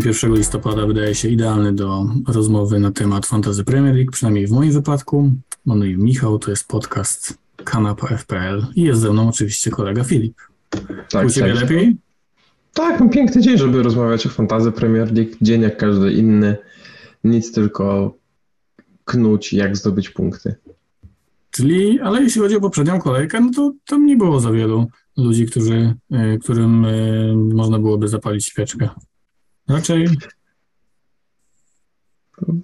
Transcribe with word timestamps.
Dzień 0.00 0.12
1 0.12 0.34
listopada 0.34 0.86
wydaje 0.86 1.14
się 1.14 1.28
idealny 1.28 1.72
do 1.72 2.06
rozmowy 2.28 2.80
na 2.80 2.92
temat 2.92 3.26
Fantasy 3.26 3.64
Premier 3.64 3.94
League, 3.94 4.10
przynajmniej 4.12 4.46
w 4.46 4.50
moim 4.50 4.72
wypadku. 4.72 5.32
Mam 5.66 5.78
na 5.78 5.86
imię 5.86 5.96
Michał, 5.96 6.38
to 6.38 6.50
jest 6.50 6.68
podcast 6.68 7.38
Kanapa 7.56 8.16
FPL 8.16 8.66
i 8.74 8.82
jest 8.82 9.00
ze 9.00 9.12
mną 9.12 9.28
oczywiście 9.28 9.70
kolega 9.70 10.04
Filip. 10.04 10.36
Tak, 11.10 11.26
U 11.26 11.30
Ciebie 11.30 11.54
lepiej? 11.54 11.96
Tak, 12.74 13.00
no 13.00 13.08
piękny 13.08 13.42
dzień, 13.42 13.58
żeby 13.58 13.82
rozmawiać 13.82 14.26
o 14.26 14.28
Fantasy 14.28 14.72
Premier 14.72 15.12
League. 15.12 15.30
Dzień 15.40 15.62
jak 15.62 15.76
każdy 15.76 16.12
inny. 16.12 16.56
Nic 17.24 17.52
tylko 17.52 18.14
knuć, 19.04 19.52
jak 19.52 19.76
zdobyć 19.76 20.10
punkty. 20.10 20.54
Czyli, 21.50 22.00
ale 22.00 22.22
jeśli 22.22 22.40
chodzi 22.40 22.56
o 22.56 22.60
poprzednią 22.60 23.00
kolejkę, 23.00 23.40
no 23.40 23.50
to 23.56 23.72
tam 23.86 24.06
nie 24.06 24.16
było 24.16 24.40
za 24.40 24.52
wielu 24.52 24.86
ludzi, 25.16 25.46
którzy, 25.46 25.94
e, 26.10 26.38
którym 26.38 26.84
e, 26.84 26.92
można 27.36 27.78
byłoby 27.78 28.08
zapalić 28.08 28.46
świeczkę. 28.46 28.88
Raczej. 29.70 30.08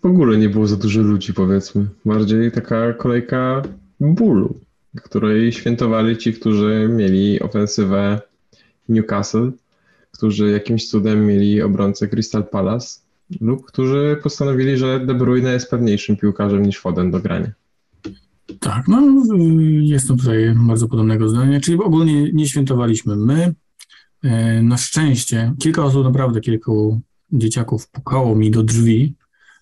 W 0.03 0.07
ogóle 0.07 0.39
nie 0.39 0.49
było 0.49 0.67
za 0.67 0.77
dużo 0.77 1.01
ludzi, 1.01 1.35
powiedzmy. 1.35 1.87
Bardziej 2.05 2.53
taka 2.53 2.93
kolejka 2.93 3.63
bólu, 4.01 4.61
której 5.03 5.53
świętowali 5.53 6.17
ci, 6.17 6.33
którzy 6.33 6.89
mieli 6.93 7.41
ofensywę 7.41 8.21
Newcastle, 8.89 9.53
którzy 10.13 10.51
jakimś 10.51 10.89
cudem 10.89 11.27
mieli 11.27 11.63
obrońcę 11.63 12.09
Crystal 12.09 12.45
Palace 12.45 13.01
lub 13.41 13.67
którzy 13.67 14.17
postanowili, 14.23 14.79
że 14.79 15.01
De 15.01 15.15
Bruyne 15.15 15.53
jest 15.53 15.71
pewniejszym 15.71 16.17
piłkarzem 16.17 16.63
niż 16.63 16.79
Foden 16.79 17.11
do 17.11 17.21
grania. 17.21 17.51
Tak, 18.61 18.89
no 18.89 19.03
jestem 19.81 20.17
tutaj 20.17 20.55
bardzo 20.57 20.89
podobnego 20.89 21.29
zdania, 21.29 21.61
czyli 21.61 21.79
ogólnie 21.79 22.33
nie 22.33 22.49
świętowaliśmy 22.49 23.17
my. 23.17 23.55
E, 24.25 24.63
na 24.63 24.77
szczęście 24.77 25.55
kilka 25.59 25.85
osób, 25.85 26.05
naprawdę 26.05 26.41
kilku 26.41 27.01
dzieciaków 27.33 27.89
pukało 27.89 28.35
mi 28.35 28.51
do 28.51 28.63
drzwi 28.63 29.15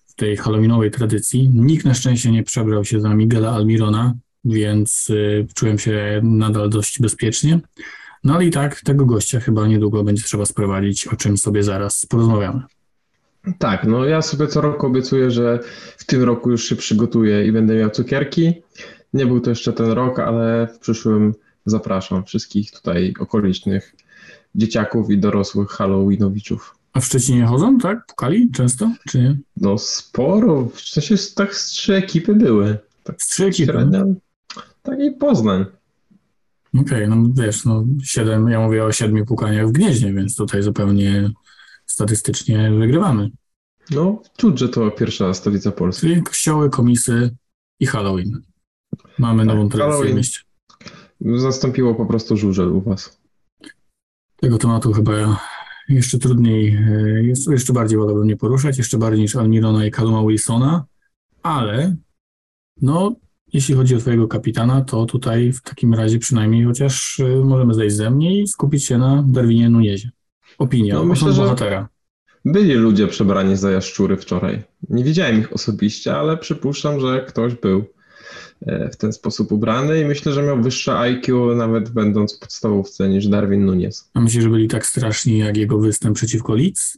w 0.05 0.15
tej 0.15 0.37
halloweenowej 0.37 0.91
tradycji. 0.91 1.49
Nikt 1.49 1.85
na 1.85 1.93
szczęście 1.93 2.31
nie 2.31 2.43
przebrał 2.43 2.85
się 2.85 3.01
za 3.01 3.15
Miguela 3.15 3.51
Almirona, 3.51 4.13
więc 4.45 5.07
e, 5.09 5.47
czułem 5.53 5.79
się 5.79 6.21
nadal 6.23 6.69
dość 6.69 7.01
bezpiecznie. 7.01 7.59
No 8.23 8.35
ale 8.35 8.45
i 8.45 8.51
tak 8.51 8.81
tego 8.81 9.05
gościa 9.05 9.39
chyba 9.39 9.67
niedługo 9.67 10.03
będzie 10.03 10.23
trzeba 10.23 10.45
sprowadzić, 10.45 11.07
o 11.07 11.15
czym 11.15 11.37
sobie 11.37 11.63
zaraz 11.63 12.05
porozmawiamy. 12.05 12.61
Tak, 13.59 13.83
no 13.83 14.05
ja 14.05 14.21
sobie 14.21 14.47
co 14.47 14.61
roku 14.61 14.87
obiecuję, 14.87 15.31
że 15.31 15.59
w 15.97 16.05
tym 16.05 16.23
roku 16.23 16.51
już 16.51 16.63
się 16.63 16.75
przygotuję 16.75 17.47
i 17.47 17.51
będę 17.51 17.75
miał 17.75 17.89
cukierki. 17.89 18.53
Nie 19.13 19.25
był 19.25 19.39
to 19.39 19.49
jeszcze 19.49 19.73
ten 19.73 19.91
rok, 19.91 20.19
ale 20.19 20.67
w 20.67 20.79
przyszłym 20.79 21.33
zapraszam 21.65 22.25
wszystkich 22.25 22.71
tutaj 22.71 23.13
okolicznych 23.19 23.95
dzieciaków 24.55 25.09
i 25.09 25.17
dorosłych 25.17 25.69
Halloweenowiczów. 25.69 26.75
A 26.93 26.99
w 26.99 27.05
Szczecinie 27.05 27.45
chodzą, 27.45 27.77
tak? 27.77 28.05
Pukali 28.05 28.51
często, 28.51 28.91
czy 29.09 29.19
nie? 29.19 29.37
No 29.57 29.77
sporo, 29.77 30.65
w 30.65 30.81
sensie 30.81 31.15
tak 31.35 31.55
z 31.55 31.65
trzy 31.65 31.95
ekipy 31.95 32.35
były. 32.35 32.77
Tak 33.03 33.21
z 33.21 33.27
trzy 33.27 33.45
ekipy? 33.45 33.89
Tak 34.83 34.99
i 34.99 35.11
Poznań. 35.11 35.65
Okej, 36.81 37.05
okay, 37.05 37.07
no 37.07 37.29
wiesz, 37.33 37.65
no 37.65 37.85
siedem, 38.03 38.49
ja 38.49 38.59
mówię 38.59 38.85
o 38.85 38.91
siedmiu 38.91 39.25
pukaniach 39.25 39.67
w 39.67 39.71
Gnieźnie, 39.71 40.13
więc 40.13 40.35
tutaj 40.35 40.63
zupełnie 40.63 41.31
statystycznie 41.85 42.71
wygrywamy. 42.71 43.29
No, 43.91 44.21
czuć, 44.37 44.59
że 44.59 44.69
to 44.69 44.91
pierwsza 44.91 45.33
stolica 45.33 45.71
Polski. 45.71 46.07
Czyli 46.07 46.23
kościoły, 46.23 46.69
komisy 46.69 47.35
i 47.79 47.85
Halloween. 47.85 48.41
Mamy 49.19 49.45
tak, 49.45 49.55
nową 49.55 49.69
tradycję 49.69 50.13
w 50.13 50.15
mieście. 50.15 50.41
Zastąpiło 51.21 51.95
po 51.95 52.05
prostu 52.05 52.37
żużel 52.37 52.67
u 52.67 52.81
was. 52.81 53.17
Tego 54.45 54.57
tematu 54.57 54.93
chyba 54.93 55.39
jeszcze 55.89 56.19
trudniej, 56.19 56.75
e, 57.47 57.51
jeszcze 57.51 57.73
bardziej 57.73 57.97
wolałbym 57.97 58.27
nie 58.27 58.37
poruszać, 58.37 58.77
jeszcze 58.77 58.97
bardziej 58.97 59.21
niż 59.21 59.35
Almirona 59.35 59.85
i 59.85 59.91
Caluma 59.91 60.27
Wilsona, 60.27 60.85
ale 61.43 61.95
no, 62.81 63.15
jeśli 63.53 63.75
chodzi 63.75 63.95
o 63.95 63.99
twojego 63.99 64.27
kapitana, 64.27 64.81
to 64.81 65.05
tutaj 65.05 65.53
w 65.53 65.61
takim 65.61 65.93
razie 65.93 66.19
przynajmniej 66.19 66.65
chociaż 66.65 67.19
e, 67.19 67.45
możemy 67.45 67.73
zejść 67.73 67.95
ze 67.95 68.11
mnie 68.11 68.41
i 68.41 68.47
skupić 68.47 68.85
się 68.85 68.97
na 68.97 69.23
Darwinie 69.27 69.69
Nuniezie. 69.69 70.09
Opinia 70.57 70.95
no, 70.95 71.05
myślę, 71.05 71.33
bohatera. 71.33 71.89
Byli 72.45 72.73
ludzie 72.73 73.07
przebrani 73.07 73.57
za 73.57 73.71
jaszczury 73.71 74.17
wczoraj. 74.17 74.63
Nie 74.89 75.03
widziałem 75.03 75.39
ich 75.39 75.53
osobiście, 75.53 76.15
ale 76.15 76.37
przypuszczam, 76.37 76.99
że 76.99 77.25
ktoś 77.27 77.55
był 77.55 77.85
w 78.91 78.95
ten 78.95 79.13
sposób 79.13 79.51
ubrany 79.51 80.01
i 80.01 80.05
myślę, 80.05 80.33
że 80.33 80.43
miał 80.43 80.61
wyższe 80.61 80.97
IQ 80.97 81.55
nawet 81.55 81.89
będąc 81.89 82.37
w 82.37 82.39
podstawówce 82.39 83.09
niż 83.09 83.27
Darwin 83.27 83.65
Nunes. 83.65 84.09
A 84.13 84.19
myślisz, 84.19 84.43
że 84.43 84.49
byli 84.49 84.67
tak 84.67 84.85
straszni 84.85 85.37
jak 85.37 85.57
jego 85.57 85.79
występ 85.79 86.15
przeciwko 86.15 86.53
Leeds? 86.55 86.97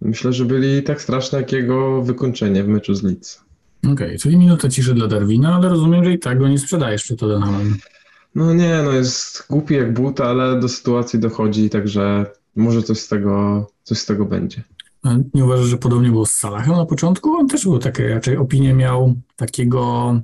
Myślę, 0.00 0.32
że 0.32 0.44
byli 0.44 0.82
tak 0.82 1.02
straszne 1.02 1.38
jak 1.38 1.52
jego 1.52 2.02
wykończenie 2.02 2.64
w 2.64 2.68
meczu 2.68 2.94
z 2.94 3.02
Leeds. 3.02 3.40
Okej, 3.78 3.92
okay, 3.92 4.18
czyli 4.18 4.36
minuta 4.36 4.68
ciszy 4.68 4.94
dla 4.94 5.06
Darwina, 5.06 5.56
ale 5.56 5.68
rozumiem, 5.68 6.04
że 6.04 6.12
i 6.12 6.18
tak 6.18 6.38
go 6.38 6.48
nie 6.48 6.58
sprzedajesz 6.58 7.02
przed 7.02 7.18
Tottenhamem. 7.18 7.76
No 8.34 8.54
nie, 8.54 8.82
no 8.84 8.92
jest 8.92 9.46
głupi 9.50 9.74
jak 9.74 9.94
but, 9.94 10.20
ale 10.20 10.60
do 10.60 10.68
sytuacji 10.68 11.18
dochodzi, 11.18 11.70
także 11.70 12.26
może 12.56 12.82
coś 12.82 12.98
z 12.98 13.08
tego, 13.08 13.66
coś 13.82 13.98
z 13.98 14.06
tego 14.06 14.24
będzie. 14.24 14.62
A 15.02 15.16
nie 15.34 15.44
uważasz, 15.44 15.66
że 15.66 15.76
podobnie 15.76 16.10
było 16.10 16.26
z 16.26 16.30
Salahem 16.30 16.76
na 16.76 16.86
początku? 16.86 17.30
On 17.30 17.48
też 17.48 17.64
był 17.64 17.78
takie, 17.78 18.08
raczej 18.08 18.36
opinię 18.36 18.74
miał 18.74 19.14
takiego, 19.36 20.14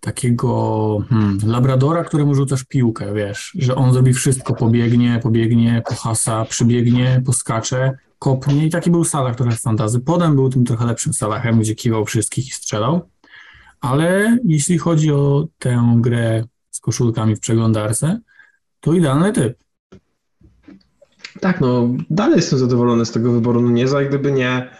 takiego 0.00 1.02
hmm, 1.08 1.38
labradora, 1.46 2.04
któremu 2.04 2.34
rzucasz 2.34 2.64
piłkę, 2.64 3.14
wiesz, 3.14 3.52
że 3.58 3.74
on 3.74 3.92
zrobi 3.92 4.12
wszystko, 4.12 4.54
pobiegnie, 4.54 5.20
pobiegnie, 5.22 5.82
pohasa, 5.88 6.44
przybiegnie, 6.44 7.22
poskacze, 7.26 7.96
kopnie 8.18 8.66
i 8.66 8.70
taki 8.70 8.90
był 8.90 9.04
Salah 9.04 9.36
trochę 9.36 9.56
w 9.56 9.60
fantazy. 9.60 10.00
Potem 10.00 10.34
był 10.34 10.48
tym 10.48 10.64
trochę 10.64 10.86
lepszym 10.86 11.12
Salahem, 11.12 11.60
gdzie 11.60 11.74
kiwał 11.74 12.04
wszystkich 12.04 12.48
i 12.48 12.50
strzelał, 12.50 13.08
ale 13.80 14.38
jeśli 14.44 14.78
chodzi 14.78 15.12
o 15.12 15.46
tę 15.58 15.96
grę 15.96 16.44
z 16.70 16.80
koszulkami 16.80 17.36
w 17.36 17.40
przeglądarce, 17.40 18.20
to 18.80 18.92
idealny 18.92 19.32
typ. 19.32 19.58
Tak, 21.40 21.60
no 21.60 21.88
dalej 22.10 22.36
jestem 22.36 22.58
zadowolony 22.58 23.06
z 23.06 23.10
tego 23.10 23.32
wyboru 23.32 23.62
Nunieza, 23.62 24.04
gdyby 24.04 24.32
nie 24.32 24.70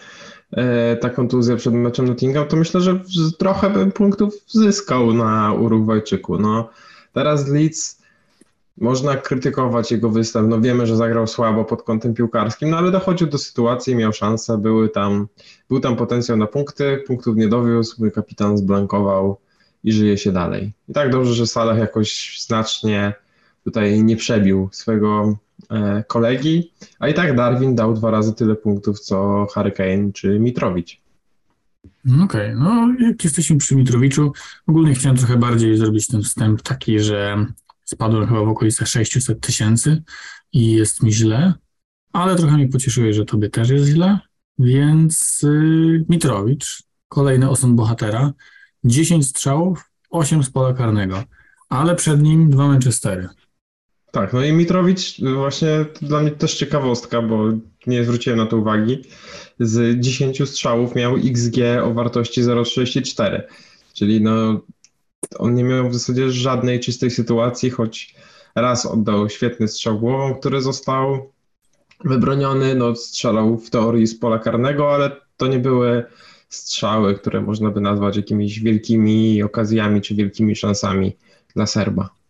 ta 1.01 1.09
kontuzja 1.09 1.55
przed 1.55 1.73
meczem 1.73 2.07
Nottingham, 2.07 2.47
to 2.47 2.57
myślę, 2.57 2.81
że 2.81 2.99
trochę 3.37 3.69
bym 3.69 3.91
punktów 3.91 4.33
zyskał 4.47 5.13
na 5.13 5.53
Urugwajczyku. 5.53 6.37
No, 6.37 6.69
teraz 7.13 7.47
Leeds 7.47 8.01
można 8.77 9.15
krytykować 9.15 9.91
jego 9.91 10.09
występ, 10.09 10.49
no 10.49 10.61
wiemy, 10.61 10.87
że 10.87 10.97
zagrał 10.97 11.27
słabo 11.27 11.65
pod 11.65 11.83
kątem 11.83 12.13
piłkarskim, 12.13 12.69
no 12.69 12.77
ale 12.77 12.91
dochodził 12.91 13.27
do 13.27 13.37
sytuacji, 13.37 13.95
miał 13.95 14.13
szansę, 14.13 14.57
były 14.57 14.89
tam, 14.89 15.27
był 15.69 15.79
tam 15.79 15.95
potencjał 15.95 16.37
na 16.37 16.47
punkty, 16.47 17.03
punktów 17.07 17.35
nie 17.35 17.47
dowiózł, 17.47 18.11
kapitan 18.11 18.57
zblankował 18.57 19.37
i 19.83 19.91
żyje 19.91 20.17
się 20.17 20.31
dalej. 20.31 20.73
I 20.89 20.93
tak 20.93 21.11
dobrze, 21.11 21.33
że 21.33 21.47
Salah 21.47 21.77
jakoś 21.77 22.39
znacznie 22.45 23.13
tutaj 23.63 24.03
nie 24.03 24.15
przebił 24.15 24.69
swojego 24.71 25.35
E, 25.50 25.50
kolegi, 26.07 26.71
a 26.99 27.07
i 27.07 27.13
tak 27.13 27.35
Darwin 27.35 27.75
dał 27.75 27.93
dwa 27.93 28.11
razy 28.11 28.33
tyle 28.33 28.55
punktów 28.55 28.99
co 28.99 29.47
Hurricane 29.53 30.11
czy 30.13 30.39
Mitrowicz. 30.39 31.01
Okej, 32.05 32.23
okay. 32.23 32.55
no 32.55 32.93
jak 32.99 33.23
jesteśmy 33.23 33.57
przy 33.57 33.75
Mitrowiczu, 33.75 34.31
ogólnie 34.67 34.93
chciałem 34.93 35.17
trochę 35.17 35.37
bardziej 35.37 35.77
zrobić 35.77 36.07
ten 36.07 36.23
wstęp 36.23 36.61
taki, 36.61 36.99
że 36.99 37.45
spadłem 37.85 38.27
chyba 38.27 38.45
w 38.45 38.49
okolicach 38.49 38.87
600 38.87 39.39
tysięcy 39.39 40.03
i 40.53 40.71
jest 40.71 41.03
mi 41.03 41.13
źle, 41.13 41.53
ale 42.13 42.35
trochę 42.35 42.55
mnie 42.57 42.67
pocieszyło, 42.67 43.13
że 43.13 43.25
tobie 43.25 43.49
też 43.49 43.69
jest 43.69 43.85
źle, 43.85 44.19
więc 44.59 45.39
yy, 45.43 46.05
Mitrowicz, 46.09 46.83
kolejny 47.07 47.49
osąd 47.49 47.75
bohatera, 47.75 48.33
10 48.83 49.27
strzałów, 49.27 49.91
8 50.09 50.43
z 50.43 50.49
pola 50.49 50.73
karnego, 50.73 51.23
ale 51.69 51.95
przed 51.95 52.21
nim 52.21 52.49
dwa 52.49 52.67
Manchestery. 52.67 53.29
Tak, 54.11 54.33
no 54.33 54.45
i 54.45 54.53
Mitrowicz 54.53 55.21
właśnie 55.35 55.85
dla 56.01 56.21
mnie 56.21 56.31
też 56.31 56.55
ciekawostka, 56.55 57.21
bo 57.21 57.43
nie 57.87 58.03
zwróciłem 58.03 58.39
na 58.39 58.45
to 58.45 58.57
uwagi. 58.57 59.03
Z 59.59 59.99
10 59.99 60.49
strzałów 60.49 60.95
miał 60.95 61.15
XG 61.15 61.57
o 61.83 61.93
wartości 61.93 62.43
0,64, 62.43 63.41
czyli 63.93 64.21
no 64.21 64.61
on 65.39 65.55
nie 65.55 65.63
miał 65.63 65.89
w 65.89 65.93
zasadzie 65.93 66.31
żadnej 66.31 66.79
czystej 66.79 67.11
sytuacji, 67.11 67.69
choć 67.69 68.15
raz 68.55 68.85
oddał 68.85 69.29
świetny 69.29 69.67
strzał 69.67 69.99
głową, 69.99 70.35
który 70.35 70.61
został 70.61 71.31
wybroniony, 72.05 72.75
no 72.75 72.95
strzelał 72.95 73.57
w 73.57 73.69
teorii 73.69 74.07
z 74.07 74.19
pola 74.19 74.39
karnego, 74.39 74.93
ale 74.93 75.11
to 75.37 75.47
nie 75.47 75.59
były 75.59 76.03
strzały, 76.49 77.15
które 77.15 77.41
można 77.41 77.71
by 77.71 77.81
nazwać 77.81 78.17
jakimiś 78.17 78.59
wielkimi 78.59 79.43
okazjami 79.43 80.01
czy 80.01 80.15
wielkimi 80.15 80.55
szansami 80.55 81.15
dla 81.55 81.67
Serba. 81.67 82.20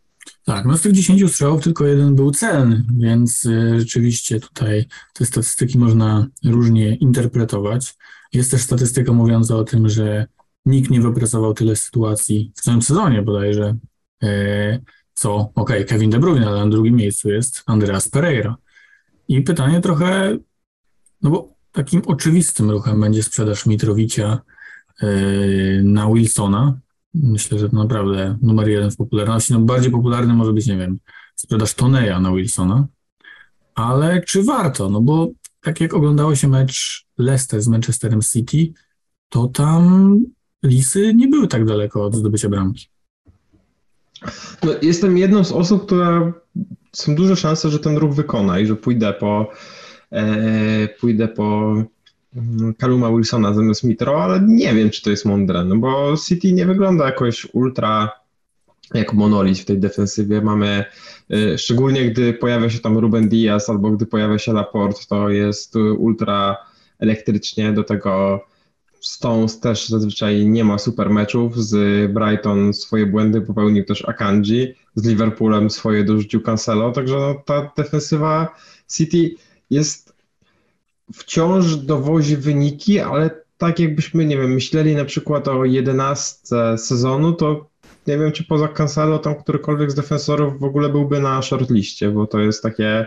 Tak, 0.45 0.65
no 0.65 0.77
z 0.77 0.81
tych 0.81 0.91
10 0.91 1.31
strzałów 1.31 1.63
tylko 1.63 1.85
jeden 1.85 2.15
był 2.15 2.31
celny, 2.31 2.83
więc 2.97 3.45
y, 3.45 3.79
rzeczywiście 3.79 4.39
tutaj 4.39 4.85
te 5.13 5.25
statystyki 5.25 5.77
można 5.77 6.27
różnie 6.45 6.95
interpretować. 6.95 7.93
Jest 8.33 8.51
też 8.51 8.61
statystyka 8.61 9.13
mówiąca 9.13 9.55
o 9.55 9.63
tym, 9.63 9.89
że 9.89 10.27
nikt 10.65 10.91
nie 10.91 11.01
wypracował 11.01 11.53
tyle 11.53 11.75
sytuacji 11.75 12.51
w 12.55 12.61
całym 12.61 12.81
sezonie 12.81 13.21
bodajże, 13.21 13.77
e, 14.23 14.79
co, 15.13 15.35
okej, 15.35 15.53
okay, 15.55 15.85
Kevin 15.85 16.09
De 16.09 16.19
Bruyne, 16.19 16.47
ale 16.47 16.65
na 16.65 16.71
drugim 16.71 16.95
miejscu 16.95 17.29
jest 17.29 17.63
Andreas 17.65 18.09
Pereira. 18.09 18.55
I 19.27 19.41
pytanie 19.41 19.81
trochę, 19.81 20.37
no 21.21 21.29
bo 21.29 21.53
takim 21.71 22.01
oczywistym 22.05 22.71
ruchem 22.71 23.01
będzie 23.01 23.23
sprzedaż 23.23 23.65
Mitrowicia 23.65 24.39
yy, 25.01 25.81
na 25.83 26.13
Wilsona. 26.13 26.79
Myślę, 27.13 27.59
że 27.59 27.69
to 27.69 27.75
naprawdę 27.75 28.37
numer 28.41 28.67
jeden 28.67 28.91
w 28.91 28.97
popularności. 28.97 29.53
No 29.53 29.59
bardziej 29.59 29.91
popularny 29.91 30.33
może 30.33 30.53
być, 30.53 30.67
nie 30.67 30.77
wiem, 30.77 30.99
sprzedaż 31.35 31.73
Toneja 31.73 32.19
na 32.19 32.31
Wilsona. 32.31 32.87
Ale 33.75 34.21
czy 34.21 34.43
warto? 34.43 34.89
No 34.89 35.01
bo 35.01 35.27
tak 35.61 35.81
jak 35.81 35.93
oglądało 35.93 36.35
się 36.35 36.47
mecz 36.47 37.05
Leicester 37.17 37.61
z 37.61 37.67
Manchesterem 37.67 38.21
City, 38.21 38.73
to 39.29 39.47
tam 39.47 40.19
Lisy 40.63 41.13
nie 41.13 41.27
były 41.27 41.47
tak 41.47 41.65
daleko 41.65 42.05
od 42.05 42.15
zdobycia 42.15 42.49
bramki. 42.49 42.87
No, 44.63 44.71
jestem 44.81 45.17
jedną 45.17 45.43
z 45.43 45.51
osób, 45.51 45.85
która 45.85 46.33
są 46.91 47.15
duże 47.15 47.35
szanse, 47.35 47.69
że 47.69 47.79
ten 47.79 47.97
ruch 47.97 48.13
wykona 48.13 48.59
i 48.59 48.67
że 48.67 48.75
pójdę 48.75 49.13
po 49.13 49.51
e, 50.11 50.87
pójdę 50.87 51.27
po 51.27 51.75
Kaluma 52.77 53.11
Wilsona 53.11 53.53
zamiast 53.53 53.83
Mitro, 53.83 54.23
ale 54.23 54.41
nie 54.47 54.73
wiem, 54.73 54.89
czy 54.89 55.01
to 55.01 55.09
jest 55.09 55.25
mądre, 55.25 55.65
no 55.65 55.75
bo 55.75 56.15
City 56.27 56.53
nie 56.53 56.65
wygląda 56.65 57.05
jakoś 57.05 57.47
ultra 57.53 58.09
jak 58.93 59.13
monolit 59.13 59.59
w 59.59 59.65
tej 59.65 59.79
defensywie. 59.79 60.41
Mamy, 60.41 60.85
e, 61.29 61.57
szczególnie 61.57 62.11
gdy 62.11 62.33
pojawia 62.33 62.69
się 62.69 62.79
tam 62.79 62.97
Ruben 62.97 63.29
Diaz 63.29 63.69
albo 63.69 63.91
gdy 63.91 64.05
pojawia 64.05 64.37
się 64.37 64.53
Laporte, 64.53 65.01
to 65.09 65.29
jest 65.29 65.75
ultra 65.75 66.57
elektrycznie, 66.99 67.73
do 67.73 67.83
tego 67.83 68.43
Stones 69.01 69.59
też 69.59 69.89
zazwyczaj 69.89 70.47
nie 70.47 70.63
ma 70.63 70.77
super 70.77 71.09
meczów. 71.09 71.63
Z 71.63 72.11
Brighton 72.13 72.73
swoje 72.73 73.05
błędy 73.05 73.41
popełnił 73.41 73.85
też 73.85 74.05
Akanji, 74.05 74.73
z 74.95 75.07
Liverpoolem 75.07 75.69
swoje 75.69 76.03
dorzucił 76.03 76.41
Cancelo, 76.41 76.91
także 76.91 77.15
no, 77.15 77.35
ta 77.45 77.71
defensywa 77.77 78.55
City 78.91 79.35
jest 79.69 80.10
wciąż 81.13 81.75
dowozi 81.75 82.37
wyniki, 82.37 82.99
ale 82.99 83.29
tak 83.57 83.79
jakbyśmy, 83.79 84.25
nie 84.25 84.37
wiem, 84.37 84.53
myśleli 84.53 84.95
na 84.95 85.05
przykład 85.05 85.47
o 85.47 85.65
11 85.65 86.77
sezonu, 86.77 87.33
to 87.33 87.69
nie 88.07 88.17
wiem, 88.17 88.31
czy 88.31 88.43
poza 88.43 88.67
Cancelo 88.67 89.19
tam 89.19 89.35
którykolwiek 89.35 89.91
z 89.91 89.95
defensorów 89.95 90.59
w 90.59 90.63
ogóle 90.63 90.89
byłby 90.89 91.19
na 91.19 91.41
shortliście, 91.41 92.11
bo 92.11 92.27
to 92.27 92.39
jest 92.39 92.63
takie 92.63 93.05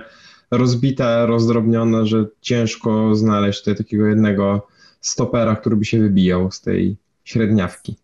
rozbite, 0.50 1.26
rozdrobnione, 1.26 2.06
że 2.06 2.26
ciężko 2.40 3.14
znaleźć 3.14 3.58
tutaj 3.58 3.76
takiego 3.76 4.06
jednego 4.06 4.66
stopera, 5.00 5.56
który 5.56 5.76
by 5.76 5.84
się 5.84 6.00
wybijał 6.00 6.50
z 6.50 6.60
tej 6.60 6.96
średniawki. 7.24 7.96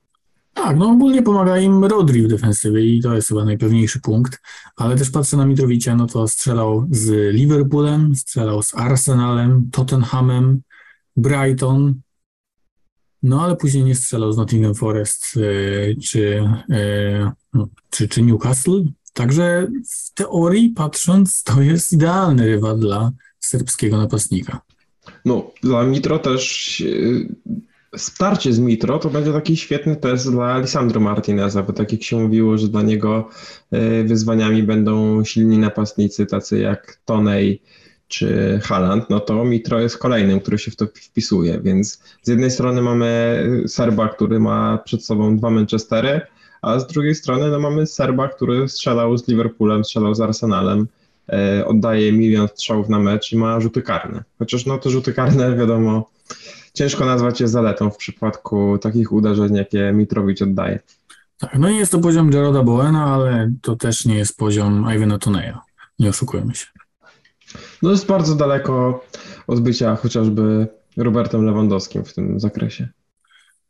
Tak, 0.65 0.77
no 0.77 0.91
ogólnie 0.91 1.23
pomaga 1.23 1.59
im 1.59 1.85
Rodri 1.85 2.23
w 2.23 2.29
defensywie 2.29 2.85
i 2.85 3.01
to 3.03 3.15
jest 3.15 3.29
chyba 3.29 3.45
najpewniejszy 3.45 4.01
punkt, 4.01 4.41
ale 4.77 4.97
też 4.97 5.11
patrzę 5.11 5.37
na 5.37 5.47
Mitrowicia, 5.47 5.97
no 5.97 6.07
to 6.07 6.29
strzelał 6.29 6.87
z 6.91 7.35
Liverpoolem, 7.35 8.17
strzelał 8.17 8.63
z 8.63 8.75
Arsenalem, 8.75 9.71
Tottenhamem, 9.73 10.63
Brighton, 11.17 12.01
no 13.23 13.45
ale 13.45 13.57
później 13.57 13.85
nie 13.85 13.95
strzelał 13.95 14.33
z 14.33 14.37
Nottingham 14.37 14.75
Forest 14.75 15.37
e, 15.37 16.01
czy, 16.01 16.49
e, 16.71 17.33
no, 17.55 17.69
czy, 17.91 18.09
czy 18.09 18.23
Newcastle, 18.23 18.85
także 19.13 19.69
w 19.91 20.15
teorii 20.15 20.71
patrząc 20.71 21.43
to 21.43 21.63
jest 21.63 21.93
idealny 21.93 22.47
rywal 22.47 22.79
dla 22.79 23.13
serbskiego 23.39 23.97
napastnika. 23.97 24.61
No, 25.25 25.51
dla 25.63 25.85
Mitro 25.85 26.19
też 26.19 26.81
e, 26.81 27.61
starcie 27.97 28.53
z 28.53 28.59
Mitro 28.59 28.99
to 28.99 29.11
będzie 29.11 29.33
taki 29.33 29.57
świetny 29.57 29.97
test 29.97 30.31
dla 30.31 30.59
Lisandro 30.59 31.01
Martineza, 31.01 31.63
bo 31.63 31.73
tak 31.73 31.93
jak 31.93 32.03
się 32.03 32.17
mówiło, 32.19 32.59
że 32.59 32.69
dla 32.69 32.83
niego 32.83 33.29
e, 33.71 34.05
wyzwaniami 34.05 34.63
będą 34.63 35.25
silni 35.25 35.59
napastnicy 35.59 36.27
tacy 36.27 36.59
jak 36.59 36.99
Tonej 37.05 37.63
czy 38.09 38.61
Haaland, 38.63 39.11
no 39.11 39.21
to 39.21 39.45
Mitro 39.45 39.81
jest 39.81 39.99
kolejnym, 39.99 40.41
który 40.41 40.59
się 40.59 40.71
w 40.71 40.77
to 40.77 40.87
wpisuje, 40.87 41.61
więc 41.61 42.03
z 42.23 42.29
jednej 42.29 42.51
strony 42.51 42.83
mamy 42.83 43.43
Serba, 43.67 44.09
który 44.09 44.41
ma 44.41 44.79
przed 44.79 45.05
sobą 45.05 45.37
dwa 45.37 45.51
Manchestery, 45.51 46.21
a 46.63 46.79
z 46.79 46.87
drugiej 46.87 47.15
strony 47.15 47.51
no 47.51 47.61
mamy 47.61 47.87
Serba, 47.87 48.29
który 48.29 48.69
strzelał 48.69 49.19
z 49.19 49.29
Liverpoolem, 49.29 49.85
strzelał 49.85 50.15
z 50.15 50.21
Arsenalem, 50.21 50.87
E, 51.33 51.67
oddaje 51.67 52.13
milion 52.13 52.49
strzałów 52.49 52.89
na 52.89 52.99
mecz 52.99 53.33
i 53.33 53.37
ma 53.37 53.61
rzuty 53.61 53.83
karne. 53.83 54.25
Chociaż 54.39 54.67
no 54.67 54.79
te 54.79 54.91
rzuty 54.91 55.13
karne, 55.13 55.57
wiadomo, 55.57 56.11
ciężko 56.81 57.05
nazwać 57.05 57.41
je 57.41 57.49
zaletą 57.49 57.91
w 57.91 57.97
przypadku 57.97 58.79
takich 58.79 59.13
uderzeń, 59.13 59.55
jakie 59.55 59.93
Mitrowicz 59.93 60.43
oddaje. 60.43 60.81
Tak, 61.39 61.59
no 61.59 61.71
i 61.71 61.77
jest 61.77 61.93
to 61.93 61.99
poziom 61.99 62.33
Jaroda 62.33 62.63
Bowena, 62.63 63.05
ale 63.05 63.53
to 63.63 63.77
też 63.77 64.05
nie 64.05 64.15
jest 64.15 64.37
poziom 64.37 64.87
Ivana 64.97 65.19
Toneya. 65.19 65.55
Nie 65.99 66.09
oszukujemy 66.09 66.55
się. 66.55 66.67
No 67.83 67.91
jest 67.91 68.07
bardzo 68.07 68.35
daleko 68.35 69.05
od 69.47 69.61
bycia 69.61 69.97
chociażby 69.97 70.67
Robertem 70.97 71.45
Lewandowskim 71.45 72.05
w 72.05 72.15
tym 72.15 72.41
zakresie. 72.41 72.89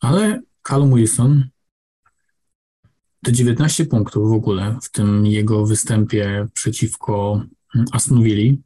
Ale 0.01 0.41
Callum 0.69 0.95
Wilson 0.95 1.45
te 3.23 3.33
19 3.33 3.85
punktów 3.85 4.31
w 4.31 4.33
ogóle 4.33 4.77
w 4.83 4.91
tym 4.91 5.27
jego 5.27 5.67
występie 5.67 6.47
przeciwko 6.55 7.43
mm, 7.75 7.87
Aston 7.93 8.23
Villa, 8.23 8.57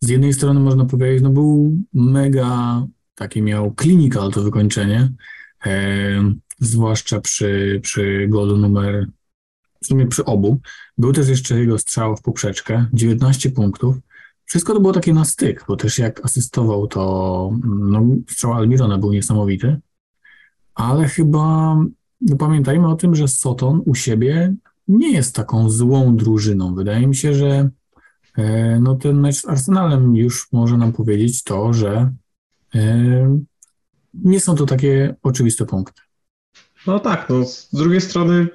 z 0.00 0.08
jednej 0.08 0.32
strony 0.32 0.60
można 0.60 0.84
powiedzieć, 0.84 1.22
no 1.22 1.30
był 1.30 1.72
mega, 1.92 2.86
takie 3.16 3.42
miał 3.42 3.74
clinical 3.80 4.32
to 4.32 4.42
wykończenie, 4.42 5.12
e, 5.66 6.34
zwłaszcza 6.60 7.20
przy, 7.20 7.80
przy 7.82 8.26
golu 8.28 8.56
numer, 8.56 9.06
w 9.82 9.86
sumie 9.86 10.06
przy 10.06 10.24
obu. 10.24 10.60
Był 10.98 11.12
też 11.12 11.28
jeszcze 11.28 11.58
jego 11.60 11.78
strzał 11.78 12.16
w 12.16 12.22
poprzeczkę, 12.22 12.86
19 12.92 13.50
punktów. 13.50 13.96
Wszystko 14.44 14.74
to 14.74 14.80
było 14.80 14.92
takie 14.92 15.12
na 15.12 15.24
styk, 15.24 15.64
bo 15.68 15.76
też 15.76 15.98
jak 15.98 16.24
asystował 16.24 16.86
to, 16.86 17.50
no 17.64 18.06
strzał 18.28 18.52
Almirona 18.52 18.98
był 18.98 19.12
niesamowity, 19.12 19.80
ale 20.74 21.08
chyba 21.08 21.76
no 22.20 22.36
pamiętajmy 22.36 22.88
o 22.88 22.96
tym, 22.96 23.14
że 23.14 23.28
Soton 23.28 23.82
u 23.86 23.94
siebie 23.94 24.54
nie 24.88 25.12
jest 25.12 25.34
taką 25.34 25.70
złą 25.70 26.16
drużyną. 26.16 26.74
Wydaje 26.74 27.06
mi 27.06 27.16
się, 27.16 27.34
że 27.34 27.70
e, 28.36 28.80
no, 28.80 28.94
ten 28.94 29.20
mecz 29.20 29.36
z 29.36 29.48
Arsenalem 29.48 30.16
już 30.16 30.52
może 30.52 30.76
nam 30.76 30.92
powiedzieć 30.92 31.42
to, 31.42 31.72
że 31.72 32.12
nie 34.14 34.40
są 34.40 34.54
to 34.54 34.66
takie 34.66 35.14
oczywiste 35.22 35.66
punkty. 35.66 36.02
No 36.86 37.00
tak, 37.00 37.28
no 37.28 37.44
z 37.44 37.74
drugiej 37.74 38.00
strony 38.00 38.48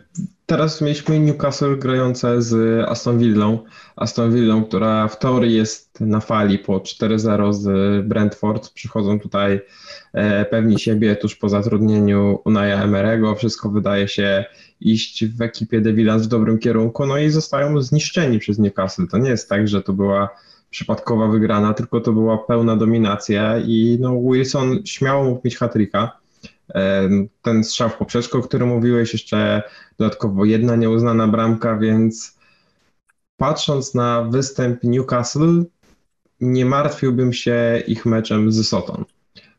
teraz 0.46 0.82
mieliśmy 0.82 1.20
Newcastle 1.20 1.78
grające 1.80 2.42
z 2.42 2.82
Aston 2.90 3.20
Villą. 3.20 3.60
Aston 3.96 4.34
Villą, 4.34 4.64
która 4.64 5.08
w 5.08 5.20
teorii 5.20 5.56
jest 5.56 6.00
na 6.00 6.20
fali 6.20 6.60
po 6.60 6.78
4-0 6.78 7.54
z 7.54 7.68
Brentford. 8.08 8.70
Przychodzą 8.70 9.20
tutaj 9.20 9.62
e, 10.14 10.46
pewni 10.46 10.80
siebie 10.80 11.16
tuż 11.16 11.36
po 11.36 11.50
zatrudnieniu 11.50 12.40
Unaya 12.46 12.84
Emerego. 12.84 13.36
Wszystko 13.36 13.70
wydaje 13.70 14.08
się 14.08 14.46
iść 14.82 15.26
w 15.26 15.42
ekipie 15.42 15.82
De 15.82 15.94
Villans 15.94 16.24
w 16.24 16.28
dobrym 16.28 16.60
kierunku, 16.60 17.06
no 17.06 17.18
i 17.18 17.30
zostają 17.30 17.82
zniszczeni 17.82 18.40
przez 18.40 18.60
Newcastle. 18.60 19.08
To 19.08 19.18
nie 19.18 19.30
jest 19.30 19.50
tak, 19.50 19.68
że 19.68 19.82
to 19.82 19.94
była 19.94 20.30
przypadkowa 20.72 21.28
wygrana, 21.28 21.74
tylko 21.74 22.02
to 22.02 22.14
była 22.14 22.38
pełna 22.38 22.76
dominacja 22.76 23.58
i 23.58 23.98
no 24.00 24.22
Wilson 24.22 24.80
śmiało 24.86 25.24
mógł 25.24 25.42
mieć 25.46 25.58
hatryka 25.58 26.22
ten 27.42 27.64
strzał 27.64 27.90
w 27.90 27.98
poprzeczkę, 27.98 28.38
o 28.38 28.42
którym 28.42 28.70
mówiłeś, 28.70 29.14
jeszcze 29.14 29.64
dodatkowo 29.98 30.46
jedna 30.46 30.76
nieuznana 30.76 31.28
bramka, 31.28 31.78
więc 31.78 32.38
patrząc 33.38 33.94
na 33.94 34.24
występ 34.24 34.84
Newcastle, 34.84 35.64
nie 36.40 36.66
martwiłbym 36.66 37.34
się 37.34 37.84
ich 37.88 38.06
meczem 38.06 38.52
z 38.52 38.68
Soton. 38.68 39.06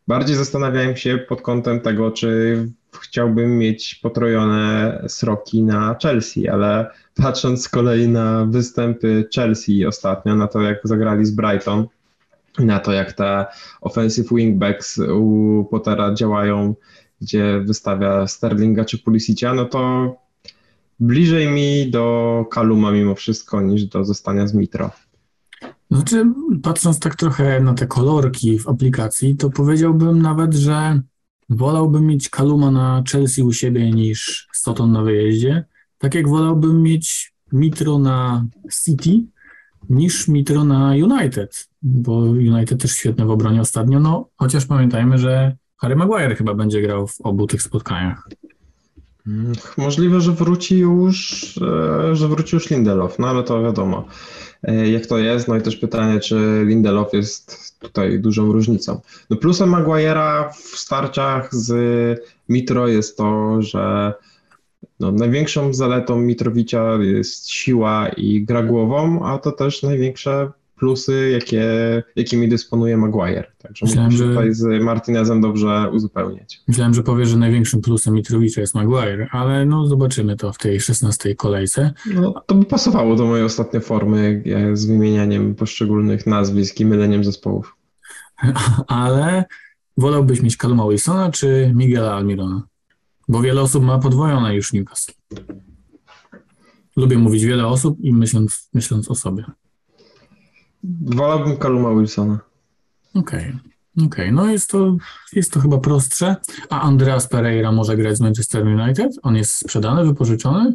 Bardziej 0.09 0.37
zastanawiałem 0.37 0.97
się 0.97 1.19
pod 1.19 1.42
kątem 1.42 1.81
tego, 1.81 2.11
czy 2.11 2.57
chciałbym 3.00 3.58
mieć 3.58 3.94
potrojone 3.94 5.02
sroki 5.08 5.62
na 5.62 5.96
Chelsea, 6.02 6.49
ale 6.49 6.90
patrząc 7.14 7.62
z 7.62 7.68
kolei 7.68 8.08
na 8.08 8.44
występy 8.44 9.28
Chelsea 9.34 9.87
ostatnio, 9.87 10.37
na 10.37 10.49
to 10.49 10.61
jak 10.61 10.80
zagrali 10.84 11.25
z 11.25 11.30
Brighton, 11.30 11.87
na 12.58 12.78
to 12.78 12.92
jak 12.92 13.12
te 13.12 13.46
offensive 13.80 14.28
wingbacks 14.34 14.99
u 14.99 15.68
Pottera 15.70 16.14
działają 16.14 16.75
gdzie 17.22 17.61
wystawia 17.61 18.26
Sterlinga 18.26 18.84
czy 18.84 18.99
Pulisicia, 18.99 19.54
no 19.54 19.64
to 19.64 20.14
bliżej 21.00 21.49
mi 21.49 21.90
do 21.90 22.46
Kaluma 22.50 22.92
mimo 22.92 23.14
wszystko 23.14 23.61
niż 23.61 23.84
do 23.84 24.04
zostania 24.04 24.46
z 24.46 24.54
Mitro. 24.54 24.90
Znaczy, 25.90 26.25
patrząc 26.62 27.00
tak 27.00 27.16
trochę 27.16 27.61
na 27.61 27.75
te 27.75 27.87
kolorki 27.87 28.58
w 28.58 28.68
aplikacji, 28.68 29.37
to 29.37 29.50
powiedziałbym 29.50 30.22
nawet, 30.22 30.54
że 30.54 31.00
wolałbym 31.56 32.06
mieć 32.06 32.28
Kaluma 32.28 32.71
na 32.71 33.02
Chelsea 33.12 33.42
u 33.42 33.52
siebie 33.52 33.90
niż 33.90 34.49
Soton 34.52 34.92
na 34.92 35.02
wyjeździe, 35.02 35.64
tak 35.99 36.14
jak 36.14 36.28
wolałbym 36.28 36.82
mieć 36.82 37.32
Mitro 37.52 37.99
na 37.99 38.47
City 38.85 39.26
niż 39.90 40.28
Mitro 40.28 40.64
na 40.64 40.90
United, 40.90 41.68
bo 41.82 42.18
United 42.18 42.82
też 42.82 42.92
świetne 42.92 43.26
w 43.26 43.30
obronie 43.30 43.61
ostatnio, 43.61 44.00
no 44.00 44.28
chociaż 44.37 44.66
pamiętajmy, 44.66 45.18
że 45.18 45.56
Harry 45.76 45.97
Maguire 45.97 46.37
chyba 46.37 46.54
będzie 46.54 46.82
grał 46.82 47.06
w 47.06 47.21
obu 47.21 47.47
tych 47.47 47.62
spotkaniach. 47.62 48.28
Mm, 49.26 49.52
Możliwe, 49.76 50.21
że 50.21 50.33
wróci 50.33 50.79
już, 50.79 51.59
e, 51.62 52.17
że 52.17 52.29
wróci 52.29 52.57
już 52.57 52.71
Lindelof, 52.71 53.19
no 53.19 53.29
ale 53.29 53.43
to 53.43 53.62
wiadomo, 53.62 54.09
e, 54.62 54.91
jak 54.91 55.07
to 55.07 55.19
jest. 55.19 55.49
No 55.49 55.57
i 55.57 55.62
też 55.62 55.76
pytanie, 55.76 56.21
czy 56.21 56.64
Lindelof 56.67 57.12
jest 57.12 57.79
tutaj 57.81 58.21
dużą 58.21 58.52
różnicą. 58.52 59.00
No 59.31 59.37
plusem 59.37 59.71
Maguire'a 59.71 60.52
w 60.52 60.79
starciach 60.79 61.55
z 61.55 61.73
Mitro 62.49 62.88
jest 62.88 63.17
to, 63.17 63.62
że 63.62 64.14
no, 65.00 65.12
największą 65.12 65.75
zaletą 65.75 66.21
Mitrowicia 66.21 66.95
jest 66.95 67.50
siła 67.50 68.09
i 68.09 68.45
gra 68.45 68.62
głową, 68.62 69.26
a 69.26 69.38
to 69.38 69.52
też 69.52 69.83
największe 69.83 70.50
plusy, 70.87 71.31
jakie, 71.31 71.65
jakimi 72.17 72.49
dysponuje 72.49 72.97
Maguire. 72.97 73.53
Także 73.59 73.87
Myślałem, 73.87 74.11
mógł 74.12 74.25
że- 74.25 74.29
tutaj 74.29 74.55
z 74.55 74.83
Martinezem 74.85 75.41
dobrze 75.41 75.91
uzupełniać. 75.93 76.61
Myślałem, 76.69 76.95
że 76.95 77.03
powie, 77.03 77.27
że 77.27 77.37
największym 77.37 77.81
plusem 77.81 78.15
Mitrowicza 78.15 78.61
jest 78.61 78.75
Maguire, 78.75 79.29
ale 79.33 79.67
no 79.67 79.87
zobaczymy 79.87 80.37
to 80.37 80.53
w 80.53 80.59
tej 80.59 80.81
16 80.81 81.35
kolejce. 81.35 81.93
No, 82.15 82.35
to 82.47 82.55
by 82.55 82.65
pasowało 82.65 83.17
do 83.17 83.27
mojej 83.27 83.45
ostatniej 83.45 83.83
formy 83.83 84.43
jak- 84.45 84.77
z 84.79 84.87
wymienianiem 84.87 85.55
poszczególnych 85.55 86.27
nazwisk 86.27 86.81
i 86.81 86.87
myleniem 86.87 87.25
zespołów. 87.25 87.77
Ale 88.87 89.45
wolałbyś 89.97 90.43
mieć 90.43 90.57
Caluma 90.57 90.89
Wilsona 90.89 91.31
czy 91.31 91.73
Miguela 91.75 92.15
Almirona? 92.15 92.62
Bo 93.29 93.41
wiele 93.43 93.61
osób 93.61 93.85
ma 93.85 93.99
podwojone 93.99 94.55
już 94.57 94.73
Newcastle. 94.73 95.12
Lubię 96.97 97.19
mówić 97.19 97.45
wiele 97.45 97.67
osób 97.67 98.01
i 98.01 98.12
myśląc, 98.15 98.69
myśląc 98.75 99.11
o 99.11 99.15
sobie. 99.15 99.45
Wolałbym 101.05 101.57
Kaluma 101.57 101.95
Wilsona. 101.95 102.39
Okej, 103.15 103.53
okej. 104.07 104.33
No 104.33 104.51
jest 104.51 104.71
to, 104.71 104.97
jest 105.33 105.53
to 105.53 105.61
chyba 105.61 105.79
prostsze. 105.79 106.37
A 106.71 106.81
Andreas 106.81 107.29
Pereira 107.29 107.73
może 107.73 107.97
grać 107.97 108.17
z 108.17 108.21
Manchester 108.21 108.67
United? 108.67 109.12
On 109.23 109.37
jest 109.37 109.55
sprzedany, 109.55 110.05
wypożyczony? 110.05 110.75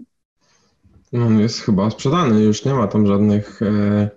No, 1.13 1.25
On 1.25 1.39
jest 1.39 1.59
chyba 1.59 1.89
sprzedany, 1.89 2.43
już 2.43 2.65
nie 2.65 2.73
ma 2.73 2.87
tam 2.87 3.07
żadnych, 3.07 3.61
e, 3.61 4.09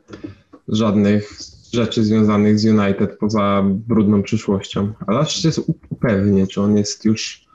żadnych 0.69 1.33
rzeczy 1.73 2.05
związanych 2.05 2.59
z 2.59 2.65
United 2.65 3.19
poza 3.19 3.63
brudną 3.65 4.23
przyszłością. 4.23 4.93
Ale 5.07 5.19
aż 5.19 5.43
się 5.43 5.51
upewnię, 5.91 6.47
czy 6.47 6.63
on 6.63 6.77
jest 6.77 7.05
już 7.05 7.47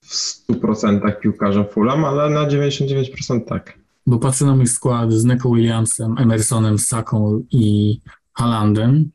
w 0.00 0.14
100% 0.14 1.20
piłkarzem 1.20 1.64
Fulham, 1.64 2.04
ale 2.04 2.30
na 2.30 2.46
99% 2.46 3.44
tak. 3.46 3.81
Bo 4.06 4.18
patrzę 4.18 4.44
na 4.44 4.56
mój 4.56 4.66
skład 4.66 5.12
z 5.12 5.24
Neko 5.24 5.50
Williamsem, 5.50 6.18
Emersonem, 6.18 6.78
Saką 6.78 7.44
i 7.50 7.98
Haalandem 8.32 9.10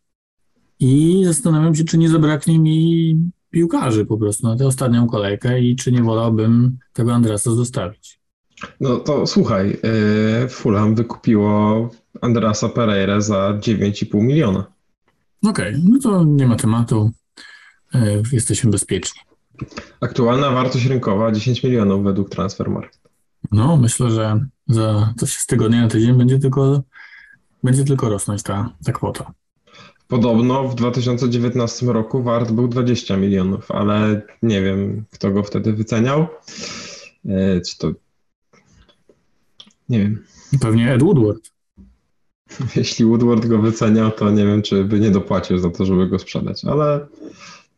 i 0.79 1.21
zastanawiam 1.25 1.75
się, 1.75 1.83
czy 1.83 1.97
nie 1.97 2.09
zabraknie 2.09 2.59
mi 2.59 3.17
piłkarzy 3.49 4.05
po 4.05 4.17
prostu 4.17 4.47
na 4.47 4.57
tę 4.57 4.67
ostatnią 4.67 5.07
kolejkę 5.07 5.61
i 5.61 5.75
czy 5.75 5.91
nie 5.91 6.03
wolałbym 6.03 6.77
tego 6.93 7.13
Andrasa 7.13 7.51
zostawić. 7.51 8.19
No 8.79 8.97
to 8.97 9.27
słuchaj, 9.27 9.77
e, 10.43 10.47
Fulham 10.47 10.95
wykupiło 10.95 11.89
Andrasa 12.21 12.69
Pereira 12.69 13.21
za 13.21 13.53
9,5 13.59 14.21
miliona. 14.21 14.65
Okej, 15.43 15.75
no 15.83 15.99
to 15.99 16.23
nie 16.23 16.47
ma 16.47 16.55
tematu. 16.55 17.11
E, 17.93 18.21
Jesteśmy 18.31 18.71
bezpieczni. 18.71 19.21
Aktualna 20.01 20.51
wartość 20.51 20.85
rynkowa 20.85 21.31
10 21.31 21.63
milionów 21.63 22.03
według 22.03 22.29
Transfermarkt. 22.29 23.06
No, 23.51 23.77
myślę, 23.77 24.11
że 24.11 24.45
za 24.67 25.13
coś 25.17 25.33
z 25.33 25.45
tygodnia 25.45 25.81
na 25.81 25.87
tydzień 25.87 26.13
będzie 26.13 26.39
tylko, 26.39 26.83
będzie 27.63 27.83
tylko 27.83 28.09
rosnąć 28.09 28.43
ta, 28.43 28.73
ta 28.85 28.91
kwota. 28.91 29.33
Podobno 30.07 30.67
w 30.67 30.75
2019 30.75 31.85
roku 31.85 32.23
wart 32.23 32.51
był 32.51 32.67
20 32.67 33.17
milionów, 33.17 33.71
ale 33.71 34.21
nie 34.43 34.61
wiem, 34.61 35.05
kto 35.11 35.31
go 35.31 35.43
wtedy 35.43 35.73
wyceniał. 35.73 36.27
E, 37.25 37.61
Czy 37.61 37.77
to. 37.77 37.91
Nie 39.89 39.99
wiem. 39.99 40.23
Pewnie 40.61 40.93
Ed 40.93 41.03
Woodward. 41.03 41.51
Jeśli 42.75 43.05
Woodward 43.05 43.45
go 43.45 43.57
wyceniał, 43.57 44.11
to 44.11 44.31
nie 44.31 44.45
wiem, 44.45 44.61
czy 44.61 44.83
by 44.83 44.99
nie 44.99 45.11
dopłacił 45.11 45.57
za 45.57 45.69
to, 45.69 45.85
żeby 45.85 46.07
go 46.07 46.19
sprzedać, 46.19 46.65
ale 46.65 47.07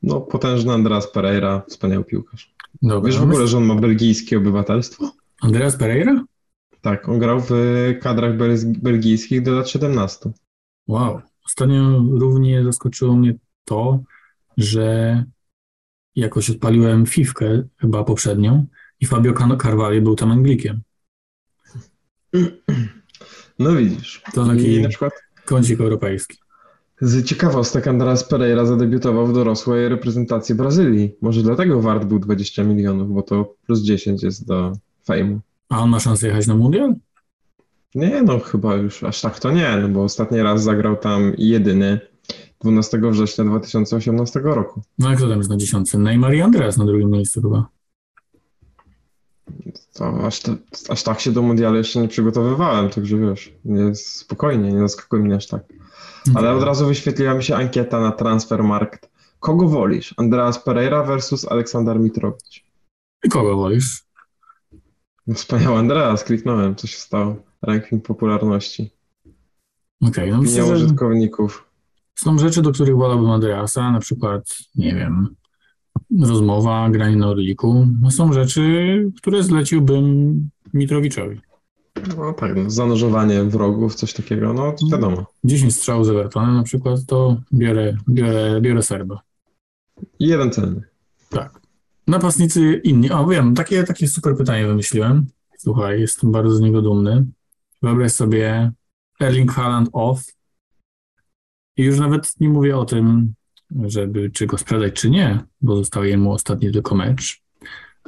no, 0.03 0.21
potężny 0.21 0.73
Andreas 0.73 1.11
Pereira, 1.11 1.61
wspaniały 1.69 2.03
piłkarz. 2.03 2.53
Dobra. 2.81 3.07
Wiesz 3.07 3.19
w 3.19 3.23
ogóle, 3.23 3.47
że 3.47 3.57
on 3.57 3.65
ma 3.65 3.75
belgijskie 3.75 4.38
obywatelstwo? 4.38 5.11
Andreas 5.41 5.75
Pereira? 5.77 6.24
Tak, 6.81 7.10
on 7.10 7.19
grał 7.19 7.39
w 7.39 7.50
kadrach 8.01 8.38
bel- 8.38 8.77
belgijskich 8.81 9.41
do 9.43 9.53
lat 9.55 9.69
17. 9.69 10.31
Wow. 10.88 11.22
Ostatnio 11.46 12.03
równie 12.12 12.63
zaskoczyło 12.63 13.15
mnie 13.15 13.36
to, 13.65 14.00
że 14.58 15.24
jakoś 16.15 16.50
odpaliłem 16.50 17.05
Fifkę, 17.05 17.63
chyba 17.77 18.03
poprzednią, 18.03 18.65
i 19.00 19.05
Fabio 19.05 19.34
Carvalho 19.62 20.01
był 20.01 20.15
tam 20.15 20.31
Anglikiem. 20.31 20.81
No 23.60 23.75
widzisz. 23.75 24.22
To 24.34 24.46
taki 24.46 24.74
I 24.74 24.81
na 24.81 24.89
przykład 24.89 25.13
kącik 25.46 25.81
europejski. 25.81 26.38
z 27.01 27.25
ciekawostek 27.25 27.88
Andreas 27.88 28.24
Pereira 28.29 28.65
zadebiutował 28.65 29.27
w 29.27 29.34
dorosłej 29.34 29.89
reprezentacji 29.89 30.55
Brazylii. 30.55 31.15
Może 31.22 31.43
dlatego 31.43 31.81
wart 31.81 32.05
był 32.05 32.19
20 32.19 32.63
milionów, 32.63 33.13
bo 33.13 33.22
to 33.24 33.55
plus 33.65 33.81
10 33.81 34.24
jest 34.24 34.48
do 34.48 34.72
fejmu. 35.09 35.39
A 35.69 35.79
on 35.79 35.89
ma 35.89 35.99
szansę 35.99 36.27
jechać 36.27 36.47
na 36.47 36.55
mundial? 36.55 36.95
Nie, 37.95 38.23
no 38.23 38.39
chyba 38.39 38.75
już 38.75 39.03
aż 39.03 39.21
tak 39.21 39.39
to 39.39 39.51
nie, 39.51 39.77
no 39.81 39.87
bo 39.89 40.03
ostatni 40.03 40.41
raz 40.41 40.63
zagrał 40.63 40.95
tam 40.95 41.33
jedyny 41.37 41.99
12 42.61 42.97
września 43.11 43.43
2018 43.43 44.39
roku. 44.39 44.81
No 44.99 45.09
jak 45.09 45.19
to 45.19 45.29
tam 45.29 45.37
jest 45.37 45.49
na 45.49 45.57
dziesiątce? 45.57 45.97
Neymar 45.97 46.33
i 46.33 46.41
Andreas 46.41 46.77
na 46.77 46.85
drugim 46.85 47.11
miejscu 47.11 47.41
chyba. 47.41 47.67
To 49.93 50.25
aż, 50.27 50.39
to, 50.39 50.51
aż 50.89 51.03
tak 51.03 51.19
się 51.19 51.31
do 51.31 51.41
mundialu 51.41 51.77
jeszcze 51.77 52.01
nie 52.01 52.07
przygotowywałem, 52.07 52.89
także 52.89 53.17
wiesz, 53.17 53.53
nie, 53.65 53.95
spokojnie, 53.95 54.73
nie 54.73 54.79
zaskakuj 54.79 55.19
mnie 55.19 55.35
aż 55.35 55.47
tak. 55.47 55.63
Ale 56.35 56.51
od 56.51 56.63
razu 56.63 56.87
wyświetliła 56.87 57.33
mi 57.33 57.43
się 57.43 57.55
ankieta 57.55 57.99
na 57.99 58.11
Transfermarkt. 58.11 59.09
Kogo 59.39 59.67
wolisz? 59.67 60.13
Andreas 60.17 60.63
Pereira 60.63 61.03
versus 61.03 61.47
Aleksander 61.51 61.99
Mitrowicz. 61.99 62.63
I 63.23 63.29
kogo 63.29 63.55
wolisz? 63.55 64.08
No 65.29 65.36
wspaniały 65.36 65.77
Andreas, 65.77 66.24
kliknąłem, 66.24 66.75
co 66.75 66.88
się 66.88 66.98
stało. 66.98 67.36
Ranking 67.62 68.05
popularności. 68.05 68.91
Okej, 70.01 70.31
no 70.31 70.41
myślę, 70.41 70.65
że 70.65 70.74
użytkowników. 70.74 71.65
są 72.15 72.39
rzeczy, 72.39 72.62
do 72.62 72.71
których 72.71 72.95
wolałbym 72.95 73.29
Andreasa, 73.29 73.91
na 73.91 74.00
przykład, 74.00 74.57
nie 74.75 74.95
wiem, 74.95 75.36
rozmowa, 76.19 76.89
granie 76.89 77.15
na 77.15 77.27
orliku. 77.27 77.88
No 78.01 78.12
są 78.12 78.33
rzeczy, 78.33 78.63
które 79.17 79.43
zleciłbym 79.43 80.50
Mitrowiczowi. 80.74 81.41
No 82.17 82.33
tak, 82.33 82.55
no, 82.55 82.69
zanurzowanie 82.69 83.43
wrogów, 83.43 83.95
coś 83.95 84.13
takiego, 84.13 84.53
no 84.53 84.75
wiadomo. 84.91 85.25
10 85.43 85.75
strzałów 85.75 86.05
z 86.05 86.09
Evertonem 86.09 86.55
na 86.55 86.63
przykład, 86.63 87.05
to 87.07 87.38
biorę, 87.53 87.98
biorę, 88.09 88.62
biorę 88.62 88.81
Serba. 88.81 89.19
I 90.19 90.27
jeden 90.27 90.51
celny. 90.51 90.81
Tak. 91.29 91.58
Napastnicy 92.09 92.81
inni. 92.83 93.11
O, 93.11 93.27
wiem, 93.27 93.55
takie, 93.55 93.83
takie 93.83 94.07
super 94.07 94.37
pytanie 94.37 94.67
wymyśliłem. 94.67 95.25
Słuchaj, 95.57 96.01
jestem 96.01 96.31
bardzo 96.31 96.55
z 96.55 96.61
niego 96.61 96.81
dumny. 96.81 97.25
Wyobraź 97.81 98.11
sobie 98.11 98.71
Erling 99.21 99.51
Haaland 99.51 99.89
off 99.93 100.23
i 101.77 101.83
już 101.83 101.99
nawet 101.99 102.39
nie 102.39 102.49
mówię 102.49 102.77
o 102.77 102.85
tym, 102.85 103.33
żeby 103.85 104.29
czy 104.29 104.47
go 104.47 104.57
sprzedać, 104.57 104.93
czy 104.93 105.09
nie, 105.09 105.43
bo 105.61 105.75
został 105.75 106.03
jemu 106.03 106.31
ostatni 106.31 106.71
tylko 106.71 106.95
mecz, 106.95 107.41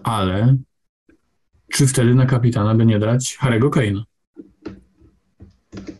ale 0.03 0.57
czy 1.71 1.87
wtedy 1.87 2.15
na 2.15 2.25
kapitana 2.25 2.75
by 2.75 2.85
nie 2.85 2.99
dać 2.99 3.37
Harry'ego 3.41 3.69
Kane'a? 3.69 4.03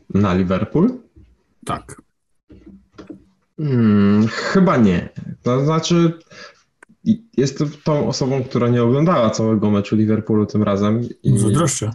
Na 0.10 0.34
Liverpool? 0.34 0.92
Tak. 1.66 2.02
Hmm, 3.58 4.28
chyba 4.28 4.78
nie. 4.78 5.10
To 5.44 5.66
znaczy, 5.66 6.20
jestem 7.38 7.70
tą 7.84 8.08
osobą, 8.08 8.44
która 8.44 8.68
nie 8.70 8.84
oglądała 8.84 9.30
całego 9.30 9.72
meczu 9.72 9.96
Liverpoolu 9.96 10.46
tym 10.46 10.64
razem 10.64 11.02
i 11.24 11.38
Zazdroszczę. 11.40 11.92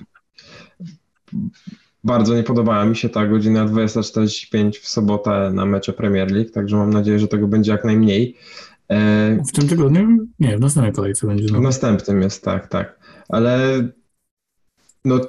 bardzo 2.04 2.34
nie 2.34 2.42
podobała 2.42 2.84
mi 2.84 2.96
się 2.96 3.08
ta 3.08 3.26
godzina 3.26 3.66
20.45 3.66 4.72
w 4.80 4.88
sobotę 4.88 5.50
na 5.54 5.66
mecze 5.66 5.92
Premier 5.92 6.30
League, 6.30 6.50
także 6.50 6.76
mam 6.76 6.90
nadzieję, 6.90 7.18
że 7.18 7.28
tego 7.28 7.48
będzie 7.48 7.72
jak 7.72 7.84
najmniej. 7.84 8.36
E, 8.88 9.42
W 9.48 9.52
tym 9.52 9.68
tygodniu? 9.68 10.26
Nie, 10.40 10.56
w 10.56 10.60
następnej 10.60 10.92
kolejce 10.92 11.26
będzie 11.26 11.46
W 11.54 11.60
następnym 11.60 12.22
jest, 12.22 12.44
tak, 12.44 12.66
tak. 12.68 12.98
Ale 13.28 13.68
no, 15.04 15.20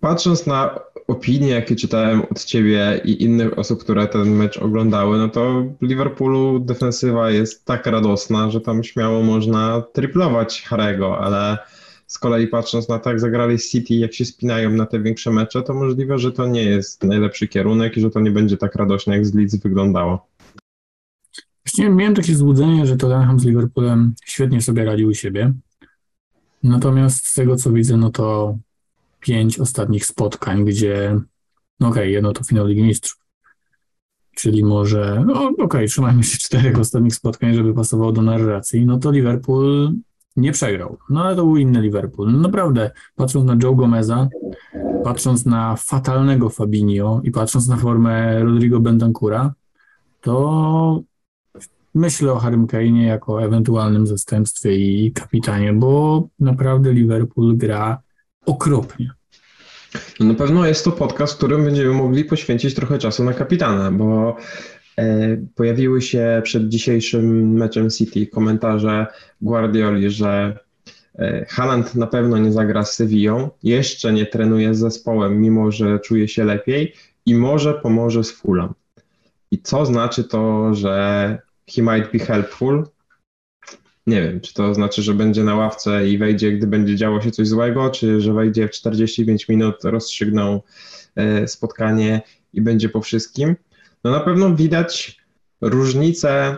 patrząc 0.00 0.46
na 0.46 0.80
opinie, 1.06 1.48
jakie 1.48 1.76
czytałem 1.76 2.22
od 2.30 2.44
ciebie 2.44 3.00
i 3.04 3.22
innych 3.22 3.58
osób, 3.58 3.80
które 3.80 4.06
ten 4.06 4.30
mecz 4.30 4.58
oglądały, 4.58 5.18
no 5.18 5.28
to 5.28 5.64
Liverpoolu 5.82 6.60
defensywa 6.60 7.30
jest 7.30 7.64
tak 7.64 7.86
radosna, 7.86 8.50
że 8.50 8.60
tam 8.60 8.84
śmiało 8.84 9.22
można 9.22 9.82
triplować 9.92 10.62
Harego, 10.62 11.18
ale 11.18 11.58
z 12.06 12.18
kolei 12.18 12.46
patrząc 12.46 12.88
na 12.88 12.98
to, 12.98 13.10
jak 13.10 13.20
zagrali 13.20 13.58
City, 13.58 13.94
jak 13.94 14.14
się 14.14 14.24
spinają 14.24 14.70
na 14.70 14.86
te 14.86 15.00
większe 15.00 15.30
mecze, 15.30 15.62
to 15.62 15.74
możliwe, 15.74 16.18
że 16.18 16.32
to 16.32 16.46
nie 16.46 16.64
jest 16.64 17.04
najlepszy 17.04 17.48
kierunek 17.48 17.96
i 17.96 18.00
że 18.00 18.10
to 18.10 18.20
nie 18.20 18.30
będzie 18.30 18.56
tak 18.56 18.74
radośnie, 18.74 19.14
jak 19.14 19.26
z 19.26 19.34
Leeds 19.34 19.56
wyglądało. 19.56 20.26
Właściwie 21.64 21.90
miałem 21.90 22.14
takie 22.14 22.34
złudzenie, 22.34 22.86
że 22.86 22.96
Tottenham 22.96 23.40
z 23.40 23.44
Liverpoolem 23.44 24.14
świetnie 24.24 24.60
sobie 24.60 24.84
radził 24.84 25.08
u 25.08 25.14
siebie, 25.14 25.52
Natomiast 26.62 27.26
z 27.26 27.34
tego 27.34 27.56
co 27.56 27.72
widzę, 27.72 27.96
no 27.96 28.10
to 28.10 28.58
pięć 29.20 29.58
ostatnich 29.58 30.06
spotkań, 30.06 30.64
gdzie, 30.64 31.20
no 31.80 31.88
okej, 31.88 32.02
okay, 32.02 32.10
jedno 32.10 32.32
to 32.32 32.44
finał 32.44 32.66
Ligi 32.66 32.82
Mistrzów, 32.82 33.20
czyli 34.36 34.64
może, 34.64 35.24
no 35.26 35.44
okej, 35.44 35.64
okay, 35.64 35.86
trzymajmy 35.86 36.22
się 36.22 36.38
czterech 36.38 36.78
ostatnich 36.78 37.14
spotkań, 37.14 37.54
żeby 37.54 37.74
pasowało 37.74 38.12
do 38.12 38.22
narracji, 38.22 38.86
no 38.86 38.98
to 38.98 39.10
Liverpool 39.10 39.92
nie 40.36 40.52
przegrał. 40.52 40.98
No 41.10 41.24
ale 41.24 41.36
to 41.36 41.44
był 41.44 41.56
inny 41.56 41.80
Liverpool. 41.80 42.32
No 42.32 42.38
naprawdę, 42.38 42.90
patrząc 43.14 43.46
na 43.46 43.56
Joe 43.62 43.74
Gomeza, 43.74 44.28
patrząc 45.04 45.46
na 45.46 45.76
fatalnego 45.76 46.48
Fabinho 46.48 47.20
i 47.24 47.30
patrząc 47.30 47.68
na 47.68 47.76
formę 47.76 48.44
Rodrigo 48.44 48.80
Bentancura, 48.80 49.54
to 50.20 51.02
myślę 51.94 52.32
o 52.32 52.38
Harrym 52.38 52.66
Kane'ie 52.66 53.02
jako 53.02 53.42
ewentualnym 53.42 54.06
zastępstwie 54.06 54.76
i 54.76 55.12
kapitanie, 55.12 55.72
bo 55.72 56.28
naprawdę 56.40 56.92
Liverpool 56.92 57.56
gra 57.56 58.02
okropnie. 58.46 59.10
No 60.20 60.26
na 60.26 60.34
pewno 60.34 60.66
jest 60.66 60.84
to 60.84 60.92
podcast, 60.92 61.36
którym 61.36 61.64
będziemy 61.64 61.92
mogli 61.94 62.24
poświęcić 62.24 62.74
trochę 62.74 62.98
czasu 62.98 63.24
na 63.24 63.34
kapitana, 63.34 63.90
bo 63.90 64.36
e, 64.98 65.36
pojawiły 65.54 66.02
się 66.02 66.40
przed 66.44 66.68
dzisiejszym 66.68 67.52
meczem 67.52 67.90
City 67.90 68.26
komentarze 68.26 69.06
Guardioli, 69.40 70.10
że 70.10 70.58
e, 71.18 71.46
Haaland 71.48 71.94
na 71.94 72.06
pewno 72.06 72.38
nie 72.38 72.52
zagra 72.52 72.84
z 72.84 72.94
Sevillą, 72.94 73.50
jeszcze 73.62 74.12
nie 74.12 74.26
trenuje 74.26 74.74
z 74.74 74.78
zespołem, 74.78 75.40
mimo 75.40 75.72
że 75.72 75.98
czuje 75.98 76.28
się 76.28 76.44
lepiej 76.44 76.94
i 77.26 77.34
może 77.34 77.74
pomoże 77.74 78.24
z 78.24 78.30
Fulham. 78.30 78.74
I 79.50 79.62
co 79.62 79.86
znaczy 79.86 80.24
to, 80.24 80.74
że 80.74 81.38
he 81.74 81.82
might 81.82 82.12
be 82.12 82.18
helpful? 82.18 82.84
Nie 84.06 84.22
wiem, 84.22 84.40
czy 84.40 84.54
to 84.54 84.74
znaczy, 84.74 85.02
że 85.02 85.14
będzie 85.14 85.44
na 85.44 85.54
ławce 85.54 86.08
i 86.08 86.18
wejdzie, 86.18 86.52
gdy 86.52 86.66
będzie 86.66 86.96
działo 86.96 87.20
się 87.20 87.30
coś 87.30 87.48
złego, 87.48 87.90
czy 87.90 88.20
że 88.20 88.32
wejdzie 88.32 88.68
w 88.68 88.70
45 88.70 89.48
minut, 89.48 89.76
rozstrzygną 89.84 90.60
e, 91.16 91.48
spotkanie 91.48 92.22
i 92.52 92.60
będzie 92.60 92.88
po 92.88 93.00
wszystkim. 93.00 93.56
No 94.04 94.10
na 94.10 94.20
pewno 94.20 94.56
widać 94.56 95.20
różnicę, 95.60 96.56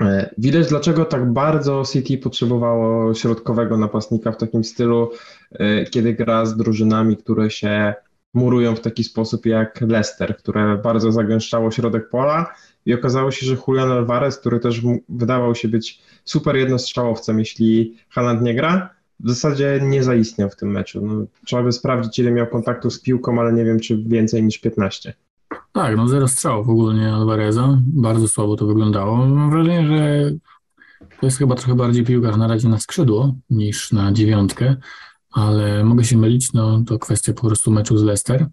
e, 0.00 0.34
widać 0.38 0.68
dlaczego 0.68 1.04
tak 1.04 1.32
bardzo 1.32 1.82
City 1.92 2.18
potrzebowało 2.18 3.14
środkowego 3.14 3.76
napastnika 3.76 4.32
w 4.32 4.36
takim 4.36 4.64
stylu, 4.64 5.10
e, 5.52 5.84
kiedy 5.84 6.14
gra 6.14 6.46
z 6.46 6.56
drużynami, 6.56 7.16
które 7.16 7.50
się 7.50 7.94
murują 8.34 8.76
w 8.76 8.80
taki 8.80 9.04
sposób 9.04 9.46
jak 9.46 9.80
Leicester, 9.80 10.36
które 10.36 10.78
bardzo 10.78 11.12
zagęszczało 11.12 11.70
środek 11.70 12.08
pola 12.08 12.54
i 12.86 12.94
okazało 12.94 13.30
się, 13.30 13.46
że 13.46 13.56
Julian 13.68 13.92
Alvarez, 13.92 14.38
który 14.38 14.60
też 14.60 14.82
wydawał 15.08 15.54
się 15.54 15.68
być 15.68 16.02
super 16.24 16.56
jednostrzałowcem, 16.56 17.38
jeśli 17.38 17.96
Haaland 18.08 18.42
nie 18.42 18.54
gra, 18.54 18.90
w 19.20 19.28
zasadzie 19.28 19.80
nie 19.82 20.02
zaistniał 20.02 20.50
w 20.50 20.56
tym 20.56 20.70
meczu. 20.70 21.06
No, 21.06 21.26
trzeba 21.44 21.62
by 21.62 21.72
sprawdzić, 21.72 22.18
ile 22.18 22.30
miał 22.30 22.46
kontaktu 22.46 22.90
z 22.90 23.00
piłką, 23.00 23.40
ale 23.40 23.52
nie 23.52 23.64
wiem, 23.64 23.80
czy 23.80 23.96
więcej 24.06 24.42
niż 24.42 24.58
15. 24.58 25.14
Tak, 25.72 25.96
no 25.96 26.08
zero 26.08 26.28
strzałów 26.28 26.68
ogólnie 26.68 27.12
Alvareza. 27.12 27.78
Bardzo 27.86 28.28
słabo 28.28 28.56
to 28.56 28.66
wyglądało. 28.66 29.16
Mam 29.16 29.50
wrażenie, 29.50 29.86
że 29.86 30.30
to 31.20 31.26
jest 31.26 31.38
chyba 31.38 31.54
trochę 31.54 31.74
bardziej 31.74 32.04
piłkarz 32.04 32.36
na 32.36 32.48
razie 32.48 32.68
na 32.68 32.78
skrzydło 32.78 33.34
niż 33.50 33.92
na 33.92 34.12
dziewiątkę, 34.12 34.76
ale 35.32 35.84
mogę 35.84 36.04
się 36.04 36.16
mylić, 36.16 36.52
no 36.52 36.82
to 36.86 36.98
kwestia 36.98 37.32
po 37.32 37.46
prostu 37.46 37.70
meczu 37.70 37.98
z 37.98 38.02
Leicester. 38.02 38.46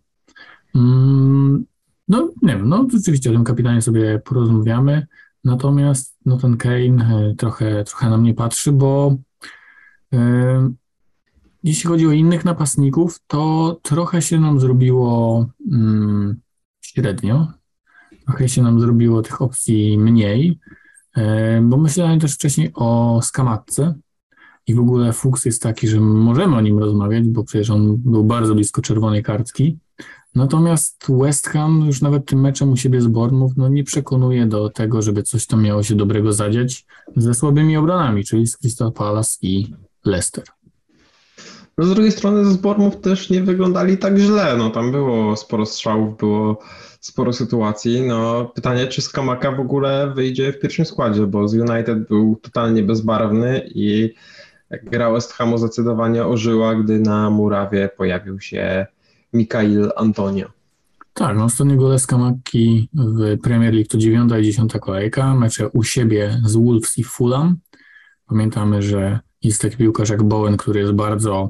Mm, 0.75 1.65
no 2.13 2.29
nie 2.41 2.57
wiem, 2.57 2.69
no 2.69 2.87
rzeczywiście 2.91 3.29
o 3.29 3.33
tym 3.33 3.43
kapitanie 3.43 3.81
sobie 3.81 4.19
porozmawiamy, 4.19 5.07
natomiast 5.43 6.17
no 6.25 6.37
ten 6.37 6.57
Kane 6.57 7.29
e, 7.31 7.35
trochę, 7.35 7.83
trochę 7.83 8.09
na 8.09 8.17
mnie 8.17 8.33
patrzy, 8.33 8.71
bo 8.71 9.15
e, 10.13 10.73
jeśli 11.63 11.89
chodzi 11.89 12.07
o 12.07 12.11
innych 12.11 12.45
napastników, 12.45 13.19
to 13.27 13.79
trochę 13.81 14.21
się 14.21 14.39
nam 14.39 14.59
zrobiło 14.59 15.45
mm, 15.71 16.41
średnio, 16.81 17.47
trochę 18.25 18.49
się 18.49 18.63
nam 18.63 18.79
zrobiło 18.79 19.21
tych 19.21 19.41
opcji 19.41 19.97
mniej, 19.97 20.59
e, 21.15 21.61
bo 21.61 21.77
myślałem 21.77 22.19
też 22.19 22.33
wcześniej 22.33 22.71
o 22.73 23.19
Skamatce 23.23 23.95
i 24.67 24.75
w 24.75 24.79
ogóle 24.79 25.13
Fuchs 25.13 25.45
jest 25.45 25.61
taki, 25.61 25.87
że 25.87 25.99
możemy 25.99 26.55
o 26.55 26.61
nim 26.61 26.79
rozmawiać, 26.79 27.27
bo 27.29 27.43
przecież 27.43 27.69
on 27.69 27.97
był 27.97 28.23
bardzo 28.23 28.55
blisko 28.55 28.81
czerwonej 28.81 29.23
kartki, 29.23 29.77
Natomiast 30.35 31.05
West 31.09 31.47
Ham 31.49 31.83
już 31.87 32.01
nawet 32.01 32.25
tym 32.25 32.41
meczem 32.41 32.71
u 32.71 32.77
siebie 32.77 33.01
z 33.01 33.07
Bournemouth 33.07 33.53
no 33.57 33.67
nie 33.67 33.83
przekonuje 33.83 34.45
do 34.45 34.69
tego, 34.69 35.01
żeby 35.01 35.23
coś 35.23 35.47
tam 35.47 35.63
miało 35.63 35.83
się 35.83 35.95
dobrego 35.95 36.33
zadziać 36.33 36.85
ze 37.15 37.33
słabymi 37.33 37.77
obronami, 37.77 38.25
czyli 38.25 38.47
z 38.47 38.57
Crystal 38.57 38.91
Palace 38.91 39.37
i 39.41 39.73
Leicester. 40.05 40.43
No 41.77 41.85
z 41.85 41.89
drugiej 41.89 42.11
strony 42.11 42.45
z 42.45 42.57
Bournemouth 42.57 43.01
też 43.01 43.29
nie 43.29 43.43
wyglądali 43.43 43.97
tak 43.97 44.17
źle. 44.17 44.55
No 44.57 44.69
tam 44.69 44.91
było 44.91 45.35
sporo 45.35 45.65
strzałów, 45.65 46.17
było 46.17 46.59
sporo 46.99 47.33
sytuacji. 47.33 48.01
No 48.01 48.45
pytanie, 48.55 48.87
czy 48.87 49.01
Skamaka 49.01 49.51
w 49.51 49.59
ogóle 49.59 50.13
wyjdzie 50.15 50.53
w 50.53 50.59
pierwszym 50.59 50.85
składzie, 50.85 51.27
bo 51.27 51.47
z 51.47 51.53
United 51.53 52.07
był 52.07 52.39
totalnie 52.41 52.83
bezbarwny 52.83 53.69
i 53.75 54.13
gra 54.83 55.11
West 55.11 55.33
Hamu 55.33 55.57
zdecydowanie 55.57 56.25
ożyła, 56.25 56.75
gdy 56.75 56.99
na 56.99 57.29
murawie 57.29 57.89
pojawił 57.97 58.39
się 58.39 58.87
Mikail 59.33 59.91
Antonio. 59.95 60.47
Tak, 61.13 61.37
no 61.37 61.43
ostatnio 61.43 61.75
gole 61.75 61.97
Makki 62.17 62.89
w 62.93 63.39
Premier 63.41 63.73
League 63.73 63.89
to 63.89 63.97
dziewiąta 63.97 64.39
i 64.39 64.43
dziesiąta 64.43 64.79
kolejka, 64.79 65.35
mecze 65.35 65.69
u 65.69 65.83
siebie 65.83 66.41
z 66.45 66.55
Wolves 66.55 66.97
i 66.97 67.03
Fulham. 67.03 67.57
Pamiętamy, 68.27 68.81
że 68.81 69.19
jest 69.43 69.61
taki 69.61 69.77
piłkarz 69.77 70.09
jak 70.09 70.23
Bowen, 70.23 70.57
który 70.57 70.79
jest 70.79 70.91
bardzo 70.91 71.49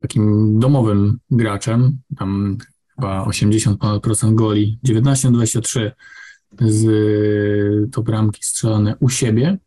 takim 0.00 0.58
domowym 0.58 1.18
graczem, 1.30 1.98
tam 2.18 2.58
chyba 2.94 3.24
80% 3.24 4.34
goli, 4.34 4.78
19-23 4.86 5.90
z 6.60 7.92
to 7.92 8.02
bramki 8.02 8.42
strzelane 8.42 8.96
u 9.00 9.08
siebie, 9.08 9.58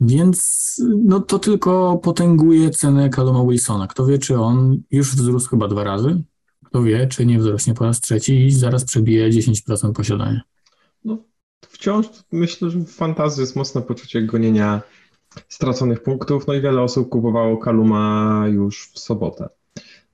więc 0.00 0.76
no, 1.04 1.20
to 1.20 1.38
tylko 1.38 1.96
potęguje 2.02 2.70
cenę 2.70 3.10
Caluma 3.10 3.44
Wilsona. 3.44 3.86
Kto 3.86 4.06
wie, 4.06 4.18
czy 4.18 4.38
on 4.38 4.82
już 4.90 5.16
wzrósł 5.16 5.50
chyba 5.50 5.68
dwa 5.68 5.84
razy? 5.84 6.22
Kto 6.64 6.82
wie, 6.82 7.06
czy 7.06 7.26
nie 7.26 7.38
wzrośnie 7.38 7.74
po 7.74 7.84
raz 7.84 8.00
trzeci 8.00 8.46
i 8.46 8.52
zaraz 8.52 8.84
przebije 8.84 9.30
10% 9.30 9.92
posiadania. 9.92 10.40
No, 11.04 11.18
wciąż 11.68 12.06
myślę, 12.32 12.70
że 12.70 12.78
w 12.78 12.90
fantazji 12.90 13.40
jest 13.40 13.56
mocne 13.56 13.82
poczucie 13.82 14.22
gonienia 14.22 14.82
straconych 15.48 16.02
punktów, 16.02 16.46
no 16.46 16.54
i 16.54 16.60
wiele 16.60 16.82
osób 16.82 17.08
kupowało 17.08 17.56
Kaluma 17.56 18.44
już 18.48 18.90
w 18.94 18.98
sobotę. 18.98 19.48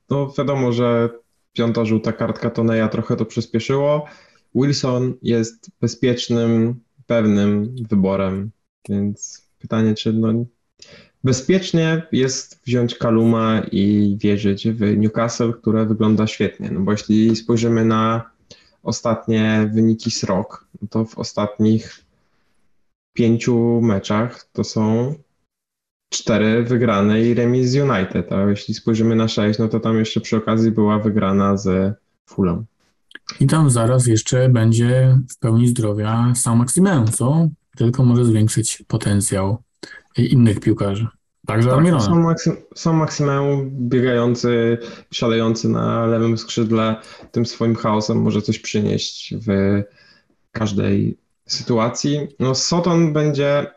No 0.09 0.33
wiadomo, 0.37 0.71
że 0.71 1.09
piąta 1.53 1.85
żółta 1.85 2.13
kartka 2.13 2.49
Toneja 2.49 2.87
trochę 2.87 3.15
to 3.15 3.25
przyspieszyło. 3.25 4.05
Wilson 4.55 5.13
jest 5.21 5.71
bezpiecznym, 5.81 6.79
pewnym 7.05 7.75
wyborem, 7.89 8.51
więc 8.89 9.44
pytanie, 9.65 9.93
czy 9.95 10.13
no, 10.13 10.45
bezpiecznie 11.23 12.07
jest 12.11 12.61
wziąć 12.65 12.95
Kaluma 12.95 13.61
i 13.71 14.17
wierzyć 14.19 14.67
w 14.67 14.97
Newcastle, 14.97 15.53
które 15.53 15.85
wygląda 15.85 16.27
świetnie. 16.27 16.71
No 16.71 16.79
bo 16.79 16.91
jeśli 16.91 17.35
spojrzymy 17.35 17.85
na 17.85 18.29
ostatnie 18.83 19.69
wyniki 19.73 20.11
SROK, 20.11 20.67
no 20.81 20.87
to 20.87 21.05
w 21.05 21.17
ostatnich 21.17 22.05
pięciu 23.13 23.81
meczach 23.81 24.49
to 24.53 24.63
są 24.63 25.15
cztery 26.13 26.63
wygrane 26.63 27.21
i 27.21 27.33
remis 27.33 27.69
z 27.69 27.75
United, 27.75 28.31
a 28.31 28.49
jeśli 28.49 28.73
spojrzymy 28.73 29.15
na 29.15 29.27
sześć, 29.27 29.59
no 29.59 29.67
to 29.67 29.79
tam 29.79 29.97
jeszcze 29.97 30.21
przy 30.21 30.37
okazji 30.37 30.71
była 30.71 30.99
wygrana 30.99 31.57
z 31.57 31.93
Fulham. 32.29 32.65
I 33.39 33.47
tam 33.47 33.69
zaraz 33.69 34.07
jeszcze 34.07 34.49
będzie 34.49 35.19
w 35.29 35.39
pełni 35.39 35.67
zdrowia 35.67 36.33
sam 36.35 36.57
Maximen, 36.57 37.07
co 37.07 37.49
tylko 37.75 38.05
może 38.05 38.25
zwiększyć 38.25 38.83
potencjał 38.87 39.57
innych 40.17 40.59
piłkarzy. 40.59 41.07
Także 41.47 41.69
tak, 41.69 41.77
Almirona. 41.77 42.03
Są, 42.03 42.21
Maksym, 42.21 42.55
są 42.75 42.93
Maksymeu 42.93 43.71
biegający, 43.71 44.77
szalejący 45.11 45.69
na 45.69 46.05
lewym 46.05 46.37
skrzydle, 46.37 46.95
tym 47.31 47.45
swoim 47.45 47.75
chaosem 47.75 48.21
może 48.21 48.41
coś 48.41 48.59
przynieść 48.59 49.33
w 49.47 49.49
każdej 50.51 51.17
sytuacji. 51.45 52.27
No 52.39 52.55
Soton 52.55 53.13
będzie... 53.13 53.67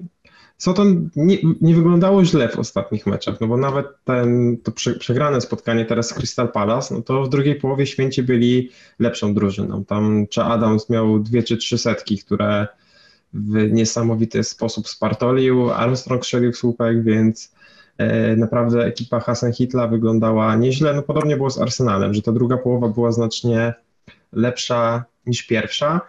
Soton 0.58 1.10
nie, 1.16 1.36
nie 1.60 1.74
wyglądało 1.74 2.24
źle 2.24 2.48
w 2.48 2.58
ostatnich 2.58 3.06
meczach, 3.06 3.40
no 3.40 3.46
bo 3.46 3.56
nawet 3.56 3.86
ten, 4.04 4.56
to 4.62 4.72
przegrane 4.98 5.40
spotkanie 5.40 5.84
teraz 5.84 6.08
z 6.08 6.14
Crystal 6.14 6.52
Palace, 6.52 6.94
no 6.94 7.02
to 7.02 7.22
w 7.22 7.28
drugiej 7.28 7.54
połowie 7.54 7.86
święci 7.86 8.22
byli 8.22 8.70
lepszą 8.98 9.34
drużyną. 9.34 9.84
Tam 9.84 10.26
czy 10.30 10.42
Adams 10.42 10.90
miał 10.90 11.18
dwie 11.18 11.42
czy 11.42 11.56
trzy 11.56 11.78
setki, 11.78 12.18
które 12.18 12.66
w 13.32 13.72
niesamowity 13.72 14.44
sposób 14.44 14.88
spartolił. 14.88 15.70
Armstrong 15.70 16.24
strzelił 16.24 16.52
słupek, 16.52 17.02
więc 17.02 17.54
e, 17.98 18.36
naprawdę 18.36 18.84
ekipa 18.84 19.20
Hasan 19.20 19.52
Hitla 19.52 19.88
wyglądała 19.88 20.56
nieźle. 20.56 20.94
No 20.94 21.02
podobnie 21.02 21.36
było 21.36 21.50
z 21.50 21.58
Arsenalem, 21.58 22.14
że 22.14 22.22
ta 22.22 22.32
druga 22.32 22.56
połowa 22.56 22.88
była 22.88 23.12
znacznie 23.12 23.74
lepsza 24.32 25.04
niż 25.26 25.46
pierwsza. 25.46 26.00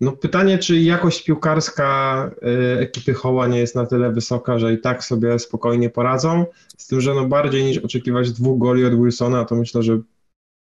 No 0.00 0.12
pytanie, 0.12 0.58
czy 0.58 0.80
jakość 0.80 1.24
piłkarska 1.24 2.30
y, 2.76 2.80
ekipy 2.80 3.14
Hoła 3.14 3.46
nie 3.46 3.58
jest 3.58 3.74
na 3.74 3.86
tyle 3.86 4.12
wysoka, 4.12 4.58
że 4.58 4.72
i 4.72 4.78
tak 4.78 5.04
sobie 5.04 5.38
spokojnie 5.38 5.90
poradzą, 5.90 6.46
z 6.76 6.86
tym, 6.86 7.00
że 7.00 7.14
no 7.14 7.28
bardziej 7.28 7.64
niż 7.64 7.78
oczekiwać 7.78 8.32
dwóch 8.32 8.58
goli 8.58 8.84
od 8.84 8.94
Wilsona, 8.94 9.44
to 9.44 9.54
myślę, 9.54 9.82
że 9.82 10.00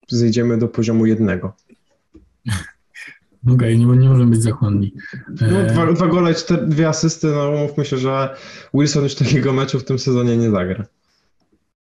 zejdziemy 0.09 0.59
do 0.59 0.69
poziomu 0.69 1.07
jednego. 1.07 1.53
Okej, 3.45 3.55
okay, 3.55 3.77
nie, 3.77 3.87
nie 3.87 4.09
możemy 4.09 4.31
być 4.31 4.43
zachłanni. 4.43 4.95
No, 5.41 5.73
dwa, 5.73 5.93
dwa 5.93 6.07
gole, 6.07 6.35
cztery, 6.35 6.67
dwie 6.67 6.89
asysty, 6.89 7.27
no 7.27 7.51
mówmy 7.51 7.85
się, 7.85 7.99
że 7.99 8.37
Wilson 8.75 9.03
już 9.03 9.15
takiego 9.15 9.53
meczu 9.53 9.79
w 9.79 9.85
tym 9.85 9.99
sezonie 9.99 10.37
nie 10.37 10.51
zagra. 10.51 10.85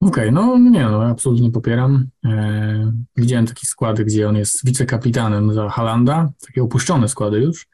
Okej, 0.02 0.30
okay, 0.30 0.32
no 0.32 0.58
nie, 0.58 0.84
no 0.84 1.04
absolutnie 1.04 1.52
popieram. 1.52 2.08
E, 2.26 2.91
widziałem 3.15 3.46
takie 3.46 3.67
składy, 3.67 4.06
gdzie 4.06 4.30
on 4.30 4.36
jest 4.36 4.65
wicekapitanem 4.65 5.54
za 5.54 5.70
Halanda, 5.70 6.32
takie 6.48 6.63
opuszczone 6.63 7.08
składy 7.08 7.39
już. 7.39 7.67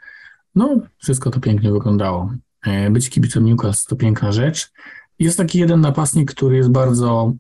No, 0.55 0.79
wszystko 0.97 1.29
to 1.29 1.39
pięknie 1.39 1.71
wyglądało. 1.71 2.33
E, 2.65 2.89
być 2.89 3.09
kibicem 3.09 3.45
Newcastle 3.45 3.89
to 3.89 3.95
piękna 3.95 4.31
rzecz. 4.31 4.71
Jest 5.19 5.37
taki 5.37 5.59
jeden 5.59 5.81
napastnik, 5.81 6.31
który 6.31 6.57
jest 6.57 6.69
bardzo 6.69 7.33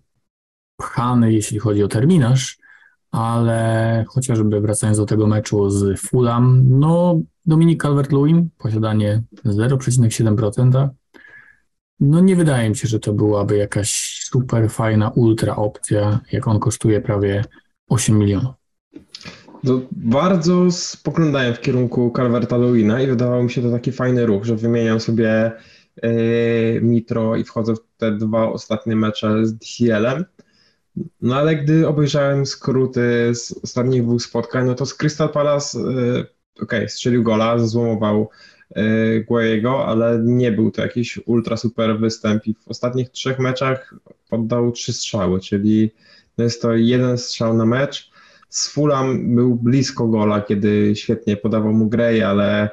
pchany, 0.77 1.33
jeśli 1.33 1.59
chodzi 1.59 1.83
o 1.83 1.87
terminarz, 1.87 2.57
ale 3.13 4.05
chociażby 4.07 4.61
wracając 4.61 4.97
do 4.97 5.05
tego 5.05 5.27
meczu 5.27 5.69
z 5.69 6.01
Fulham, 6.01 6.63
no 6.69 7.19
Dominik 7.45 7.83
Calvert-Lewin, 7.83 8.45
posiadanie 8.57 9.23
0,7%, 9.45 10.89
no 11.99 12.19
nie 12.19 12.35
wydaje 12.35 12.69
mi 12.69 12.75
się, 12.75 12.87
że 12.87 12.99
to 12.99 13.13
byłaby 13.13 13.57
jakaś 13.57 14.19
super 14.23 14.69
fajna, 14.69 15.09
ultra 15.09 15.55
opcja, 15.55 16.19
jak 16.31 16.47
on 16.47 16.59
kosztuje 16.59 17.01
prawie 17.01 17.43
8 17.89 18.17
milionów. 18.17 18.53
To 19.65 19.81
bardzo 19.91 20.71
spoglądałem 20.71 21.53
w 21.53 21.61
kierunku 21.61 22.13
Calverta 22.15 22.57
Lewina 22.57 23.01
i 23.01 23.07
wydawało 23.07 23.43
mi 23.43 23.51
się 23.51 23.61
to 23.61 23.71
taki 23.71 23.91
fajny 23.91 24.25
ruch, 24.25 24.43
że 24.43 24.55
wymieniam 24.55 24.99
sobie 24.99 25.51
yy, 26.03 26.81
Mitro 26.81 27.35
i 27.35 27.43
wchodzę 27.43 27.75
w 27.75 27.79
te 27.97 28.11
dwa 28.11 28.51
ostatnie 28.51 28.95
mecze 28.95 29.45
z 29.45 29.53
DCL-em. 29.53 30.25
No 31.21 31.35
ale 31.35 31.55
gdy 31.55 31.87
obejrzałem 31.87 32.45
skróty 32.45 33.31
z 33.33 33.51
ostatnich 33.63 34.03
dwóch 34.03 34.21
spotkań, 34.21 34.65
no 34.65 34.75
to 34.75 34.85
z 34.85 34.93
Crystal 34.93 35.29
Palace, 35.29 35.79
yy, 35.79 35.85
okej, 36.55 36.79
okay, 36.79 36.89
strzelił 36.89 37.23
gola, 37.23 37.59
złomował 37.59 38.29
Y, 38.77 39.25
Guayego, 39.27 39.85
ale 39.85 40.19
nie 40.23 40.51
był 40.51 40.71
to 40.71 40.81
jakiś 40.81 41.19
ultra 41.25 41.57
super 41.57 41.99
występ 41.99 42.47
i 42.47 42.53
w 42.53 42.67
ostatnich 42.67 43.09
trzech 43.09 43.39
meczach 43.39 43.95
oddał 44.31 44.71
trzy 44.71 44.93
strzały, 44.93 45.39
czyli 45.39 45.91
jest 46.37 46.61
to 46.61 46.75
jeden 46.75 47.17
strzał 47.17 47.53
na 47.53 47.65
mecz. 47.65 48.11
Z 48.49 48.67
Fulham 48.67 49.35
był 49.35 49.55
blisko 49.55 50.07
gola, 50.07 50.41
kiedy 50.41 50.93
świetnie 50.95 51.37
podawał 51.37 51.73
mu 51.73 51.89
Gray, 51.89 52.23
ale 52.23 52.69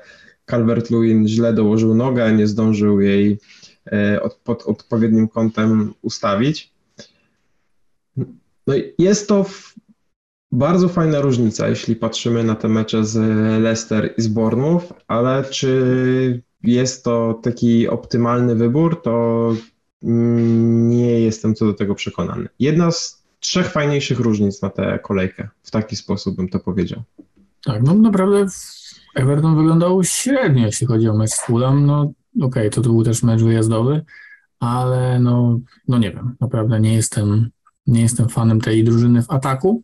Calvert-Lewin 0.47 1.27
źle 1.27 1.53
dołożył 1.53 1.95
nogę, 1.95 2.33
nie 2.33 2.47
zdążył 2.47 3.01
jej 3.01 3.39
y, 3.87 3.91
pod 4.45 4.63
odpowiednim 4.63 5.29
kątem 5.29 5.95
ustawić. 6.03 6.70
No 8.71 8.77
jest 8.99 9.29
to 9.29 9.47
bardzo 10.53 10.89
fajna 10.89 11.21
różnica, 11.21 11.69
jeśli 11.69 11.97
patrzymy 11.97 12.45
na 12.45 12.55
te 12.55 12.69
mecze 12.69 13.05
z 13.05 13.17
Leicester 13.63 14.15
i 14.19 14.23
z 14.23 14.29
Bournemouth, 14.29 14.85
ale 15.09 15.45
czy 15.45 16.43
jest 16.63 17.05
to 17.05 17.41
taki 17.43 17.89
optymalny 17.89 18.55
wybór, 18.55 19.03
to 19.03 19.55
nie 20.03 21.21
jestem 21.21 21.55
co 21.55 21.67
do 21.67 21.75
tego 21.75 21.95
przekonany. 21.95 22.49
Jedna 22.59 22.91
z 22.91 23.23
trzech 23.41 23.71
fajniejszych 23.73 24.21
różnic 24.21 24.63
na 24.63 24.71
tę 24.71 24.99
kolejkę. 25.03 25.49
W 25.63 25.71
taki 25.71 25.97
sposób 25.97 26.37
bym 26.37 26.49
to 26.49 26.59
powiedział. 26.59 27.03
Tak, 27.65 27.83
no 27.83 27.95
naprawdę 27.95 28.47
Everton 29.15 29.57
wyglądał 29.57 30.05
średnio, 30.05 30.67
jeśli 30.67 30.87
chodzi 30.87 31.09
o 31.09 31.15
mecz 31.15 31.31
z 31.31 31.41
Fulham. 31.41 31.87
No 31.87 32.01
okej, 32.01 32.47
okay, 32.47 32.71
to, 32.71 32.83
to 32.83 32.91
był 32.91 33.05
też 33.05 33.23
mecz 33.23 33.43
wyjazdowy, 33.43 34.05
ale 34.61 35.21
no, 35.21 35.61
no 35.89 35.99
nie 35.99 36.11
wiem, 36.11 36.37
naprawdę 36.41 36.81
nie 36.81 36.95
jestem, 36.95 37.51
nie 37.87 38.03
jestem 38.03 38.29
fanem 38.29 38.61
tej 38.61 38.85
drużyny 38.85 39.23
w 39.23 39.31
ataku 39.31 39.83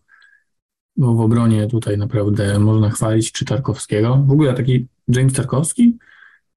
bo 0.97 1.15
w 1.15 1.21
obronie 1.21 1.67
tutaj 1.67 1.99
naprawdę 1.99 2.59
można 2.59 2.91
chwalić 2.91 3.33
czy 3.33 3.45
Tarkowskiego. 3.45 4.25
W 4.27 4.33
ogóle 4.33 4.55
taki 4.55 4.87
James 5.09 5.33
Tarkowski, 5.33 5.99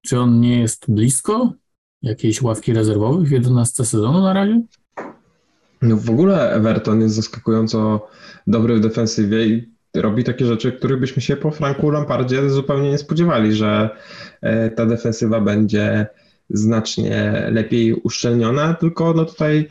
czy 0.02 0.18
on 0.18 0.40
nie 0.40 0.60
jest 0.60 0.90
blisko 0.92 1.52
jakiejś 2.02 2.42
ławki 2.42 2.72
rezerwowych 2.72 3.28
w 3.28 3.32
11 3.32 3.84
sezonu 3.84 4.22
na 4.22 4.32
razie? 4.32 4.62
No 5.82 5.96
w 5.96 6.10
ogóle 6.10 6.52
Everton 6.52 7.00
jest 7.00 7.14
zaskakująco 7.14 8.08
dobry 8.46 8.76
w 8.76 8.80
defensywie 8.80 9.46
i 9.46 9.68
robi 9.94 10.24
takie 10.24 10.46
rzeczy, 10.46 10.72
których 10.72 11.00
byśmy 11.00 11.22
się 11.22 11.36
po 11.36 11.50
Franku 11.50 11.90
Lampardzie 11.90 12.50
zupełnie 12.50 12.90
nie 12.90 12.98
spodziewali, 12.98 13.52
że 13.52 13.90
e, 14.40 14.70
ta 14.70 14.86
defensywa 14.86 15.40
będzie 15.40 16.06
znacznie 16.50 17.46
lepiej 17.52 17.94
uszczelniona, 17.94 18.74
tylko 18.74 19.14
no 19.14 19.24
tutaj 19.24 19.68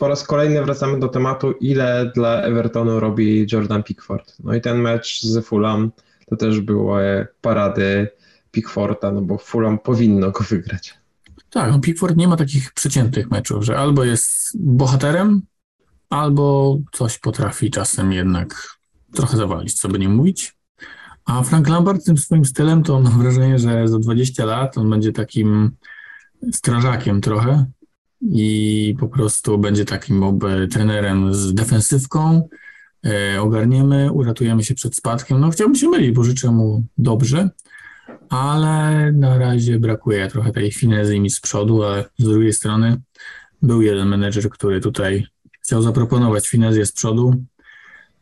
po 0.00 0.08
raz 0.08 0.24
kolejny 0.24 0.64
wracamy 0.64 0.98
do 1.00 1.08
tematu, 1.08 1.52
ile 1.52 2.12
dla 2.14 2.42
Evertonu 2.42 3.00
robi 3.00 3.46
Jordan 3.52 3.82
Pickford. 3.82 4.36
No 4.44 4.54
i 4.54 4.60
ten 4.60 4.78
mecz 4.78 5.22
z 5.22 5.46
Fulham 5.46 5.90
to 6.26 6.36
też 6.36 6.60
były 6.60 7.26
parady 7.40 8.08
Pickforda, 8.50 9.12
no 9.12 9.22
bo 9.22 9.38
Fulham 9.38 9.78
powinno 9.78 10.30
go 10.30 10.44
wygrać. 10.44 10.94
Tak, 11.50 11.72
no 11.72 11.80
Pickford 11.80 12.16
nie 12.16 12.28
ma 12.28 12.36
takich 12.36 12.72
przeciętnych 12.72 13.30
meczów, 13.30 13.64
że 13.64 13.78
albo 13.78 14.04
jest 14.04 14.26
bohaterem, 14.54 15.42
albo 16.10 16.78
coś 16.92 17.18
potrafi 17.18 17.70
czasem 17.70 18.12
jednak 18.12 18.78
trochę 19.14 19.36
zawalić, 19.36 19.74
co 19.74 19.88
by 19.88 19.98
nie 19.98 20.08
mówić. 20.08 20.56
A 21.24 21.42
Frank 21.42 21.68
Lampard 21.68 22.04
tym 22.04 22.18
swoim 22.18 22.44
stylem 22.44 22.82
to 22.82 23.00
mam 23.00 23.22
wrażenie, 23.22 23.58
że 23.58 23.88
za 23.88 23.98
20 23.98 24.44
lat 24.44 24.78
on 24.78 24.90
będzie 24.90 25.12
takim 25.12 25.70
strażakiem 26.52 27.20
trochę, 27.20 27.66
i 28.22 28.96
po 29.00 29.08
prostu 29.08 29.58
będzie 29.58 29.84
takim 29.84 30.38
trenerem 30.70 31.34
z 31.34 31.54
defensywką. 31.54 32.48
E, 33.06 33.42
ogarniemy, 33.42 34.12
uratujemy 34.12 34.64
się 34.64 34.74
przed 34.74 34.96
spadkiem. 34.96 35.40
No 35.40 35.50
chciałbym 35.50 35.76
się 35.76 35.88
mylić, 35.88 36.10
bo 36.10 36.24
życzę 36.24 36.50
mu 36.50 36.84
dobrze, 36.98 37.50
ale 38.28 39.12
na 39.12 39.38
razie 39.38 39.78
brakuje 39.78 40.28
trochę 40.28 40.52
tej 40.52 40.72
finezy 40.72 41.20
mi 41.20 41.30
z 41.30 41.40
przodu, 41.40 41.82
ale 41.82 42.04
z 42.18 42.24
drugiej 42.24 42.52
strony 42.52 43.00
był 43.62 43.82
jeden 43.82 44.08
menedżer, 44.08 44.50
który 44.50 44.80
tutaj 44.80 45.26
chciał 45.62 45.82
zaproponować 45.82 46.48
finezję 46.48 46.86
z 46.86 46.92
przodu, 46.92 47.34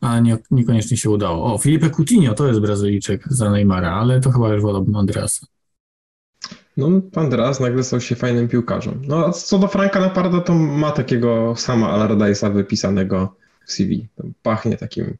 ale 0.01 0.21
nie, 0.21 0.37
niekoniecznie 0.51 0.97
się 0.97 1.09
udało. 1.09 1.53
O, 1.53 1.57
Filipe 1.57 1.89
Coutinho 1.89 2.33
to 2.33 2.47
jest 2.47 2.59
Brazylijczyk 2.59 3.23
za 3.27 3.49
Neymara, 3.51 3.91
ale 3.91 4.21
to 4.21 4.31
chyba 4.31 4.53
już 4.53 4.61
wolałbym 4.61 4.95
Andreasa. 4.95 5.47
No, 6.79 7.01
pan 7.11 7.29
Draz 7.29 7.59
nagle 7.59 7.83
stał 7.83 8.01
się 8.01 8.15
fajnym 8.15 8.47
piłkarzem. 8.47 9.01
No, 9.07 9.25
a 9.25 9.31
co 9.31 9.59
do 9.59 9.67
Franka 9.67 9.99
Laparda, 9.99 10.41
to 10.41 10.53
ma 10.55 10.91
takiego 10.91 11.53
sama 11.57 11.87
Allardyce'a 11.87 12.53
wypisanego 12.53 13.35
w 13.65 13.71
CV. 13.71 14.07
Pachnie 14.43 14.77
takim 14.77 15.17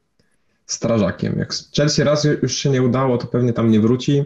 strażakiem. 0.66 1.40
Jak 1.40 1.54
Chelsea 1.76 2.04
raz 2.04 2.24
już 2.24 2.56
się 2.56 2.70
nie 2.70 2.82
udało, 2.82 3.18
to 3.18 3.28
pewnie 3.28 3.54
tam 3.54 3.72
nie 3.72 3.80
wróci. 3.80 4.24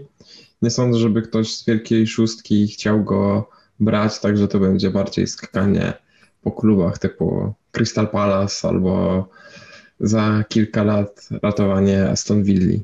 Nie 0.62 0.70
sądzę, 0.70 1.00
żeby 1.00 1.22
ktoś 1.22 1.56
z 1.56 1.66
wielkiej 1.66 2.08
szóstki 2.08 2.68
chciał 2.68 3.04
go 3.04 3.50
brać, 3.80 4.20
także 4.20 4.48
to 4.48 4.60
będzie 4.60 4.90
bardziej 4.90 5.28
skakanie 5.28 5.94
po 6.42 6.52
klubach 6.52 6.98
typu 6.98 7.54
Crystal 7.72 8.08
Palace 8.08 8.68
albo 8.68 9.28
za 10.00 10.44
kilka 10.50 10.84
lat 10.84 11.30
ratowanie 11.42 12.10
Aston 12.10 12.44
Villa. 12.44 12.80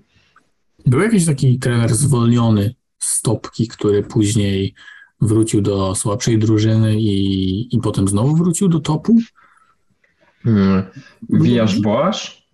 Był 0.86 1.00
jakiś 1.00 1.26
taki 1.26 1.60
trener 1.60 1.96
zwolniony 1.96 2.76
stopki, 3.00 3.68
który 3.68 4.04
później 4.04 4.74
wrócił 5.22 5.62
do 5.62 5.96
słabszej 5.96 6.40
drużyny 6.40 6.96
i, 7.02 7.76
i 7.76 7.80
potem 7.80 8.08
znowu 8.08 8.36
wrócił 8.36 8.68
do 8.68 8.80
topu? 8.80 9.18
Hmm. 10.44 10.84
Wijasz 11.30 11.80
Boasz? 11.80 12.50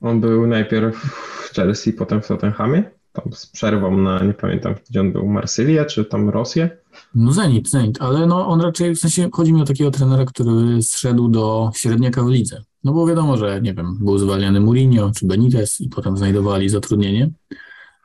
On 0.00 0.20
był 0.20 0.46
najpierw 0.46 0.96
w 0.96 1.54
Chelsea, 1.54 1.92
potem 1.92 2.22
w 2.22 2.28
Tottenhamie. 2.28 2.90
Tam 3.12 3.32
z 3.32 3.46
przerwą 3.46 3.96
na, 3.96 4.24
nie 4.24 4.34
pamiętam, 4.34 4.74
gdzie 4.90 5.00
on 5.00 5.12
był, 5.12 5.26
Marsylia 5.26 5.84
czy 5.84 6.04
tam 6.04 6.28
Rosję? 6.28 6.70
No 7.14 7.32
Zenit, 7.32 7.70
Zenit, 7.70 8.02
ale 8.02 8.26
no 8.26 8.48
on 8.48 8.60
raczej, 8.60 8.94
w 8.94 8.98
sensie 8.98 9.28
chodzi 9.32 9.52
mi 9.52 9.62
o 9.62 9.64
takiego 9.64 9.90
trenera, 9.90 10.24
który 10.24 10.82
zszedł 10.82 11.28
do 11.28 11.70
średniaka 11.74 12.22
w 12.22 12.28
lidze. 12.28 12.62
No 12.84 12.92
bo 12.92 13.06
wiadomo, 13.06 13.36
że 13.36 13.60
nie 13.62 13.74
wiem, 13.74 13.98
był 14.00 14.18
zwalniany 14.18 14.60
Mourinho 14.60 15.10
czy 15.16 15.26
Benitez 15.26 15.80
i 15.80 15.88
potem 15.88 16.16
znajdowali 16.16 16.68
zatrudnienie. 16.68 17.30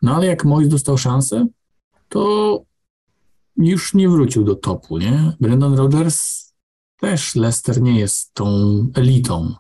No 0.02 0.16
ale 0.16 0.26
jak 0.26 0.46
Mois 0.46 0.68
dostał 0.68 0.98
szansę, 0.98 1.48
to 2.10 2.62
już 3.58 3.94
nie 3.94 4.10
wrócił 4.10 4.44
do 4.44 4.56
topu, 4.56 4.98
nie? 4.98 5.34
Brendan 5.40 5.74
Rodgers 5.74 6.46
też 7.00 7.36
Leicester 7.36 7.82
nie 7.82 8.00
jest 8.00 8.34
tą 8.34 8.46
elitą. 8.96 9.56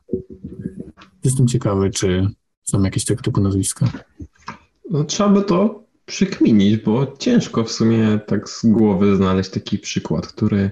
Jestem 1.24 1.48
ciekawy, 1.48 1.90
czy 1.90 2.28
są 2.64 2.84
jakieś 2.84 3.06
tego 3.06 3.22
typu 3.22 3.42
nazwiska. 3.42 3.92
No, 4.92 5.04
trzeba 5.04 5.30
by 5.30 5.42
to 5.42 5.84
przykminić, 6.06 6.78
bo 6.78 7.16
ciężko 7.20 7.64
w 7.64 7.72
sumie 7.72 8.20
tak 8.28 8.50
z 8.50 8.66
głowy 8.66 9.16
znaleźć 9.16 9.50
taki 9.50 9.80
przykład, 9.80 10.28
który 10.28 10.72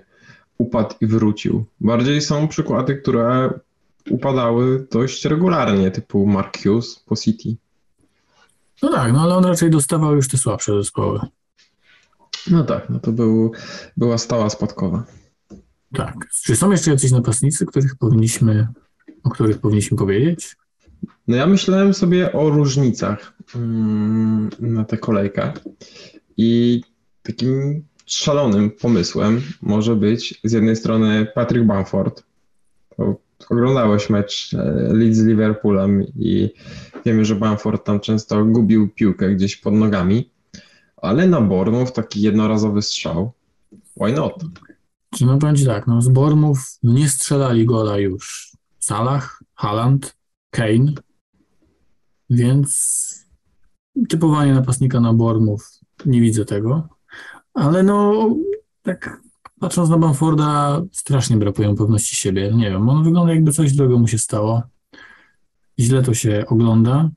upadł 0.58 0.96
i 1.02 1.08
wrócił. 1.08 1.66
Bardziej 1.82 2.22
są 2.22 2.48
przykłady, 2.48 2.96
które 2.96 3.60
upadały 4.10 4.88
dość 4.92 5.26
regularnie, 5.26 5.92
typu 5.92 6.26
Mark 6.26 6.64
Hughes 6.64 7.00
po 7.06 7.16
City. 7.16 7.56
No 8.84 8.92
tak, 8.92 9.14
no 9.14 9.22
ale 9.22 9.36
on 9.36 9.46
raczej 9.46 9.70
dostawał 9.70 10.16
już 10.16 10.28
te 10.28 10.38
słabsze 10.38 10.74
zespoły. 10.74 11.20
No 12.52 12.64
tak, 12.64 12.90
no 12.90 13.00
to 13.00 13.12
był, 13.12 13.52
była 13.98 14.18
stała 14.18 14.50
spadkowa. 14.50 15.04
Tak. 15.94 16.28
Czy 16.44 16.56
są 16.56 16.72
jeszcze 16.72 16.92
jacyś 16.92 17.12
napastnicy, 17.12 17.66
których 17.66 17.96
powinniśmy, 17.96 18.68
o 19.24 19.30
których 19.30 19.58
powinniśmy 19.58 19.98
powiedzieć? 19.98 20.56
No 21.28 21.36
ja 21.36 21.48
myślałem 21.48 21.94
sobie 21.94 22.34
o 22.34 22.50
różnicach 22.50 23.34
mm, 23.56 24.50
na 24.60 24.86
tę 24.86 24.98
kolejkę 24.98 25.54
i 26.38 26.82
takim 27.22 27.84
szalonym 28.06 28.72
pomysłem 28.72 29.42
może 29.62 29.96
być 29.96 30.40
z 30.44 30.52
jednej 30.52 30.76
strony 30.76 31.28
Patrick 31.36 31.66
Bamford. 31.66 32.24
To 32.98 33.16
oglądałeś 33.50 34.10
mecz 34.10 34.54
e, 34.54 34.94
Leeds 34.94 35.18
z 35.18 35.26
Liverpoolem 35.26 36.04
i 36.04 36.50
wiemy, 37.06 37.26
że 37.26 37.36
Bamford 37.36 37.86
tam 37.86 38.00
często 38.00 38.46
gubił 38.46 38.90
piłkę 38.90 39.36
gdzieś 39.36 39.58
pod 39.58 39.74
nogami, 39.74 40.32
ale 40.98 41.28
na 41.28 41.42
Bournemouth 41.42 41.94
taki 41.94 42.22
jednorazowy 42.22 42.82
strzał. 42.82 43.32
Why 44.02 44.14
not? 44.14 44.44
Czy 45.16 45.26
no 45.26 45.38
powiem 45.38 45.56
tak, 45.66 45.88
no 45.88 46.02
z 46.02 46.10
Bormów 46.10 46.60
nie 46.84 47.10
strzelali 47.10 47.66
gola 47.66 47.98
już 47.98 48.52
Salah, 48.80 49.40
Haaland, 49.56 50.16
Kane, 50.50 50.94
więc 52.30 52.74
typowanie 54.10 54.54
napastnika 54.54 55.00
na 55.00 55.14
Bormów 55.14 55.70
nie 56.06 56.22
widzę 56.22 56.46
tego, 56.46 56.88
ale 57.54 57.84
no 57.84 58.30
tak 58.82 59.22
patrząc 59.60 59.90
na 59.90 59.98
Bamforda 59.98 60.82
strasznie 60.92 61.38
brakuje 61.38 61.76
pewności 61.76 62.16
siebie, 62.16 62.52
nie 62.54 62.70
wiem, 62.70 62.90
on 62.90 63.04
wygląda 63.04 63.34
jakby 63.34 63.52
coś 63.52 63.76
złego 63.76 64.00
mu 64.00 64.08
się 64.08 64.18
stało, 64.18 64.64
źle 65.80 66.04
to 66.04 66.14
się 66.14 66.46
ogląda, 66.48 67.10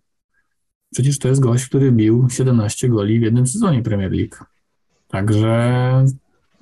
przecież 0.92 1.18
to 1.18 1.28
jest 1.28 1.40
gość, 1.40 1.66
który 1.66 1.92
bił 1.92 2.28
17 2.30 2.88
goli 2.88 3.20
w 3.20 3.22
jednym 3.22 3.46
sezonie 3.46 3.82
Premier 3.82 4.12
League, 4.12 4.36
także 5.08 6.04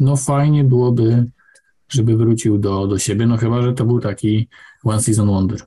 no 0.00 0.16
fajnie 0.16 0.64
byłoby, 0.64 1.30
żeby 1.88 2.16
wrócił 2.16 2.58
do, 2.58 2.86
do 2.86 2.98
siebie, 2.98 3.26
no 3.26 3.36
chyba, 3.36 3.62
że 3.62 3.72
to 3.72 3.84
był 3.84 4.00
taki 4.00 4.48
one 4.84 5.02
season 5.02 5.26
wonder. 5.26 5.60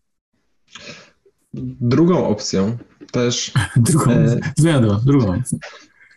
Drugą 1.53 2.27
opcją 2.27 2.77
też 3.11 3.51
drugą, 3.75 4.11
e... 4.11 4.39
Drugą. 5.05 5.41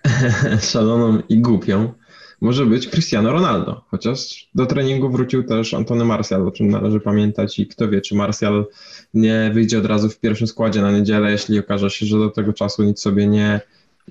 szaloną 0.70 1.22
i 1.28 1.40
głupią 1.40 1.92
może 2.40 2.66
być 2.66 2.88
Cristiano 2.88 3.32
Ronaldo, 3.32 3.84
chociaż 3.90 4.48
do 4.54 4.66
treningu 4.66 5.10
wrócił 5.10 5.44
też 5.44 5.74
Antony 5.74 6.04
Martial, 6.04 6.48
o 6.48 6.50
czym 6.50 6.70
należy 6.70 7.00
pamiętać 7.00 7.58
i 7.58 7.66
kto 7.66 7.88
wie, 7.88 8.00
czy 8.00 8.14
Martial 8.14 8.66
nie 9.14 9.50
wyjdzie 9.54 9.78
od 9.78 9.86
razu 9.86 10.08
w 10.08 10.20
pierwszym 10.20 10.46
składzie 10.46 10.82
na 10.82 10.92
niedzielę, 10.92 11.30
jeśli 11.30 11.58
okaże 11.58 11.90
się, 11.90 12.06
że 12.06 12.18
do 12.18 12.30
tego 12.30 12.52
czasu 12.52 12.82
nic 12.82 13.00
sobie 13.00 13.26
nie 13.26 13.60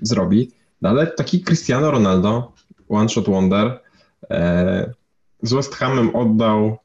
zrobi. 0.02 0.50
No 0.82 0.88
ale 0.88 1.06
taki 1.06 1.40
Cristiano 1.40 1.90
Ronaldo, 1.90 2.52
one 2.88 3.08
shot 3.08 3.26
wonder, 3.28 3.80
e, 4.30 4.92
z 5.42 5.52
West 5.52 5.74
Hamem 5.74 6.16
oddał 6.16 6.78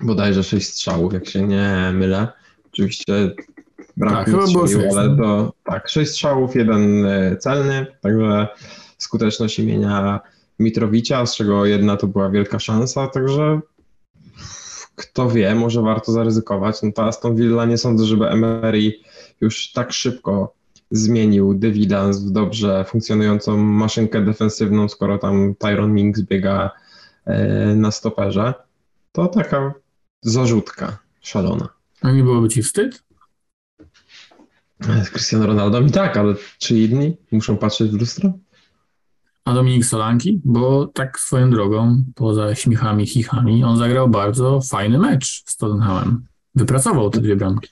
bodajże 0.00 0.44
6 0.44 0.68
strzałów, 0.68 1.12
jak 1.12 1.28
się 1.28 1.42
nie 1.42 1.90
mylę. 1.94 2.28
Oczywiście 2.66 3.30
brak 3.96 4.30
tak, 4.30 4.42
strzelił, 4.48 4.80
ale 4.90 5.08
no. 5.08 5.16
to 5.16 5.52
tak, 5.64 5.88
6 5.88 6.10
strzałów, 6.10 6.54
jeden 6.54 7.06
e, 7.06 7.36
celny, 7.36 7.86
także 8.00 8.48
skuteczność 8.98 9.58
imienia 9.58 10.20
Mitrowicza, 10.58 11.26
z 11.26 11.36
czego 11.36 11.66
jedna 11.66 11.96
to 11.96 12.06
była 12.06 12.30
wielka 12.30 12.58
szansa, 12.58 13.08
także 13.08 13.60
kto 14.96 15.30
wie, 15.30 15.54
może 15.54 15.82
warto 15.82 16.12
zaryzykować. 16.12 16.82
No 16.82 16.92
to 16.92 17.04
Aston 17.04 17.36
Villa 17.36 17.64
nie 17.64 17.78
sądzę, 17.78 18.04
żeby 18.04 18.28
Emery 18.28 18.92
już 19.40 19.72
tak 19.72 19.92
szybko 19.92 20.54
zmienił 20.90 21.54
Davida 21.54 22.08
w 22.08 22.30
dobrze 22.30 22.84
funkcjonującą 22.84 23.56
maszynkę 23.56 24.24
defensywną, 24.24 24.88
skoro 24.88 25.18
tam 25.18 25.54
Tyron 25.54 25.94
Minks 25.94 26.20
biega 26.20 26.70
e, 27.24 27.74
na 27.74 27.90
stoperze. 27.90 28.54
To 29.12 29.26
taka 29.26 29.74
zarzutka 30.22 30.98
szalona. 31.20 31.68
A 32.02 32.10
nie 32.10 32.22
byłoby 32.22 32.48
ci 32.48 32.62
wstyd? 32.62 33.02
Z 34.80 35.10
Cristiano 35.10 35.46
Ronaldo 35.46 35.80
mi 35.80 35.90
tak, 35.90 36.16
ale 36.16 36.34
czy 36.58 36.78
inni 36.78 37.16
muszą 37.32 37.56
patrzeć 37.56 37.90
w 37.90 38.00
lustro? 38.00 38.32
A 39.46 39.54
Dominik 39.54 39.84
Solanki? 39.84 40.40
Bo 40.44 40.86
tak 40.86 41.20
swoją 41.20 41.50
drogą, 41.50 42.04
poza 42.14 42.54
śmiechami, 42.54 43.06
chichami, 43.06 43.64
on 43.64 43.76
zagrał 43.76 44.08
bardzo 44.08 44.60
fajny 44.60 44.98
mecz 44.98 45.42
z 45.46 45.56
Tottenhamem. 45.56 46.26
Wypracował 46.54 47.10
te 47.10 47.20
dwie 47.20 47.36
bramki. 47.36 47.68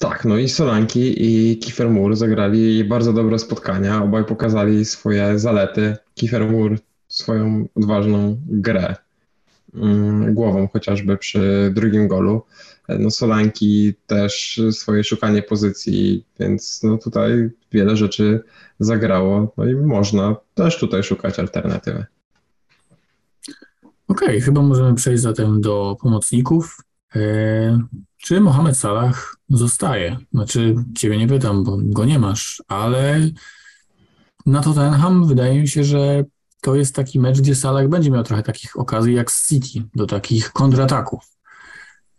Tak, 0.00 0.24
no 0.24 0.36
i 0.36 0.48
Solanki 0.48 1.14
i 1.16 1.58
Kiefer 1.58 1.90
Moore 1.90 2.16
zagrali 2.16 2.84
bardzo 2.84 3.12
dobre 3.12 3.38
spotkania. 3.38 4.02
Obaj 4.02 4.24
pokazali 4.24 4.84
swoje 4.84 5.38
zalety. 5.38 5.96
Kiefer 6.14 6.50
Moore 6.50 6.76
swoją 7.08 7.68
odważną 7.74 8.40
grę 8.46 8.96
mm, 9.74 10.34
głową 10.34 10.68
chociażby 10.72 11.16
przy 11.16 11.70
drugim 11.74 12.08
golu. 12.08 12.42
No 12.88 13.10
Solanki 13.10 13.94
też 14.06 14.60
swoje 14.70 15.04
szukanie 15.04 15.42
pozycji, 15.42 16.24
więc 16.40 16.82
no 16.82 16.98
tutaj 16.98 17.50
wiele 17.72 17.96
rzeczy 17.96 18.42
zagrało. 18.80 19.52
No 19.56 19.66
i 19.66 19.74
można 19.74 20.36
też 20.54 20.78
tutaj 20.78 21.02
szukać 21.02 21.38
alternatywy. 21.38 22.06
Okej, 24.08 24.28
okay, 24.28 24.40
chyba 24.40 24.62
możemy 24.62 24.94
przejść 24.94 25.22
zatem 25.22 25.60
do 25.60 25.96
pomocników. 26.00 26.76
E, 27.16 27.78
czy 28.16 28.40
Mohamed 28.40 28.76
Salah 28.76 29.36
zostaje? 29.48 30.16
Znaczy, 30.32 30.74
ciebie 30.98 31.18
nie 31.18 31.28
pytam, 31.28 31.64
bo 31.64 31.78
go 31.82 32.04
nie 32.04 32.18
masz, 32.18 32.62
ale 32.68 33.20
na 34.46 34.60
Tottenham 34.60 35.26
wydaje 35.26 35.60
mi 35.60 35.68
się, 35.68 35.84
że 35.84 36.24
to 36.60 36.74
jest 36.74 36.94
taki 36.94 37.20
mecz, 37.20 37.40
gdzie 37.40 37.54
Salah 37.54 37.88
będzie 37.88 38.10
miał 38.10 38.22
trochę 38.22 38.42
takich 38.42 38.78
okazji 38.78 39.14
jak 39.14 39.30
z 39.30 39.48
City, 39.48 39.88
do 39.94 40.06
takich 40.06 40.52
kontrataków. 40.52 41.31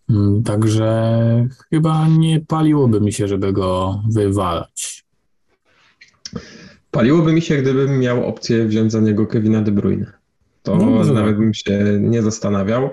Mm, 0.10 0.44
także 0.44 1.48
chyba 1.70 2.08
nie 2.08 2.40
paliłoby 2.40 3.02
mi 3.02 3.14
się, 3.14 3.28
żeby 3.28 3.54
go 3.54 4.02
wywalać. 4.10 5.06
Paliłoby 6.92 7.34
mi 7.34 7.42
się, 7.42 7.58
gdybym 7.58 8.00
miał 8.00 8.26
opcję 8.26 8.66
wziąć 8.66 8.92
za 8.92 9.00
niego 9.00 9.28
Kevina 9.28 9.62
De 9.62 9.72
Bruyne. 9.72 10.12
To 10.64 10.76
no, 10.76 11.14
nawet 11.14 11.38
bym 11.38 11.54
się 11.54 11.98
nie 12.00 12.22
zastanawiał. 12.22 12.90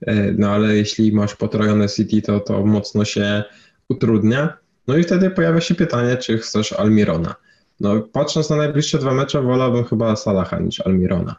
E, 0.00 0.32
no 0.32 0.50
ale 0.50 0.76
jeśli 0.76 1.12
masz 1.12 1.36
potrojone 1.36 1.88
City, 1.88 2.22
to 2.22 2.40
to 2.40 2.66
mocno 2.66 3.04
się 3.04 3.44
utrudnia. 3.88 4.56
No 4.88 4.96
i 4.96 5.02
wtedy 5.02 5.30
pojawia 5.30 5.60
się 5.60 5.74
pytanie, 5.74 6.16
czy 6.16 6.38
chcesz 6.38 6.72
Almirona. 6.72 7.34
No 7.80 8.00
patrząc 8.00 8.50
na 8.50 8.56
najbliższe 8.56 8.98
dwa 8.98 9.14
mecze, 9.14 9.42
wolałbym 9.42 9.84
chyba 9.84 10.16
Salaha 10.16 10.58
niż 10.58 10.80
Almirona. 10.80 11.36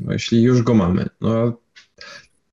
No, 0.00 0.12
jeśli 0.12 0.42
już 0.42 0.62
go 0.62 0.74
mamy. 0.74 1.06
No, 1.20 1.52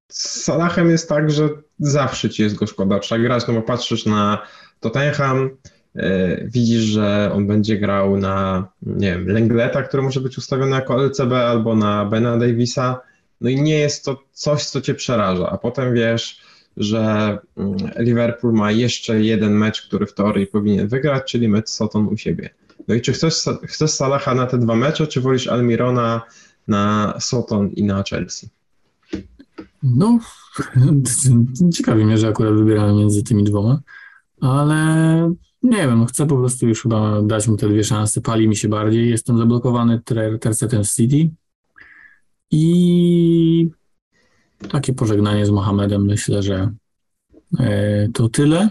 z 0.07 0.43
Salahem 0.43 0.89
jest 0.89 1.09
tak, 1.09 1.31
że 1.31 1.49
zawsze 1.79 2.29
ci 2.29 2.43
jest 2.43 2.55
go 2.55 2.67
szkoda. 2.67 2.99
Trzeba 2.99 3.21
grać, 3.21 3.47
no 3.47 3.53
bo 3.53 3.61
patrzysz 3.61 4.05
na 4.05 4.41
Tottenham, 4.79 5.49
E, 5.95 6.37
widzisz, 6.47 6.81
że 6.81 7.31
on 7.33 7.47
będzie 7.47 7.77
grał 7.77 8.17
na, 8.17 8.67
nie 8.81 9.11
wiem, 9.11 9.27
Lengleta, 9.27 9.83
który 9.83 10.03
może 10.03 10.21
być 10.21 10.37
ustawiony 10.37 10.75
jako 10.75 11.03
LCB, 11.05 11.33
albo 11.33 11.75
na 11.75 12.05
Bena 12.05 12.37
Davisa, 12.37 13.01
no 13.41 13.49
i 13.49 13.61
nie 13.61 13.79
jest 13.79 14.05
to 14.05 14.23
coś, 14.31 14.65
co 14.65 14.81
cię 14.81 14.93
przeraża, 14.93 15.49
a 15.49 15.57
potem 15.57 15.93
wiesz, 15.93 16.41
że 16.77 17.37
mm, 17.57 17.75
Liverpool 17.99 18.53
ma 18.53 18.71
jeszcze 18.71 19.21
jeden 19.21 19.53
mecz, 19.53 19.87
który 19.87 20.05
w 20.05 20.13
teorii 20.13 20.47
powinien 20.47 20.87
wygrać, 20.87 21.31
czyli 21.31 21.47
mecz 21.47 21.69
Soton 21.69 22.07
u 22.07 22.17
siebie. 22.17 22.49
No 22.87 22.95
i 22.95 23.01
czy 23.01 23.13
chcesz, 23.13 23.35
chcesz 23.63 23.91
Salaha 23.91 24.35
na 24.35 24.45
te 24.45 24.57
dwa 24.57 24.75
mecze, 24.75 25.07
czy 25.07 25.21
wolisz 25.21 25.47
Almirona 25.47 26.21
na 26.67 27.13
Soton 27.19 27.69
i 27.69 27.83
na 27.83 28.03
Chelsea? 28.03 28.49
No, 29.85 30.19
ciekawi 31.73 32.05
mnie, 32.05 32.17
że 32.17 32.27
akurat 32.27 32.53
wybieramy 32.53 32.93
między 32.93 33.23
tymi 33.23 33.43
dwoma, 33.43 33.79
ale 34.41 34.85
nie 35.63 35.77
wiem, 35.77 36.05
chcę 36.05 36.27
po 36.27 36.37
prostu 36.37 36.67
już 36.67 36.81
chyba 36.81 37.21
dać 37.21 37.47
mu 37.47 37.57
te 37.57 37.69
dwie 37.69 37.83
szanse. 37.83 38.21
Pali 38.21 38.47
mi 38.47 38.55
się 38.55 38.69
bardziej. 38.69 39.09
Jestem 39.09 39.37
zablokowany 39.37 40.01
tercetem 40.39 40.83
w 40.83 40.93
City. 40.93 41.29
I 42.51 43.69
takie 44.71 44.93
pożegnanie 44.93 45.45
z 45.45 45.49
Mohamedem 45.49 46.05
myślę, 46.05 46.43
że 46.43 46.73
e, 47.59 48.07
to 48.13 48.29
tyle. 48.29 48.69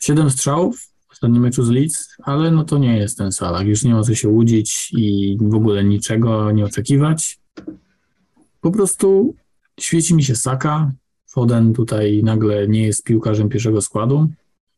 Siedem 0.00 0.30
strzałów 0.30 0.80
w 1.08 1.12
ostatnim 1.12 1.42
meczu 1.42 1.62
z 1.62 1.70
Leeds, 1.70 2.16
ale 2.22 2.50
no 2.50 2.64
to 2.64 2.78
nie 2.78 2.98
jest 2.98 3.18
ten 3.18 3.32
Salah. 3.32 3.66
Już 3.66 3.84
nie 3.84 3.94
ma 3.94 4.02
co 4.02 4.14
się 4.14 4.28
łudzić 4.28 4.92
i 4.92 5.36
w 5.40 5.54
ogóle 5.54 5.84
niczego 5.84 6.50
nie 6.50 6.64
oczekiwać. 6.64 7.40
Po 8.60 8.70
prostu 8.70 9.34
świeci 9.84 10.14
mi 10.14 10.24
się 10.24 10.36
Saka. 10.36 10.92
Foden 11.26 11.72
tutaj 11.72 12.22
nagle 12.24 12.68
nie 12.68 12.86
jest 12.86 13.04
piłkarzem 13.04 13.48
pierwszego 13.48 13.82
składu. 13.82 14.28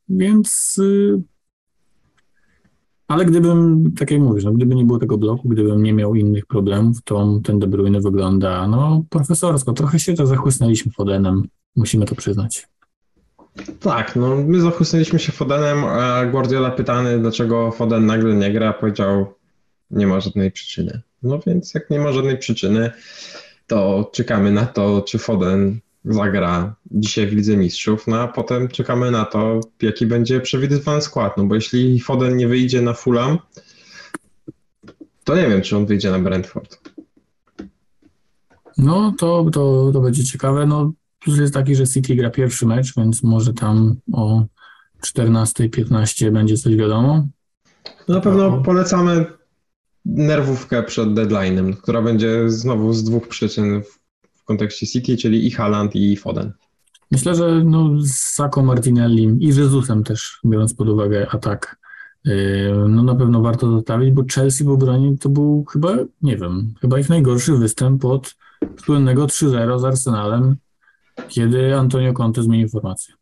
Więc. 0.08 0.78
Y, 0.78 1.22
ale 3.08 3.24
gdybym, 3.24 3.84
tak 3.98 4.10
jak 4.10 4.20
mówisz, 4.20 4.44
no, 4.44 4.52
gdyby 4.52 4.74
nie 4.74 4.84
było 4.84 4.98
tego 4.98 5.18
bloku, 5.18 5.48
gdybym 5.48 5.82
nie 5.82 5.92
miał 5.92 6.14
innych 6.14 6.46
problemów, 6.46 7.02
to 7.04 7.40
ten 7.44 7.58
De 7.58 7.66
Bruyne 7.66 8.00
wygląda 8.00 8.68
no 8.68 9.04
profesorsko. 9.10 9.72
Trochę 9.72 9.98
się 9.98 10.14
to 10.14 10.26
zachłysnęliśmy 10.26 10.92
Fodenem, 10.92 11.42
musimy 11.76 12.06
to 12.06 12.14
przyznać. 12.14 12.68
Tak, 13.80 14.16
no 14.16 14.36
my 14.36 14.60
zachłysnęliśmy 14.60 15.18
się 15.18 15.32
Fodenem, 15.32 15.84
a 15.84 16.26
Guardiola 16.26 16.70
pytany, 16.70 17.18
dlaczego 17.18 17.70
Foden 17.70 18.06
nagle 18.06 18.34
nie 18.34 18.52
gra, 18.52 18.72
powiedział, 18.72 19.34
nie 19.90 20.06
ma 20.06 20.20
żadnej 20.20 20.50
przyczyny. 20.50 21.00
No 21.22 21.40
więc 21.46 21.74
jak 21.74 21.90
nie 21.90 21.98
ma 21.98 22.12
żadnej 22.12 22.38
przyczyny, 22.38 22.90
to 23.66 24.10
czekamy 24.12 24.50
na 24.50 24.66
to, 24.66 25.02
czy 25.02 25.18
Foden 25.18 25.80
zagra 26.04 26.74
dzisiaj 26.90 27.26
w 27.26 27.32
Lidze 27.32 27.56
Mistrzów, 27.56 28.06
no 28.06 28.20
a 28.20 28.28
potem 28.28 28.68
czekamy 28.68 29.10
na 29.10 29.24
to, 29.24 29.60
jaki 29.82 30.06
będzie 30.06 30.40
przewidywany 30.40 31.02
skład, 31.02 31.36
no 31.36 31.44
bo 31.44 31.54
jeśli 31.54 32.00
Foden 32.00 32.36
nie 32.36 32.48
wyjdzie 32.48 32.82
na 32.82 32.94
Fulham, 32.94 33.38
to 35.24 35.36
nie 35.36 35.48
wiem, 35.48 35.62
czy 35.62 35.76
on 35.76 35.86
wyjdzie 35.86 36.10
na 36.10 36.18
Brentford. 36.18 36.78
No 38.78 39.14
to, 39.18 39.46
to, 39.52 39.90
to 39.92 40.00
będzie 40.00 40.24
ciekawe. 40.24 40.66
No, 40.66 40.92
plus 41.20 41.38
jest 41.38 41.54
taki, 41.54 41.74
że 41.74 41.86
City 41.86 42.16
gra 42.16 42.30
pierwszy 42.30 42.66
mecz, 42.66 42.96
więc 42.96 43.22
może 43.22 43.52
tam 43.52 43.94
o 44.12 44.44
14-15 45.06 46.30
będzie 46.30 46.56
coś 46.56 46.76
wiadomo. 46.76 47.26
Na 48.08 48.20
pewno 48.20 48.62
polecamy 48.62 49.26
nerwówkę 50.04 50.82
przed 50.82 51.08
deadline'em, 51.08 51.76
która 51.76 52.02
będzie 52.02 52.50
znowu 52.50 52.92
z 52.92 53.04
dwóch 53.04 53.28
przyczyn 53.28 53.82
w, 53.82 54.44
kontekście 54.44 54.86
City, 54.86 55.16
czyli 55.16 55.46
i 55.46 55.50
Haaland 55.50 55.96
i 55.96 56.16
Foden. 56.16 56.52
Myślę, 57.10 57.34
że 57.34 57.64
no, 57.64 57.90
z 58.00 58.12
Sako 58.12 58.62
Martinelli 58.62 59.36
i 59.40 59.46
Jezusem 59.46 60.04
też, 60.04 60.40
biorąc 60.44 60.74
pod 60.74 60.88
uwagę 60.88 61.26
atak, 61.30 61.76
yy, 62.24 62.72
no 62.88 63.02
na 63.02 63.14
pewno 63.14 63.40
warto 63.40 63.70
zostawić, 63.70 64.10
bo 64.10 64.22
Chelsea 64.34 64.64
w 64.64 64.68
obronie 64.68 65.18
to 65.18 65.28
był 65.28 65.64
chyba, 65.64 65.96
nie 66.22 66.36
wiem, 66.36 66.74
chyba 66.80 66.98
ich 66.98 67.08
najgorszy 67.08 67.52
występ 67.52 68.04
od 68.04 68.34
słynnego 68.84 69.26
3-0 69.26 69.78
z 69.78 69.84
Arsenalem, 69.84 70.56
kiedy 71.28 71.76
Antonio 71.76 72.12
Conte 72.12 72.42
zmienił 72.42 72.68
formację. 72.68 73.14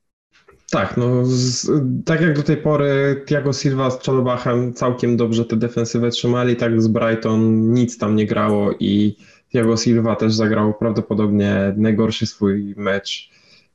Tak, 0.72 0.96
no 0.96 1.24
z, 1.24 1.70
tak 2.04 2.20
jak 2.20 2.36
do 2.36 2.42
tej 2.42 2.56
pory 2.56 3.22
Thiago 3.26 3.52
Silva 3.52 3.90
z 3.90 4.02
Chalobachem 4.02 4.74
całkiem 4.74 5.16
dobrze 5.16 5.44
te 5.44 5.56
defensywy 5.56 6.10
trzymali, 6.10 6.56
tak 6.56 6.82
z 6.82 6.88
Brighton 6.88 7.72
nic 7.72 7.98
tam 7.98 8.16
nie 8.16 8.26
grało 8.26 8.70
i 8.80 9.16
Thiago 9.48 9.76
Silva 9.76 10.16
też 10.16 10.34
zagrał 10.34 10.74
prawdopodobnie 10.74 11.74
najgorszy 11.76 12.26
swój 12.26 12.74
mecz 12.76 13.30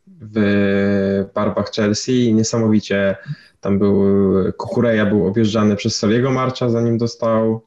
w 0.07 1.25
barwach 1.35 1.71
Chelsea. 1.71 2.25
I 2.25 2.33
niesamowicie 2.33 3.15
tam 3.61 3.79
był, 3.79 4.03
Kukureja 4.57 5.05
był 5.05 5.27
objeżdżany 5.27 5.75
przez 5.75 5.97
Saliego 5.97 6.31
Marcza, 6.31 6.69
zanim 6.69 6.97
dostał 6.97 7.61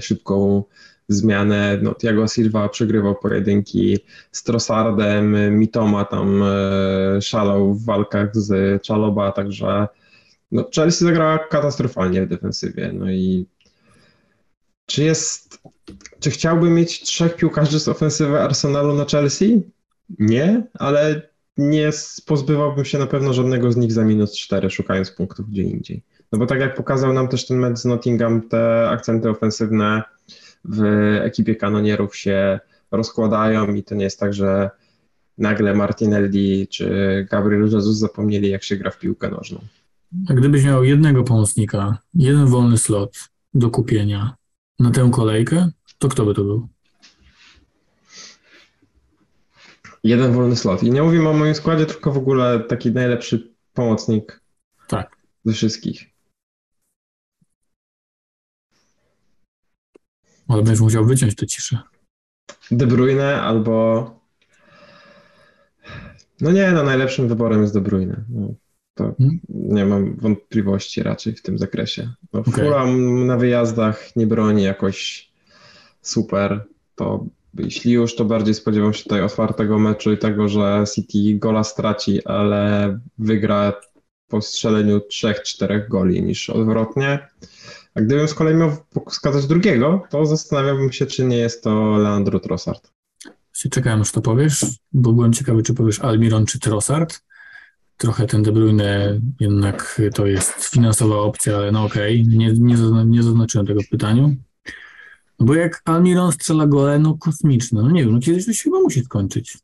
szybką 0.00 0.64
zmianę. 1.08 1.78
No, 1.82 1.94
Thiago 1.94 2.28
Silva 2.28 2.68
przegrywał 2.68 3.14
pojedynki 3.14 3.98
z 4.32 4.42
Trossardem, 4.42 5.58
Mitoma 5.58 6.04
tam 6.04 6.42
e, 6.42 7.22
szalał 7.22 7.74
w 7.74 7.84
walkach 7.84 8.36
z 8.36 8.82
Czaloba, 8.82 9.32
także 9.32 9.88
no, 10.52 10.64
Chelsea 10.74 11.04
zagrała 11.04 11.38
katastrofalnie 11.38 12.26
w 12.26 12.28
defensywie. 12.28 12.92
No 12.92 13.10
i 13.10 13.46
czy 14.86 15.04
jest, 15.04 15.62
czy 16.20 16.30
chciałby 16.30 16.70
mieć 16.70 17.00
trzech 17.00 17.36
piłkarzy 17.36 17.80
z 17.80 17.88
ofensywy 17.88 18.40
Arsenalu 18.40 18.94
na 18.94 19.04
Chelsea? 19.04 19.62
Nie, 20.18 20.62
ale 20.74 21.22
nie 21.56 21.90
pozbywałbym 22.26 22.84
się 22.84 22.98
na 22.98 23.06
pewno 23.06 23.32
żadnego 23.32 23.72
z 23.72 23.76
nich 23.76 23.92
za 23.92 24.04
minus 24.04 24.36
4, 24.36 24.70
szukając 24.70 25.10
punktów 25.10 25.50
gdzie 25.50 25.62
indziej. 25.62 26.02
No 26.32 26.38
bo 26.38 26.46
tak 26.46 26.60
jak 26.60 26.74
pokazał 26.74 27.12
nam 27.12 27.28
też 27.28 27.46
ten 27.46 27.58
mecz 27.58 27.78
z 27.78 27.84
Nottingham, 27.84 28.48
te 28.48 28.88
akcenty 28.90 29.30
ofensywne 29.30 30.02
w 30.64 30.82
ekipie 31.22 31.56
kanonierów 31.56 32.16
się 32.16 32.60
rozkładają 32.90 33.74
i 33.74 33.82
to 33.82 33.94
nie 33.94 34.04
jest 34.04 34.20
tak, 34.20 34.34
że 34.34 34.70
nagle 35.38 35.74
Martinelli 35.74 36.68
czy 36.68 37.26
Gabriel 37.30 37.70
Jesus 37.70 37.98
zapomnieli, 37.98 38.50
jak 38.50 38.62
się 38.62 38.76
gra 38.76 38.90
w 38.90 38.98
piłkę 38.98 39.30
nożną. 39.30 39.60
A 40.28 40.34
gdybyś 40.34 40.64
miał 40.64 40.84
jednego 40.84 41.24
pomocnika, 41.24 41.98
jeden 42.14 42.46
wolny 42.46 42.78
slot 42.78 43.18
do 43.54 43.70
kupienia 43.70 44.36
na 44.78 44.90
tę 44.90 45.10
kolejkę, 45.12 45.70
to 45.98 46.08
kto 46.08 46.24
by 46.24 46.34
to 46.34 46.44
był? 46.44 46.68
Jeden 50.04 50.32
wolny 50.32 50.56
slot. 50.56 50.82
I 50.82 50.90
nie 50.90 51.02
mówimy 51.02 51.28
o 51.28 51.32
moim 51.32 51.54
składzie, 51.54 51.86
tylko 51.86 52.12
w 52.12 52.18
ogóle 52.18 52.60
taki 52.60 52.92
najlepszy 52.92 53.54
pomocnik 53.74 54.40
tak. 54.88 55.16
ze 55.44 55.52
wszystkich. 55.52 56.17
Ale 60.48 60.62
będziesz 60.62 60.80
musiał 60.80 61.04
wyciąć 61.04 61.34
tę 61.34 61.46
ciszę. 61.46 61.78
De 62.70 62.86
Bruyne 62.86 63.40
albo... 63.42 64.10
No 66.40 66.52
nie, 66.52 66.72
no 66.72 66.82
najlepszym 66.82 67.28
wyborem 67.28 67.62
jest 67.62 67.74
De 67.74 67.80
Bruyne. 67.80 68.24
No, 68.28 68.54
to 68.94 69.14
hmm? 69.18 69.40
nie 69.48 69.84
mam 69.84 70.16
wątpliwości 70.16 71.02
raczej 71.02 71.34
w 71.34 71.42
tym 71.42 71.58
zakresie. 71.58 72.12
No, 72.32 72.40
okay. 72.40 72.64
Fulham 72.64 73.26
na 73.26 73.36
wyjazdach 73.36 74.16
nie 74.16 74.26
broni 74.26 74.62
jakoś 74.62 75.30
super, 76.02 76.64
to 76.94 77.26
jeśli 77.54 77.92
już, 77.92 78.16
to 78.16 78.24
bardziej 78.24 78.54
spodziewam 78.54 78.94
się 78.94 79.02
tutaj 79.02 79.22
otwartego 79.22 79.78
meczu 79.78 80.12
i 80.12 80.18
tego, 80.18 80.48
że 80.48 80.84
City 80.94 81.38
gola 81.38 81.64
straci, 81.64 82.24
ale 82.24 82.98
wygra 83.18 83.72
po 84.28 84.40
strzeleniu 84.40 84.98
3-4 84.98 85.88
goli 85.88 86.22
niż 86.22 86.50
odwrotnie. 86.50 87.28
A 87.98 88.00
gdybym 88.00 88.28
z 88.28 88.34
kolei 88.34 88.54
miał 88.54 88.76
wskazać 89.10 89.46
drugiego, 89.46 90.02
to 90.10 90.26
zastanawiałbym 90.26 90.92
się, 90.92 91.06
czy 91.06 91.24
nie 91.24 91.36
jest 91.36 91.64
to 91.64 91.98
Leandro 91.98 92.40
Trossard. 92.40 92.92
Czekałem, 93.70 94.00
aż 94.00 94.12
to 94.12 94.20
powiesz, 94.20 94.66
bo 94.92 95.12
byłem 95.12 95.32
ciekawy, 95.32 95.62
czy 95.62 95.74
powiesz 95.74 96.00
Almiron 96.00 96.46
czy 96.46 96.60
Trossard. 96.60 97.20
Trochę 97.96 98.26
ten 98.26 98.42
De 98.42 98.52
Bruyne 98.52 99.20
jednak 99.40 100.00
to 100.14 100.26
jest 100.26 100.64
finansowa 100.64 101.16
opcja, 101.16 101.56
ale 101.56 101.72
no 101.72 101.84
okej, 101.84 102.22
okay. 102.22 102.36
nie, 102.36 102.52
nie, 102.52 102.76
nie 103.06 103.22
zaznaczyłem 103.22 103.66
tego 103.66 103.80
w 103.82 103.88
pytaniu. 103.88 104.36
Bo 105.40 105.54
jak 105.54 105.82
Almiron 105.84 106.32
strzela 106.32 106.66
gole, 106.66 106.98
no 106.98 107.14
kosmiczne, 107.14 107.82
no 107.82 107.90
nie 107.90 108.04
wiem, 108.04 108.12
no 108.12 108.20
kiedyś 108.20 108.46
to 108.46 108.52
się 108.52 108.62
chyba 108.62 108.80
musi 108.80 109.04
skończyć. 109.04 109.58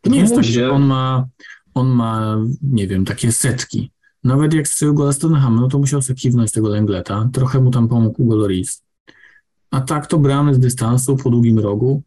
To 0.00 0.10
nie 0.10 0.16
no 0.16 0.22
jest 0.22 0.34
tak, 0.34 0.44
że 0.44 0.70
on 0.70 0.82
ma, 0.82 1.28
on 1.74 1.88
ma, 1.88 2.38
nie 2.62 2.86
wiem, 2.86 3.04
takie 3.04 3.32
setki. 3.32 3.90
Nawet 4.24 4.54
jak 4.54 4.68
strzelił 4.68 4.94
gola 4.94 5.12
z 5.12 5.22
no 5.22 5.68
to 5.68 5.78
musiał 5.78 6.02
sobie 6.02 6.20
kiwnąć 6.20 6.52
tego 6.52 6.68
Lengleta. 6.68 7.28
Trochę 7.32 7.60
mu 7.60 7.70
tam 7.70 7.88
pomógł 7.88 8.16
Hugo 8.16 8.36
Lloris. 8.36 8.82
A 9.70 9.80
tak 9.80 10.06
to 10.06 10.18
bramy 10.18 10.54
z 10.54 10.58
dystansu 10.58 11.16
po 11.16 11.30
długim 11.30 11.58
rogu 11.58 12.02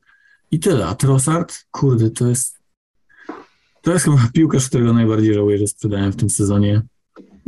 i 0.52 0.60
tyle. 0.60 0.88
A 0.88 0.96
Trossard, 0.96 1.66
kurde, 1.72 2.10
to 2.10 2.28
jest 2.28 2.62
to 3.82 3.92
jest 3.94 4.06
chyba 4.06 4.18
piłkarz, 4.34 4.70
którego 4.70 4.94
najbardziej 4.94 5.34
żałuję, 5.34 5.58
że 5.58 5.68
sprzedałem 5.68 6.12
w 6.12 6.16
tym 6.16 6.30
sezonie, 6.30 6.82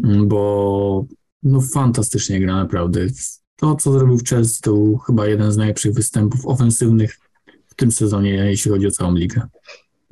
mm, 0.03 0.27
bo 0.27 1.05
no 1.43 1.61
fantastycznie 1.61 2.39
gra 2.39 2.55
naprawdę. 2.55 3.07
To, 3.55 3.75
co 3.75 3.91
zrobił 3.91 4.17
w 4.17 4.23
Chelsea, 4.23 4.61
to 4.61 4.71
był 4.71 4.97
chyba 4.97 5.27
jeden 5.27 5.51
z 5.51 5.57
najlepszych 5.57 5.93
występów 5.93 6.45
ofensywnych 6.45 7.19
w 7.67 7.75
tym 7.75 7.91
sezonie, 7.91 8.29
jeśli 8.29 8.71
chodzi 8.71 8.87
o 8.87 8.91
całą 8.91 9.15
ligę. 9.15 9.41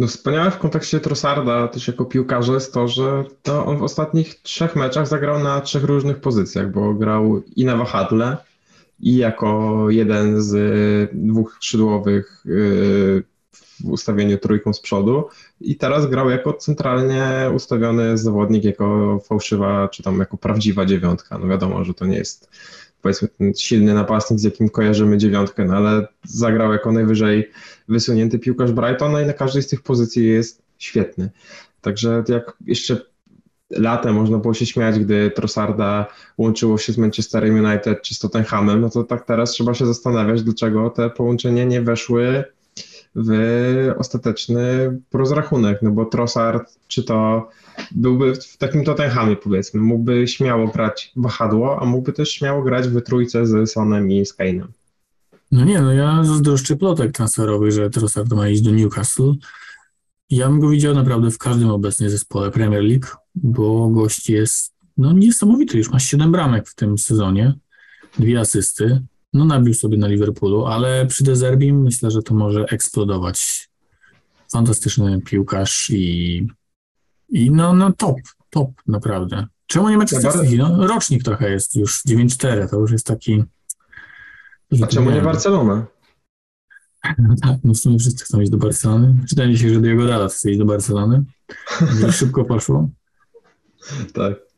No 0.02 0.08
wspaniałe 0.08 0.52
w 0.52 0.58
kontekście 0.58 1.00
Trossarda 1.00 1.68
też 1.68 1.88
jako 1.88 2.06
piłkarza 2.06 2.54
jest 2.54 2.74
to, 2.74 2.88
że 2.88 3.24
to 3.44 3.66
on 3.66 3.78
w 3.78 3.84
ostatnich 3.84 4.42
trzech 4.42 4.76
meczach 4.76 5.08
zagrał 5.08 5.40
na 5.40 5.62
trzech 5.62 5.84
różnych 5.84 6.22
pozycjach, 6.22 6.72
bo 6.72 6.94
grał 6.94 7.42
i 7.56 7.66
na 7.66 7.76
wahadle, 7.76 8.38
i 9.00 9.18
jako 9.18 9.86
jeden 9.90 10.42
z 10.42 10.52
dwóch 11.14 11.54
skrzydłowych 11.54 12.44
y, 12.46 13.24
w 13.84 13.90
ustawieniu 13.90 14.38
trójką 14.38 14.74
z 14.74 14.80
przodu 14.80 15.28
i 15.62 15.76
teraz 15.76 16.10
grał 16.10 16.30
jako 16.30 16.54
centralnie 16.54 17.52
ustawiony 17.56 18.18
zawodnik, 18.18 18.64
jako 18.64 19.20
fałszywa, 19.26 19.88
czy 19.88 20.04
tam 20.04 20.20
jako 20.20 20.38
prawdziwa 20.38 20.86
dziewiątka. 20.86 21.38
No 21.38 21.48
wiadomo, 21.48 21.84
że 21.84 21.94
to 21.94 22.06
nie 22.06 22.18
jest 22.18 22.50
powiedzmy 23.02 23.28
ten 23.28 23.54
silny 23.54 23.94
napastnik, 23.94 24.40
z 24.40 24.44
jakim 24.44 24.70
kojarzymy 24.70 25.18
dziewiątkę, 25.18 25.66
no 25.66 25.76
ale 25.76 26.08
zagrał 26.24 26.74
jako 26.74 26.92
najwyżej 26.92 27.52
wysunięty 27.88 28.40
piłkarz 28.40 28.72
Brightona 28.72 29.22
i 29.22 29.26
na 29.26 29.34
każdej 29.34 29.64
z 29.64 29.68
tych 29.68 29.82
pozycji 29.82 30.28
jest 30.28 30.62
świetny. 30.78 31.30
Także 31.82 32.24
jak 32.28 32.58
jeszcze 32.68 32.98
latem 33.70 34.16
można 34.16 34.38
było 34.38 34.54
się 34.54 34.66
śmiać, 34.66 35.00
gdy 35.00 35.32
Trossarda 35.32 36.06
łączyło 36.38 36.78
się 36.78 36.94
z 36.94 36.98
Manchesterem 36.98 37.66
United 37.66 38.02
czy 38.02 38.16
z 38.16 38.20
Tottenhamem, 38.20 38.82
no 38.82 38.90
to 38.90 39.04
tak 39.04 39.26
teraz 39.26 39.52
trzeba 39.52 39.74
się 39.74 39.86
zastanawiać, 39.86 40.44
dlaczego 40.44 40.90
te 40.90 41.10
połączenia 41.10 41.64
nie 41.64 41.82
weszły 41.82 42.44
w 43.16 43.94
ostateczny 43.98 44.66
rozrachunek, 45.14 45.80
no 45.82 45.92
bo 45.92 46.06
Trossard, 46.06 46.78
czy 46.88 47.04
to 47.04 47.50
byłby 47.92 48.36
w 48.36 48.58
takim 48.58 48.84
Tottenhamie 48.84 49.36
powiedzmy, 49.36 49.82
mógłby 49.82 50.28
śmiało 50.28 50.68
grać 50.68 51.12
wahadło, 51.16 51.82
a 51.82 51.86
mógłby 51.86 52.14
też 52.14 52.32
śmiało 52.32 52.64
grać 52.64 52.88
w 52.88 53.02
trójce 53.02 53.46
z 53.46 53.72
Sonem 53.72 54.12
i 54.12 54.26
z 54.26 54.38
Kane'em. 54.38 54.68
No 55.52 55.66
nie, 55.66 55.82
no 55.82 55.94
ja 55.94 56.24
zazdroszczę 56.24 56.76
plotek 56.76 57.12
transferowych, 57.12 57.72
że 57.72 57.90
Trossard 57.90 58.34
ma 58.34 58.50
iść 58.50 58.62
do 58.62 58.72
Newcastle. 58.72 59.34
Ja 60.30 60.48
bym 60.48 60.60
go 60.60 60.70
widział 60.70 60.96
naprawdę 60.96 61.32
w 61.32 61.38
każdym 61.38 61.70
obecnie 61.70 62.10
zespole 62.10 62.52
Premier 62.52 62.84
League, 62.84 63.08
bo 63.36 63.90
gość 63.90 64.30
jest 64.30 64.74
no 64.98 65.14
niesamowity, 65.14 65.78
już 65.78 65.92
ma 65.92 66.00
7 66.00 66.32
bramek 66.32 66.68
w 66.68 66.76
tym 66.76 66.98
sezonie, 66.98 67.54
dwie 68.20 68.40
asysty, 68.40 69.02
no 69.34 69.46
nabił 69.46 69.74
sobie 69.74 69.98
na 69.98 70.08
Liverpoolu, 70.08 70.66
ale 70.66 71.06
przy 71.06 71.24
Dezerbim 71.24 71.82
myślę, 71.82 72.12
że 72.12 72.22
to 72.22 72.34
może 72.34 72.66
eksplodować. 72.66 73.70
Fantastyczny 74.52 75.22
piłkarz 75.22 75.90
i 75.90 76.48
I 77.30 77.52
no, 77.52 77.74
no 77.74 77.92
top, 77.92 78.18
top 78.50 78.70
naprawdę. 78.88 79.48
Czemu 79.68 79.90
nie 79.90 79.98
Manchester 79.98 80.34
City? 80.34 80.58
No, 80.58 80.88
rocznik 80.88 81.24
trochę 81.24 81.52
jest 81.52 81.76
już 81.76 82.02
9-4, 82.08 82.70
to 82.70 82.80
już 82.80 82.92
jest 82.92 83.08
taki... 83.08 83.44
A 84.84 84.88
czemu 84.88 85.12
nie 85.12 85.22
Barcelona? 85.22 85.86
No 87.18 87.36
tak, 87.44 87.58
no 87.64 87.74
w 87.74 87.78
sumie 87.78 88.00
wszyscy 88.00 88.26
chcą 88.26 88.42
iść 88.42 88.52
do 88.52 88.58
Barcelony. 88.58 89.16
Czytałem 89.30 89.52
dzisiaj, 89.52 89.74
że 89.74 89.82
Diego 89.82 90.08
Dallas 90.08 90.36
chce 90.36 90.50
iść 90.50 90.60
do 90.60 90.66
Barcelony. 90.66 91.24
Szybko 92.12 92.46
poszło. 92.46 92.90
Tak. 94.14 94.51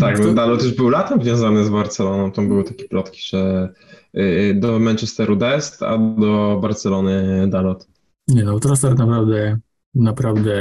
Tak, 0.00 0.18
no, 0.18 0.24
to... 0.24 0.34
Dalot 0.34 0.60
też 0.60 0.74
był 0.74 0.88
latem 0.88 1.22
związany 1.22 1.64
z 1.64 1.68
Barceloną. 1.70 2.32
Tam 2.32 2.48
były 2.48 2.64
takie 2.64 2.88
plotki, 2.88 3.20
że 3.28 3.72
y, 4.16 4.54
do 4.60 4.78
Manchesteru 4.78 5.36
Dest, 5.36 5.82
a 5.82 5.98
do 5.98 6.58
Barcelony 6.62 7.46
Dalot. 7.48 7.88
Nie 8.28 8.44
no, 8.44 8.60
Trossard 8.60 8.98
naprawdę, 8.98 9.58
naprawdę 9.94 10.54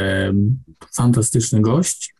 fantastyczny 0.95 1.61
gość. 1.61 2.13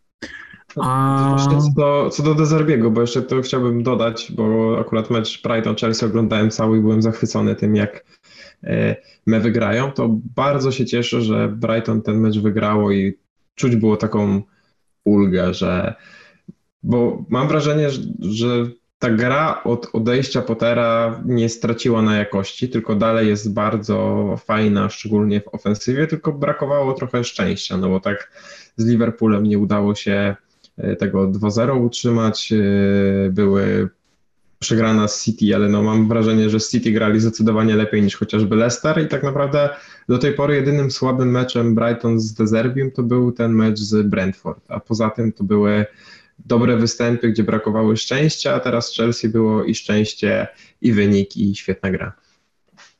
A... 0.76 1.36
Co 1.48 1.70
do, 1.76 2.10
co 2.10 2.22
do 2.22 2.34
Dezerbiego, 2.34 2.90
bo 2.90 3.00
jeszcze 3.00 3.22
to 3.22 3.42
chciałbym 3.42 3.82
dodać, 3.82 4.32
bo 4.36 4.76
akurat 4.80 5.10
mecz 5.10 5.42
Brighton-Chelsea 5.42 6.06
oglądałem 6.06 6.50
cały 6.50 6.78
i 6.78 6.80
byłem 6.80 7.02
zachwycony 7.02 7.54
tym, 7.54 7.76
jak 7.76 8.04
e, 8.64 8.96
me 9.26 9.40
wygrają, 9.40 9.92
to 9.92 10.08
bardzo 10.36 10.72
się 10.72 10.86
cieszę, 10.86 11.22
że 11.22 11.48
Brighton 11.48 12.02
ten 12.02 12.20
mecz 12.20 12.38
wygrało 12.38 12.92
i 12.92 13.18
czuć 13.54 13.76
było 13.76 13.96
taką 13.96 14.42
ulgę, 15.04 15.54
że 15.54 15.94
bo 16.82 17.24
mam 17.28 17.48
wrażenie, 17.48 17.90
że, 18.20 18.66
ta 19.02 19.10
gra 19.10 19.62
od 19.64 19.88
odejścia 19.92 20.42
Pottera 20.42 21.22
nie 21.24 21.48
straciła 21.48 22.02
na 22.02 22.16
jakości, 22.16 22.68
tylko 22.68 22.94
dalej 22.94 23.28
jest 23.28 23.52
bardzo 23.52 24.36
fajna, 24.44 24.88
szczególnie 24.88 25.40
w 25.40 25.54
ofensywie, 25.54 26.06
tylko 26.06 26.32
brakowało 26.32 26.92
trochę 26.92 27.24
szczęścia, 27.24 27.76
no 27.76 27.88
bo 27.88 28.00
tak 28.00 28.30
z 28.76 28.86
Liverpoolem 28.86 29.42
nie 29.42 29.58
udało 29.58 29.94
się 29.94 30.36
e, 30.78 30.96
tego 30.96 31.28
2-0 31.28 31.84
utrzymać, 31.84 32.52
e, 32.52 33.30
były 33.30 33.88
przegrana 34.58 35.08
z 35.08 35.24
City, 35.24 35.54
ale 35.54 35.68
no 35.68 35.82
mam 35.82 36.08
wrażenie, 36.08 36.50
że 36.50 36.60
City 36.60 36.90
grali 36.90 37.20
zdecydowanie 37.20 37.76
lepiej 37.76 38.02
niż 38.02 38.16
chociażby 38.16 38.56
Leicester 38.56 39.02
i 39.02 39.08
tak 39.08 39.22
naprawdę 39.22 39.70
do 40.08 40.18
tej 40.18 40.32
pory 40.32 40.54
jedynym 40.54 40.90
słabym 40.90 41.30
meczem 41.30 41.74
Brighton 41.74 42.20
z 42.20 42.34
Dezerbium 42.34 42.90
to 42.90 43.02
był 43.02 43.32
ten 43.32 43.52
mecz 43.52 43.78
z 43.78 44.06
Brentford, 44.06 44.64
a 44.68 44.80
poza 44.80 45.10
tym 45.10 45.32
to 45.32 45.44
były 45.44 45.86
dobre 46.46 46.76
występy, 46.76 47.28
gdzie 47.28 47.42
brakowało 47.42 47.96
szczęścia, 47.96 48.54
a 48.54 48.60
teraz 48.60 48.94
Chelsea 48.96 49.28
było 49.28 49.64
i 49.64 49.74
szczęście, 49.74 50.48
i 50.80 50.92
wynik, 50.92 51.36
i 51.36 51.56
świetna 51.56 51.90
gra. 51.90 52.12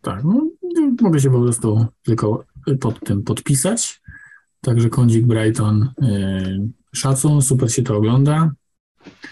Tak, 0.02 0.24
no, 0.24 0.48
mogę 1.00 1.20
się 1.20 1.30
po 1.30 1.40
prostu 1.40 1.86
tylko 2.02 2.44
pod 2.80 3.00
tym 3.00 3.22
podpisać. 3.22 4.02
Także 4.60 4.88
kądzik 4.88 5.26
Brighton, 5.26 5.92
yy, 6.00 6.68
szacun, 6.94 7.42
super 7.42 7.72
się 7.72 7.82
to 7.82 7.96
ogląda. 7.96 8.50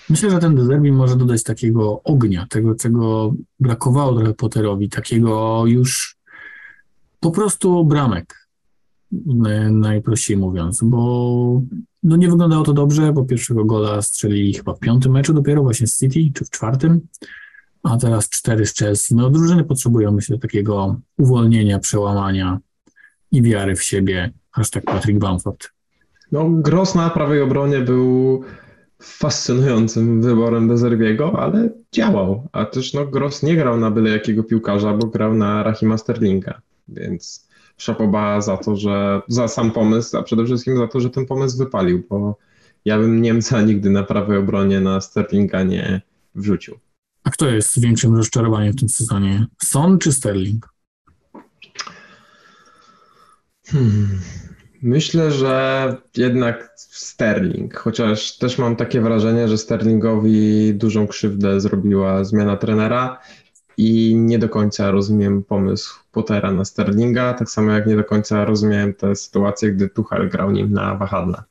Myślę, 0.09 0.31
że 0.31 0.39
ten 0.39 0.55
Deserbi 0.55 0.93
może 0.93 1.17
dodać 1.17 1.43
takiego 1.43 2.03
ognia, 2.03 2.47
tego, 2.51 2.75
czego 2.75 3.35
brakowało 3.61 4.17
trochę 4.17 4.35
Potterowi, 4.35 4.89
takiego 4.89 5.63
już 5.67 6.17
po 7.21 7.31
prostu 7.31 7.85
bramek, 7.85 8.40
najprościej 9.71 10.37
mówiąc, 10.37 10.81
bo 10.83 11.63
no 12.03 12.17
nie 12.17 12.29
wyglądało 12.29 12.65
to 12.65 12.73
dobrze, 12.73 13.13
bo 13.13 13.25
pierwszego 13.25 13.65
gola 13.65 14.03
strzeli 14.03 14.55
chyba 14.55 14.75
w 14.75 14.79
piątym 14.79 15.13
meczu 15.13 15.33
dopiero 15.33 15.63
właśnie 15.63 15.87
z 15.87 15.99
City, 15.99 16.31
czy 16.35 16.45
w 16.45 16.51
czwartym, 16.51 17.01
a 17.83 17.97
teraz 17.97 18.29
cztery 18.29 18.67
z 18.67 18.75
Chelsea. 18.75 19.15
No 19.15 19.31
drużyny 19.31 19.65
potrzebują, 19.65 20.13
myślę, 20.13 20.39
takiego 20.39 20.97
uwolnienia, 21.19 21.79
przełamania 21.79 22.59
i 23.33 23.43
wiary 23.43 23.77
w 23.77 23.83
siebie, 23.83 24.33
tak 24.73 24.85
Patrick 24.85 25.19
Bamford. 25.19 25.69
No 26.33 26.51
Gross 26.51 26.95
na 26.95 27.11
prawej 27.11 27.43
obronie 27.43 27.81
był 27.81 28.43
fascynującym 29.03 30.23
wyborem 30.23 30.69
Bezerbiego, 30.69 31.41
ale 31.43 31.71
działał. 31.93 32.49
A 32.53 32.65
też 32.65 32.95
no, 32.95 33.07
Gross 33.07 33.43
nie 33.43 33.57
grał 33.57 33.81
na 33.81 33.91
byle 33.91 34.11
jakiego 34.11 34.45
piłkarza, 34.45 34.97
bo 34.97 35.07
grał 35.07 35.35
na 35.35 35.63
Rahima 35.63 35.99
Sterlinga, 35.99 36.61
więc 36.89 37.50
szapoba 37.81 38.41
za 38.41 38.57
to, 38.57 38.77
że 38.77 39.23
za 39.29 39.49
sam 39.49 39.71
pomysł, 39.71 40.17
a 40.17 40.23
przede 40.23 40.45
wszystkim 40.45 40.77
za 40.77 40.89
to, 40.89 41.01
że 41.01 41.11
ten 41.11 41.27
pomysł 41.27 41.59
wypalił, 41.59 42.03
bo 42.11 42.37
ja 42.85 42.99
bym 42.99 43.23
Niemca 43.23 43.63
nigdy 43.63 43.91
na 43.91 44.03
prawej 44.03 44.39
obronie 44.39 44.81
na 44.81 45.01
Sterlinga 45.01 45.63
nie 45.63 46.01
wrzucił. 46.35 46.79
A 47.25 47.31
kto 47.31 47.49
jest 47.49 47.81
większym 47.81 48.17
rozczarowaniem 48.17 48.73
w 48.73 48.77
tym 48.77 48.89
sezonie? 48.89 49.47
Son 49.65 49.99
czy 49.99 50.13
Sterling? 50.13 50.69
Hmm. 53.67 54.21
Myślę, 54.83 55.31
że 55.31 55.97
jednak 56.17 56.75
Sterling, 56.77 57.77
chociaż 57.77 58.39
też 58.39 58.59
mam 58.59 58.77
takie 58.77 59.01
wrażenie, 59.01 59.49
że 59.49 59.59
Sterlingowi 59.59 60.75
dużą 60.75 61.07
krzywdę 61.07 61.61
zrobiła 61.61 62.25
zmiana 62.25 62.57
trenera 62.57 63.19
i 63.77 64.15
nie 64.17 64.39
do 64.39 64.49
końca 64.49 64.91
rozumiem 64.91 65.43
pomysł 65.43 66.01
Pottera 66.13 66.53
na 66.53 66.65
Sterlinga, 66.65 67.35
tak 67.35 67.51
samo 67.51 67.73
jak 67.73 67.87
nie 67.87 67.97
do 67.97 68.05
końca 68.05 68.45
rozumiem 68.45 68.95
tę 68.95 69.17
sytuację, 69.17 69.73
gdy 69.73 69.89
Tuchel 69.89 70.29
grał 70.29 70.51
nim 70.51 70.73
na 70.73 70.95
wahadle. 70.95 71.43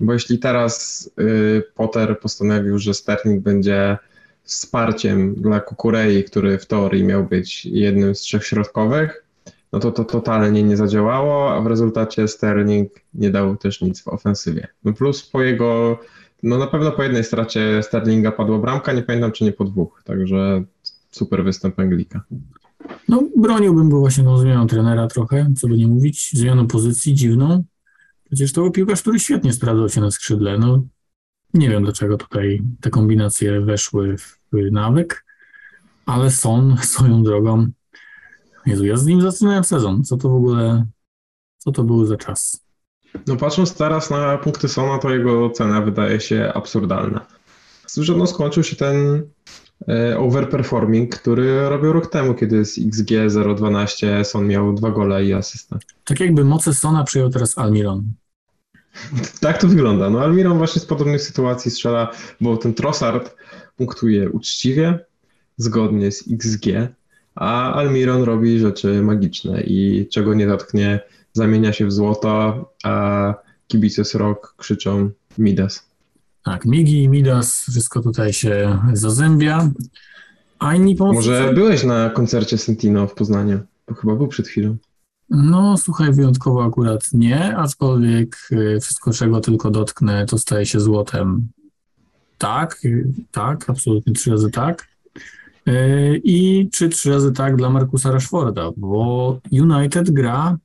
Bo 0.00 0.12
jeśli 0.12 0.38
teraz 0.38 1.10
y, 1.20 1.62
Potter 1.74 2.20
postanowił, 2.20 2.78
że 2.78 2.94
Sterling 2.94 3.42
będzie 3.42 3.98
wsparciem 4.42 5.34
dla 5.34 5.60
Kukurei, 5.60 6.24
który 6.24 6.58
w 6.58 6.66
teorii 6.66 7.04
miał 7.04 7.24
być 7.24 7.66
jednym 7.66 8.14
z 8.14 8.20
trzech 8.20 8.46
środkowych, 8.46 9.24
no 9.72 9.80
to 9.80 9.92
to 9.92 10.04
totalnie 10.04 10.62
nie 10.62 10.76
zadziałało, 10.76 11.54
a 11.54 11.60
w 11.60 11.66
rezultacie 11.66 12.28
Sterling 12.28 12.92
nie 13.14 13.30
dał 13.30 13.56
też 13.56 13.80
nic 13.80 14.02
w 14.02 14.08
ofensywie. 14.08 14.68
No 14.84 14.92
plus 14.92 15.22
po 15.22 15.42
jego, 15.42 15.98
no 16.42 16.58
na 16.58 16.66
pewno 16.66 16.92
po 16.92 17.02
jednej 17.02 17.24
stracie 17.24 17.82
Sterlinga 17.82 18.32
padła 18.32 18.58
bramka, 18.58 18.92
nie 18.92 19.02
pamiętam 19.02 19.32
czy 19.32 19.44
nie 19.44 19.52
po 19.52 19.64
dwóch, 19.64 20.02
także 20.04 20.64
super 21.16 21.44
występ 21.44 21.78
Anglika. 21.78 22.24
No 23.08 23.22
broniłbym 23.36 23.90
go 23.90 24.00
właśnie 24.00 24.24
tą 24.24 24.38
zmianą 24.38 24.66
trenera 24.66 25.06
trochę, 25.06 25.52
co 25.58 25.68
by 25.68 25.76
nie 25.76 25.86
mówić, 25.86 26.30
zmianą 26.34 26.66
pozycji 26.66 27.14
dziwną. 27.14 27.64
Przecież 28.24 28.52
to 28.52 28.60
był 28.60 28.70
piłkarz, 28.70 29.02
który 29.02 29.20
świetnie 29.20 29.52
sprawdzał 29.52 29.88
się 29.88 30.00
na 30.00 30.10
skrzydle. 30.10 30.58
No 30.58 30.82
nie 31.54 31.68
wiem 31.68 31.82
dlaczego 31.82 32.16
tutaj 32.16 32.62
te 32.80 32.90
kombinacje 32.90 33.60
weszły 33.60 34.18
w 34.18 34.38
nawyk, 34.72 35.24
ale 36.06 36.30
Son 36.30 36.76
swoją 36.82 37.22
drogą 37.22 37.66
Jezu, 38.66 38.84
ja 38.84 38.96
z 38.96 39.06
nim 39.06 39.20
zaczynałem 39.20 39.64
sezon. 39.64 40.04
Co 40.04 40.16
to 40.16 40.28
w 40.28 40.34
ogóle, 40.34 40.86
co 41.58 41.72
to 41.72 41.84
był 41.84 42.06
za 42.06 42.16
czas? 42.16 42.66
No 43.26 43.36
patrząc 43.36 43.74
teraz 43.74 44.10
na 44.10 44.38
punkty 44.38 44.68
Sona, 44.68 44.98
to 44.98 45.10
jego 45.10 45.50
cena 45.50 45.80
wydaje 45.80 46.20
się 46.20 46.52
absurdalna. 46.54 47.26
Że 47.96 48.14
no 48.14 48.26
skończył 48.26 48.62
się 48.62 48.76
ten 48.76 49.26
overperforming, 50.18 51.16
który 51.16 51.68
robił 51.68 51.92
rok 51.92 52.10
temu, 52.10 52.34
kiedy 52.34 52.64
z 52.64 52.78
XG 52.78 53.10
0.12 53.10 54.24
Son 54.24 54.46
miał 54.46 54.72
dwa 54.72 54.90
gole 54.90 55.24
i 55.24 55.32
asystę. 55.32 55.78
Tak 56.04 56.20
jakby 56.20 56.44
moce 56.44 56.74
Sona 56.74 57.04
przyjął 57.04 57.30
teraz 57.30 57.58
Almiron. 57.58 58.12
tak 59.40 59.60
to 59.60 59.68
wygląda. 59.68 60.10
No 60.10 60.20
Almiron 60.20 60.58
właśnie 60.58 60.80
z 60.80 60.86
podobnych 60.86 61.22
sytuacji 61.22 61.70
strzela, 61.70 62.12
bo 62.40 62.56
ten 62.56 62.74
Trossard 62.74 63.36
punktuje 63.76 64.30
uczciwie, 64.30 64.98
zgodnie 65.56 66.12
z 66.12 66.24
XG, 66.32 66.66
a 67.34 67.72
Almiron 67.72 68.22
robi 68.22 68.58
rzeczy 68.58 69.02
magiczne 69.02 69.60
i 69.60 70.08
czego 70.12 70.34
nie 70.34 70.46
dotknie, 70.46 71.00
zamienia 71.32 71.72
się 71.72 71.86
w 71.86 71.92
złoto, 71.92 72.64
a 72.84 73.34
kibice 73.66 74.04
Srok 74.04 74.54
krzyczą 74.56 75.10
Midas. 75.38 75.90
Tak, 76.46 76.64
Migi 76.64 77.02
i 77.02 77.08
Midas, 77.08 77.66
wszystko 77.70 78.02
tutaj 78.02 78.32
się 78.32 78.78
zazębia. 78.92 79.70
A 80.58 80.74
inni 80.74 80.96
pomocnicy... 80.96 81.30
Może 81.30 81.52
byłeś 81.52 81.84
na 81.84 82.10
koncercie 82.10 82.58
Sentino 82.58 83.06
w 83.06 83.14
Poznaniu? 83.14 83.60
Bo 83.88 83.94
chyba 83.94 84.16
był 84.16 84.28
przed 84.28 84.48
chwilą. 84.48 84.76
No, 85.30 85.76
słuchaj, 85.76 86.12
wyjątkowo 86.12 86.64
akurat 86.64 87.12
nie, 87.12 87.56
aczkolwiek 87.56 88.36
y, 88.52 88.80
wszystko, 88.80 89.12
czego 89.12 89.40
tylko 89.40 89.70
dotknę, 89.70 90.26
to 90.26 90.38
staje 90.38 90.66
się 90.66 90.80
złotem. 90.80 91.48
Tak, 92.38 92.78
y, 92.84 93.12
tak, 93.32 93.70
absolutnie 93.70 94.12
trzy 94.12 94.30
razy 94.30 94.50
tak. 94.50 94.88
E, 95.66 96.16
I 96.16 96.68
czy 96.72 96.88
trzy 96.88 97.10
razy 97.10 97.32
tak 97.32 97.56
dla 97.56 97.70
Markusa 97.70 98.10
Rashforda, 98.10 98.70
bo 98.76 99.38
United 99.52 100.10
gra 100.10 100.56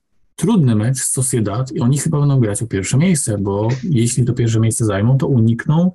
trudny 0.41 0.75
mecz 0.75 0.97
z 0.97 1.11
Sociedad 1.11 1.71
i 1.71 1.79
oni 1.79 1.97
chyba 1.97 2.19
będą 2.19 2.39
grać 2.39 2.63
o 2.63 2.67
pierwsze 2.67 2.97
miejsce, 2.97 3.37
bo 3.37 3.67
jeśli 3.83 4.25
to 4.25 4.33
pierwsze 4.33 4.59
miejsce 4.59 4.85
zajmą, 4.85 5.17
to 5.17 5.27
unikną 5.27 5.91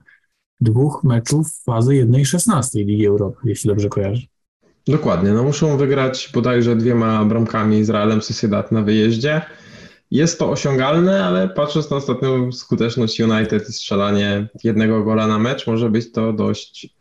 dwóch 0.60 1.04
meczów 1.04 1.62
fazy 1.64 1.92
1-16 1.92 2.74
Ligi 2.74 3.06
Europy, 3.06 3.38
jeśli 3.44 3.68
dobrze 3.68 3.88
kojarzę. 3.88 4.26
Dokładnie, 4.86 5.32
no 5.32 5.42
muszą 5.42 5.76
wygrać 5.76 6.30
bodajże 6.34 6.76
dwiema 6.76 7.24
bramkami 7.24 7.84
z 7.84 7.90
Realem 7.90 8.22
Sociedad 8.22 8.72
na 8.72 8.82
wyjeździe. 8.82 9.42
Jest 10.10 10.38
to 10.38 10.50
osiągalne, 10.50 11.24
ale 11.24 11.48
patrząc 11.48 11.90
na 11.90 11.96
ostatnią 11.96 12.52
skuteczność 12.52 13.20
United 13.20 13.68
i 13.68 13.72
strzelanie 13.72 14.48
jednego 14.64 15.04
gola 15.04 15.26
na 15.26 15.38
mecz, 15.38 15.66
może 15.66 15.90
być 15.90 16.12
to 16.12 16.32
dość 16.32 16.96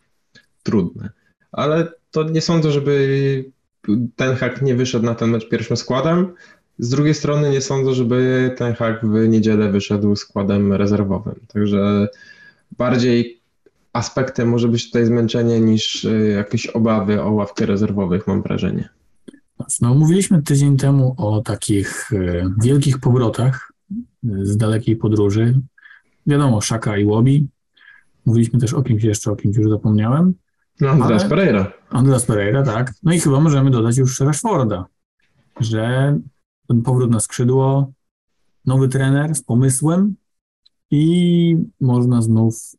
trudne 0.64 1.10
ale 1.56 1.91
to 2.12 2.24
nie 2.24 2.41
sądzę, 2.41 2.72
żeby 2.72 3.52
ten 4.16 4.36
hak 4.36 4.62
nie 4.62 4.76
wyszedł 4.76 5.06
na 5.06 5.16
ten 5.16 5.30
mecz 5.30 5.50
pierwszym 5.50 5.78
składem. 5.78 6.34
Z 6.80 6.90
drugiej 6.90 7.14
strony 7.14 7.52
nie 7.52 7.62
sądzę, 7.62 7.94
żeby 7.94 8.52
ten 8.58 8.74
hak 8.74 9.06
w 9.06 9.28
niedzielę 9.28 9.72
wyszedł 9.72 10.16
składem 10.16 10.74
rezerwowym. 10.74 11.36
Także 11.54 12.08
bardziej 12.78 13.42
aspektem 13.94 14.50
może 14.50 14.68
być 14.68 14.86
tutaj 14.86 15.06
zmęczenie 15.06 15.62
niż 15.62 16.04
y, 16.06 16.34
jakieś 16.38 16.68
obawy 16.68 17.22
o 17.22 17.32
ławkę 17.32 17.66
rezerwowych, 17.66 18.28
mam 18.28 18.42
wrażenie. 18.42 18.90
No, 19.82 19.96
mówiliśmy 19.96 20.44
tydzień 20.44 20.78
temu 20.78 21.16
o 21.18 21.42
takich 21.42 22.12
y, 22.12 22.44
wielkich 22.64 23.00
powrotach 23.00 23.72
y, 23.92 24.46
z 24.46 24.58
dalekiej 24.58 24.96
podróży. 24.96 25.62
Wiadomo, 26.28 26.62
Szaka 26.62 26.98
i 26.98 27.06
Łobi. 27.06 27.48
Mówiliśmy 28.26 28.60
też 28.60 28.74
o 28.74 28.84
kimś 28.84 29.04
jeszcze, 29.04 29.32
o 29.32 29.36
kimś 29.36 29.58
już 29.58 29.70
zapomniałem. 29.70 30.34
No, 30.82 30.90
Andreas 30.90 31.22
Ale- 31.22 31.30
Pereira. 31.30 31.72
Andreas 31.90 32.26
Pereira, 32.26 32.64
tak. 32.64 32.94
No 33.04 33.14
i 33.14 33.20
chyba 33.20 33.40
możemy 33.40 33.72
dodać 33.72 33.98
już 33.98 34.20
Rashforda, 34.20 34.86
że 35.60 36.18
ten 36.68 36.82
powrót 36.82 37.11
na 37.11 37.20
skrzydło, 37.20 37.93
nowy 38.66 38.89
trener 38.89 39.36
z 39.36 39.43
pomysłem 39.43 40.16
i 40.91 41.57
można 41.82 42.22
znów 42.22 42.72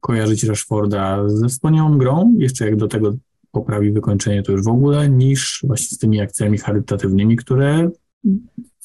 kojarzyć 0.00 0.44
Rashforda 0.44 1.28
ze 1.28 1.48
wspaniałą 1.48 1.98
grą, 1.98 2.34
jeszcze 2.38 2.64
jak 2.64 2.76
do 2.76 2.88
tego 2.88 3.14
poprawi 3.50 3.92
wykończenie, 3.92 4.42
to 4.42 4.52
już 4.52 4.64
w 4.64 4.68
ogóle, 4.68 5.08
niż 5.08 5.64
właśnie 5.66 5.96
z 5.96 5.98
tymi 5.98 6.20
akcjami 6.20 6.58
charytatywnymi, 6.58 7.36
które 7.36 7.90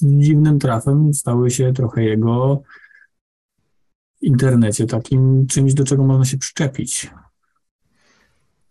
dziwnym 0.01 0.59
trafem 0.59 1.13
stały 1.13 1.51
się 1.51 1.73
trochę 1.73 2.03
jego 2.03 2.61
w 4.15 4.23
internecie 4.23 4.87
takim 4.87 5.47
czymś, 5.47 5.73
do 5.73 5.83
czego 5.83 6.03
można 6.03 6.25
się 6.25 6.37
przyczepić. 6.37 7.11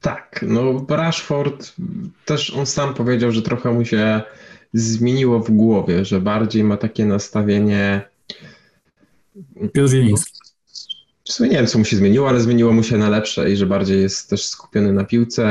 Tak, 0.01 0.45
no 0.49 0.87
Rashford 0.89 1.75
też 2.25 2.51
on 2.51 2.67
sam 2.67 2.95
powiedział, 2.95 3.33
że 3.33 3.43
trochę 3.43 3.73
mu 3.73 3.85
się 3.85 4.23
zmieniło 4.73 5.41
w 5.41 5.51
głowie, 5.51 6.05
że 6.05 6.21
bardziej 6.21 6.65
ma 6.65 6.77
takie 6.77 7.07
nastawienie. 7.07 8.03
Piotr 9.73 9.91
Zieliński. 9.91 10.33
W 11.25 11.33
sumie 11.33 11.49
nie 11.49 11.57
wiem, 11.57 11.67
co 11.67 11.79
mu 11.79 11.85
się 11.85 11.97
zmieniło, 11.97 12.29
ale 12.29 12.41
zmieniło 12.41 12.73
mu 12.73 12.83
się 12.83 12.99
na 12.99 13.09
lepsze 13.09 13.51
i 13.51 13.57
że 13.57 13.67
bardziej 13.67 14.01
jest 14.01 14.31
też 14.31 14.45
skupiony 14.45 14.93
na 14.93 15.05
piłce. 15.05 15.43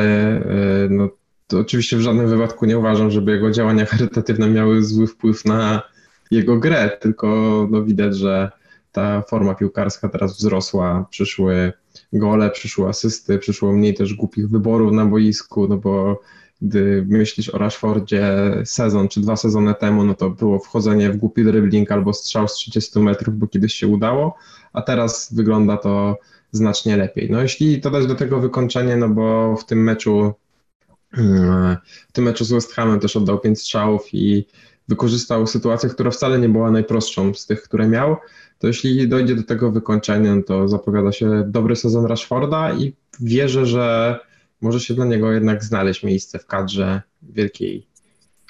Yy, 0.82 0.90
No 0.90 1.10
to 1.48 1.60
oczywiście 1.60 1.98
w 1.98 2.02
żadnym 2.02 2.30
wypadku 2.30 2.66
nie 2.66 2.80
uważam, 2.80 3.12
żeby 3.12 3.32
jego 3.32 3.52
działania 3.52 3.86
charytatywne 3.92 4.50
miały 4.50 4.84
zły 4.84 5.08
wpływ 5.08 5.46
na 5.46 5.82
jego 6.32 6.58
grę, 6.58 6.98
tylko 7.02 7.68
no 7.72 7.84
widać, 7.84 8.18
że 8.18 8.52
ta 8.92 9.22
forma 9.22 9.56
piłkarska 9.56 10.10
teraz 10.10 10.38
wzrosła, 10.38 11.06
przyszły 11.10 11.74
gole, 12.14 12.50
przyszły 12.50 12.88
asysty, 12.88 13.38
przyszło 13.38 13.74
mniej 13.74 13.94
też 13.94 14.14
głupich 14.14 14.50
wyborów 14.50 14.94
na 14.94 15.06
boisku, 15.06 15.68
no 15.68 15.78
bo 15.78 16.22
gdy 16.62 17.06
myślisz 17.08 17.50
o 17.50 17.58
Rashfordzie 17.58 18.36
sezon 18.66 19.08
czy 19.08 19.22
dwa 19.22 19.36
sezony 19.36 19.76
temu, 19.76 20.04
no 20.04 20.14
to 20.14 20.30
było 20.30 20.60
wchodzenie 20.60 21.10
w 21.10 21.18
głupi 21.18 21.44
dribbling 21.44 21.92
albo 21.92 22.14
strzał 22.14 22.48
z 22.48 22.54
30 22.54 23.00
metrów, 23.00 23.38
bo 23.38 23.48
kiedyś 23.48 23.74
się 23.74 23.88
udało, 23.88 24.36
a 24.74 24.82
teraz 24.82 25.34
wygląda 25.34 25.78
to 25.78 26.18
znacznie 26.52 26.98
lepiej. 26.98 27.30
No 27.32 27.42
jeśli 27.42 27.82
dodać 27.82 28.08
do 28.08 28.16
tego 28.16 28.40
wykończenie, 28.40 28.98
no 28.98 29.10
bo 29.10 29.56
w 29.58 29.66
tym 29.66 29.84
meczu 29.84 30.34
w 32.10 32.12
tym 32.12 32.24
meczu 32.24 32.46
z 32.46 32.52
West 32.52 32.74
Hamem 32.74 33.00
też 33.00 33.16
oddał 33.16 33.40
pięć 33.40 33.60
strzałów 33.60 34.14
i 34.14 34.46
wykorzystał 34.88 35.48
sytuację, 35.48 35.90
która 35.90 36.12
wcale 36.12 36.40
nie 36.40 36.50
była 36.50 36.72
najprostszą 36.72 37.34
z 37.34 37.46
tych, 37.46 37.64
które 37.64 37.88
miał, 37.88 38.16
to 38.60 38.68
jeśli 38.68 39.08
dojdzie 39.08 39.36
do 39.36 39.44
tego 39.44 39.72
wykończenia, 39.72 40.36
no 40.36 40.42
to 40.44 40.68
zapowiada 40.68 41.12
się 41.12 41.44
dobry 41.48 41.76
sezon 41.76 42.06
Rashforda 42.06 42.74
i 42.74 42.94
wierzę, 43.20 43.66
że 43.66 44.20
może 44.62 44.80
się 44.80 44.94
dla 44.94 45.06
niego 45.06 45.32
jednak 45.32 45.64
znaleźć 45.64 46.04
miejsce 46.04 46.40
w 46.40 46.46
kadrze 46.46 47.02
wielkiej 47.22 47.88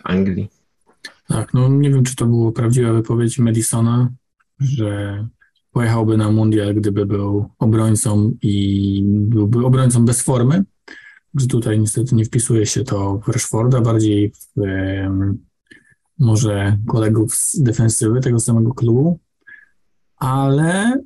Anglii. 0.03 0.49
Tak, 1.27 1.53
no 1.53 1.69
nie 1.69 1.89
wiem, 1.89 2.03
czy 2.03 2.15
to 2.15 2.25
była 2.25 2.51
prawdziwa 2.51 2.93
wypowiedź 2.93 3.39
Madisona, 3.39 4.09
że 4.59 5.27
pojechałby 5.71 6.17
na 6.17 6.31
mundial, 6.31 6.75
gdyby 6.75 7.05
był 7.05 7.49
obrońcą 7.59 8.31
i 8.41 9.03
byłby 9.05 9.65
obrońcą 9.65 10.05
bez 10.05 10.21
formy, 10.21 10.63
że 11.35 11.47
tutaj 11.47 11.79
niestety 11.79 12.15
nie 12.15 12.25
wpisuje 12.25 12.65
się 12.65 12.83
to 12.83 13.19
w 13.25 13.27
Rashforda, 13.27 13.81
bardziej 13.81 14.31
w 14.31 14.61
może 16.19 16.77
kolegów 16.87 17.35
z 17.35 17.61
defensywy 17.61 18.19
tego 18.19 18.39
samego 18.39 18.73
klubu, 18.73 19.19
ale 20.17 21.01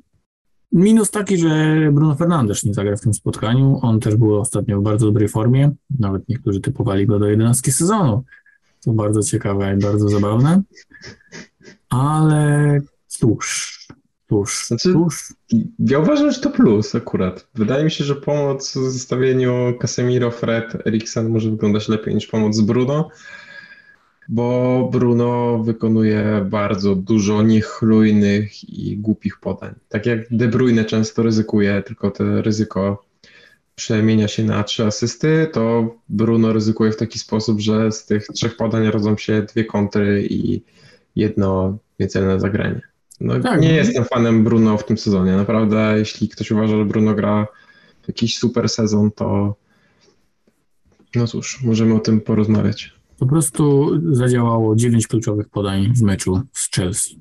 minus 0.72 1.10
taki, 1.10 1.38
że 1.38 1.76
Bruno 1.92 2.14
Fernandes 2.14 2.64
nie 2.64 2.74
zagra 2.74 2.96
w 2.96 3.00
tym 3.00 3.14
spotkaniu, 3.14 3.78
on 3.82 4.00
też 4.00 4.16
był 4.16 4.40
ostatnio 4.40 4.80
w 4.80 4.82
bardzo 4.82 5.06
dobrej 5.06 5.28
formie, 5.28 5.70
nawet 5.98 6.28
niektórzy 6.28 6.60
typowali 6.60 7.06
go 7.06 7.18
do 7.18 7.26
11 7.26 7.72
sezonu, 7.72 8.24
to 8.84 8.92
bardzo 8.92 9.22
ciekawe 9.22 9.74
i 9.74 9.78
bardzo 9.78 10.08
zabawne. 10.08 10.62
Ale 11.88 12.80
cóż, 13.06 13.78
cóż, 14.28 14.66
Znaczy- 14.66 14.92
cóż. 14.92 15.34
Ja 15.78 15.98
uważam, 15.98 16.32
że 16.32 16.40
to 16.40 16.50
plus 16.50 16.94
akurat. 16.94 17.48
Wydaje 17.54 17.84
mi 17.84 17.90
się, 17.90 18.04
że 18.04 18.14
pomoc 18.14 18.70
w 18.76 18.90
zestawieniu 18.90 19.74
Casemiro, 19.80 20.30
Fred, 20.30 20.86
Eriksen 20.86 21.28
może 21.28 21.50
wyglądać 21.50 21.88
lepiej 21.88 22.14
niż 22.14 22.26
pomoc 22.26 22.56
z 22.56 22.60
Bruno, 22.60 23.08
bo 24.28 24.88
Bruno 24.92 25.58
wykonuje 25.58 26.46
bardzo 26.50 26.94
dużo 26.94 27.42
niechlujnych 27.42 28.68
i 28.68 28.96
głupich 28.96 29.40
podań. 29.40 29.74
Tak 29.88 30.06
jak 30.06 30.18
De 30.30 30.48
Bruyne 30.48 30.84
często 30.84 31.22
ryzykuje, 31.22 31.82
tylko 31.82 32.10
to 32.10 32.42
ryzyko 32.42 33.06
przemienia 33.74 34.28
się 34.28 34.44
na 34.44 34.64
trzy 34.64 34.84
asysty, 34.84 35.48
to 35.52 35.94
Bruno 36.08 36.52
ryzykuje 36.52 36.92
w 36.92 36.96
taki 36.96 37.18
sposób, 37.18 37.60
że 37.60 37.92
z 37.92 38.06
tych 38.06 38.26
trzech 38.26 38.56
podań 38.56 38.86
rodzą 38.86 39.16
się 39.16 39.42
dwie 39.42 39.64
kontry 39.64 40.26
i 40.30 40.62
jedno 41.16 41.78
niecelne 42.00 42.40
zagranie. 42.40 42.80
No, 43.20 43.40
Tak, 43.40 43.60
nie 43.60 43.68
no. 43.68 43.74
jestem 43.74 44.04
fanem 44.04 44.44
Bruno 44.44 44.78
w 44.78 44.84
tym 44.84 44.98
sezonie. 44.98 45.36
Naprawdę, 45.36 45.94
jeśli 45.98 46.28
ktoś 46.28 46.50
uważa, 46.50 46.76
że 46.76 46.84
Bruno 46.84 47.14
gra 47.14 47.46
jakiś 48.08 48.38
super 48.38 48.68
sezon, 48.68 49.10
to 49.10 49.56
no 51.14 51.26
cóż, 51.26 51.62
możemy 51.62 51.94
o 51.94 52.00
tym 52.00 52.20
porozmawiać. 52.20 52.95
Po 53.18 53.26
prostu 53.26 53.90
zadziałało 54.14 54.76
dziewięć 54.76 55.06
kluczowych 55.06 55.48
podań 55.48 55.92
w 55.94 56.02
meczu 56.02 56.40
z 56.52 56.70
Chelsea. 56.70 57.20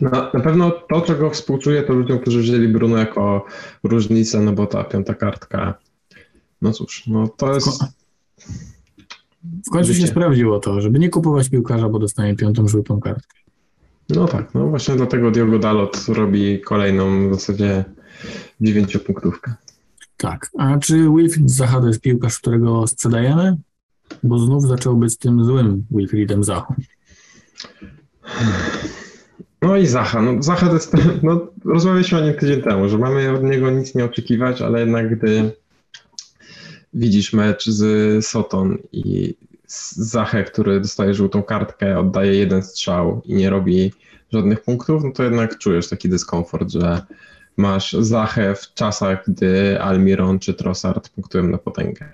Na, 0.00 0.10
na 0.10 0.40
pewno 0.40 0.70
to, 0.70 1.00
czego 1.00 1.30
współczuję, 1.30 1.82
to 1.82 1.92
ludziom, 1.92 2.18
którzy 2.18 2.40
wzięli 2.40 2.68
Bruno 2.68 2.96
jako 2.96 3.46
różnicę, 3.84 4.40
no 4.40 4.52
bo 4.52 4.66
ta 4.66 4.84
piąta 4.84 5.14
kartka, 5.14 5.74
no 6.62 6.72
cóż, 6.72 7.06
no 7.06 7.28
to 7.28 7.54
jest... 7.54 7.84
W 9.66 9.70
końcu 9.70 9.94
się 9.94 10.06
sprawdziło 10.06 10.60
to, 10.60 10.80
żeby 10.80 10.98
nie 10.98 11.08
kupować 11.08 11.48
piłkarza, 11.48 11.88
bo 11.88 11.98
dostanie 11.98 12.36
piątą 12.36 12.68
żółtą 12.68 13.00
kartkę. 13.00 13.38
No 14.08 14.28
tak, 14.28 14.54
no 14.54 14.66
właśnie 14.66 14.96
dlatego 14.96 15.30
Diogo 15.30 15.58
Dalot 15.58 16.06
robi 16.08 16.60
kolejną 16.60 17.30
w 17.30 17.34
zasadzie 17.34 17.84
dziewięciopunktówkę. 18.60 19.54
Tak. 20.16 20.50
A 20.58 20.78
czy 20.78 20.94
Wilfried 21.16 21.50
Zaha 21.50 21.80
to 21.80 21.86
jest 21.86 22.00
piłkarz, 22.00 22.38
którego 22.38 22.86
sprzedajemy? 22.86 23.56
Bo 24.22 24.38
znów 24.38 24.62
zaczął 24.62 24.96
być 24.96 25.16
tym 25.16 25.44
złym 25.44 25.84
Wilfriedem 25.90 26.44
Zachą. 26.44 26.74
No 29.62 29.76
i 29.76 29.86
Zacha. 29.86 30.22
No, 30.22 30.42
Zacha 30.42 30.66
to 30.66 30.74
jest, 30.74 30.92
no, 31.22 31.46
rozmawialiśmy 31.64 32.18
o 32.18 32.24
nim 32.24 32.34
tydzień 32.34 32.62
temu, 32.62 32.88
że 32.88 32.98
mamy 32.98 33.30
od 33.30 33.42
niego 33.42 33.70
nic 33.70 33.94
nie 33.94 34.04
oczekiwać, 34.04 34.62
ale 34.62 34.80
jednak 34.80 35.18
gdy 35.18 35.52
widzisz 36.94 37.32
mecz 37.32 37.68
z 37.68 38.26
Soton 38.26 38.78
i 38.92 39.34
Zachę, 39.96 40.44
który 40.44 40.80
dostaje 40.80 41.14
żółtą 41.14 41.42
kartkę, 41.42 41.98
oddaje 41.98 42.34
jeden 42.34 42.62
strzał 42.62 43.22
i 43.24 43.34
nie 43.34 43.50
robi 43.50 43.92
żadnych 44.32 44.62
punktów, 44.62 45.04
no 45.04 45.10
to 45.10 45.22
jednak 45.22 45.58
czujesz 45.58 45.88
taki 45.88 46.08
dyskomfort, 46.08 46.70
że 46.70 47.02
masz 47.56 47.92
Zachę 47.92 48.54
w 48.54 48.74
czasach, 48.74 49.24
gdy 49.28 49.80
Almiron 49.80 50.38
czy 50.38 50.54
Trossard 50.54 51.08
punktują 51.08 51.48
na 51.48 51.58
potęgę. 51.58 52.12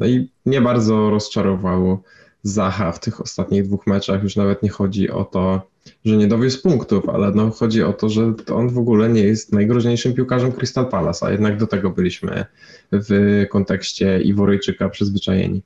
No 0.00 0.06
i 0.06 0.30
mnie 0.46 0.60
bardzo 0.60 1.10
rozczarowało 1.10 2.02
Zacha 2.42 2.92
w 2.92 3.00
tych 3.00 3.20
ostatnich 3.20 3.66
dwóch 3.66 3.86
meczach. 3.86 4.22
Już 4.22 4.36
nawet 4.36 4.62
nie 4.62 4.68
chodzi 4.68 5.10
o 5.10 5.24
to, 5.24 5.62
że 6.04 6.16
nie 6.16 6.26
dowiózł 6.26 6.62
punktów, 6.62 7.08
ale 7.08 7.30
no 7.30 7.50
chodzi 7.50 7.82
o 7.82 7.92
to, 7.92 8.08
że 8.08 8.34
on 8.54 8.68
w 8.68 8.78
ogóle 8.78 9.08
nie 9.08 9.22
jest 9.22 9.52
najgroźniejszym 9.52 10.14
piłkarzem 10.14 10.52
Crystal 10.52 10.88
Palace, 10.88 11.26
a 11.26 11.30
jednak 11.30 11.56
do 11.58 11.66
tego 11.66 11.90
byliśmy 11.90 12.44
w 12.92 13.44
kontekście 13.50 14.20
Iworyjczyka 14.20 14.88
przyzwyczajeni. 14.88 15.62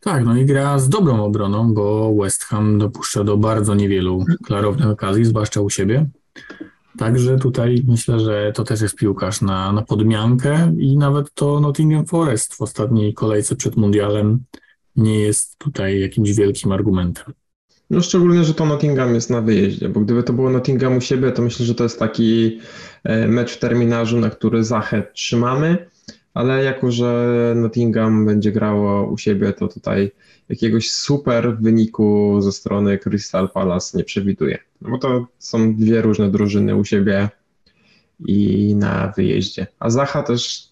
Tak, 0.00 0.24
no 0.24 0.36
i 0.36 0.44
gra 0.44 0.78
z 0.78 0.88
dobrą 0.88 1.24
obroną, 1.24 1.74
bo 1.74 2.14
West 2.14 2.44
Ham 2.44 2.78
dopuszcza 2.78 3.24
do 3.24 3.36
bardzo 3.36 3.74
niewielu 3.74 4.24
klarownych 4.44 4.88
okazji, 4.88 5.24
zwłaszcza 5.24 5.60
u 5.60 5.70
siebie. 5.70 6.06
Także 6.98 7.38
tutaj 7.38 7.82
myślę, 7.88 8.20
że 8.20 8.52
to 8.54 8.64
też 8.64 8.80
jest 8.80 8.96
piłkarz 8.96 9.40
na, 9.40 9.72
na 9.72 9.82
podmiankę 9.82 10.74
i 10.78 10.96
nawet 10.96 11.34
to 11.34 11.60
Nottingham 11.60 12.06
Forest 12.06 12.54
w 12.54 12.62
ostatniej 12.62 13.14
kolejce 13.14 13.56
przed 13.56 13.76
Mundialem 13.76 14.44
nie 14.96 15.20
jest 15.20 15.58
tutaj 15.58 16.00
jakimś 16.00 16.32
wielkim 16.32 16.72
argumentem. 16.72 17.34
No 17.90 18.00
szczególnie, 18.00 18.44
że 18.44 18.54
to 18.54 18.66
Nottingham 18.66 19.14
jest 19.14 19.30
na 19.30 19.40
wyjeździe, 19.40 19.88
bo 19.88 20.00
gdyby 20.00 20.22
to 20.22 20.32
było 20.32 20.50
Nottingham 20.50 20.96
u 20.96 21.00
siebie, 21.00 21.32
to 21.32 21.42
myślę, 21.42 21.66
że 21.66 21.74
to 21.74 21.82
jest 21.82 21.98
taki 21.98 22.60
e, 23.04 23.28
mecz 23.28 23.52
w 23.52 23.58
terminarzu, 23.58 24.20
na 24.20 24.30
który 24.30 24.64
Zachę 24.64 25.02
trzymamy, 25.12 25.90
ale 26.34 26.64
jako, 26.64 26.92
że 26.92 27.52
Nottingham 27.56 28.26
będzie 28.26 28.52
grało 28.52 29.10
u 29.10 29.18
siebie, 29.18 29.52
to 29.52 29.68
tutaj 29.68 30.12
jakiegoś 30.48 30.90
super 30.90 31.56
wyniku 31.60 32.36
ze 32.40 32.52
strony 32.52 32.98
Crystal 32.98 33.48
Palace 33.48 33.98
nie 33.98 34.04
przewiduję. 34.04 34.58
No 34.80 34.90
bo 34.90 34.98
to 34.98 35.26
są 35.38 35.74
dwie 35.74 36.02
różne 36.02 36.30
drużyny 36.30 36.76
u 36.76 36.84
siebie 36.84 37.28
i 38.26 38.74
na 38.74 39.12
wyjeździe. 39.16 39.66
A 39.78 39.90
Zacha 39.90 40.22
też 40.22 40.68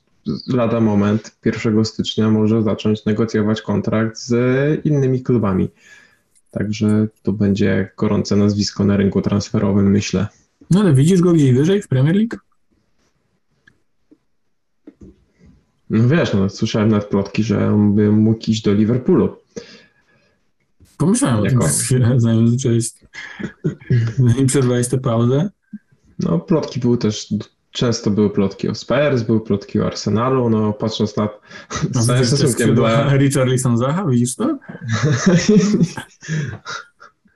lada 0.47 0.81
moment, 0.81 1.37
1 1.45 1.85
stycznia 1.85 2.31
może 2.31 2.63
zacząć 2.63 3.05
negocjować 3.05 3.63
kontrakt 3.63 4.19
z 4.19 4.35
innymi 4.87 5.23
klubami. 5.23 5.69
Także 6.51 7.07
to 7.23 7.33
będzie 7.33 7.91
gorące 7.97 8.37
nazwisko 8.37 8.85
na 8.85 8.97
rynku 8.97 9.23
transferowym, 9.23 9.91
myślę. 9.91 10.27
No 10.71 10.81
ale 10.81 10.95
widzisz 10.95 11.21
go 11.21 11.33
gdzieś 11.33 11.53
wyżej 11.53 11.83
w 11.83 11.89
Premier 11.89 12.17
League? 12.17 12.37
No 15.91 16.09
wiesz, 16.09 16.35
no, 16.35 16.49
słyszałem 16.49 16.89
nawet 16.89 17.09
plotki, 17.09 17.43
że 17.43 17.69
on 17.69 17.95
by 17.95 18.13
mógł 18.13 18.51
iść 18.51 18.63
do 18.63 18.75
Liverpoolu. 18.75 19.37
Pomyślałem 20.99 21.41
o 21.41 21.47
tym 21.49 21.61
chwilę, 21.61 22.15
zanim 22.21 22.49
zacząłeś, 22.49 22.91
zanim 24.19 24.47
przerwałeś 24.47 24.89
tę 24.89 24.99
pauzę. 24.99 25.51
No, 26.19 26.39
plotki 26.39 26.81
były 26.81 26.99
też, 26.99 27.35
często 27.71 28.11
były 28.11 28.31
plotki 28.31 28.69
o 28.69 28.75
Spurs, 28.75 29.23
były 29.23 29.41
plotki 29.41 29.81
o 29.81 29.87
Arsenalu, 29.87 30.51
no 30.51 30.73
patrząc 30.73 31.17
na 31.17 31.29
A 31.95 32.03
z 32.03 32.07
całym 32.07 32.53
skrzydła 32.53 32.89
dla... 32.89 33.17
Richarlison 33.19 33.79
Zaha, 33.79 34.07
widzisz 34.09 34.37
to? 34.37 34.59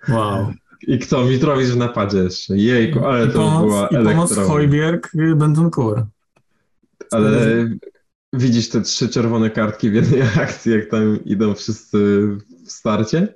Wow. 0.09 0.53
I 0.87 0.99
kto? 0.99 1.25
Mitrowicz 1.25 1.69
w 1.69 1.77
napadzie 1.77 2.19
jeszcze. 2.19 2.57
Jejku, 2.57 3.07
ale 3.07 3.27
I 3.27 3.29
to 3.29 3.39
pomoc, 3.39 3.63
była 3.63 3.87
i 3.87 4.05
pomoc. 4.05 4.37
Hojbjerg, 4.37 5.15
y, 5.15 5.37
Bentancur. 5.37 6.07
Ale 7.11 7.41
widzisz 8.33 8.69
te 8.69 8.81
trzy 8.81 9.09
czerwone 9.09 9.51
kartki 9.51 9.91
w 9.91 9.95
jednej 9.95 10.23
akcji, 10.23 10.73
jak 10.73 10.91
tam 10.91 11.25
idą 11.25 11.55
wszyscy 11.55 11.99
w 12.67 12.73
starcie? 12.73 13.35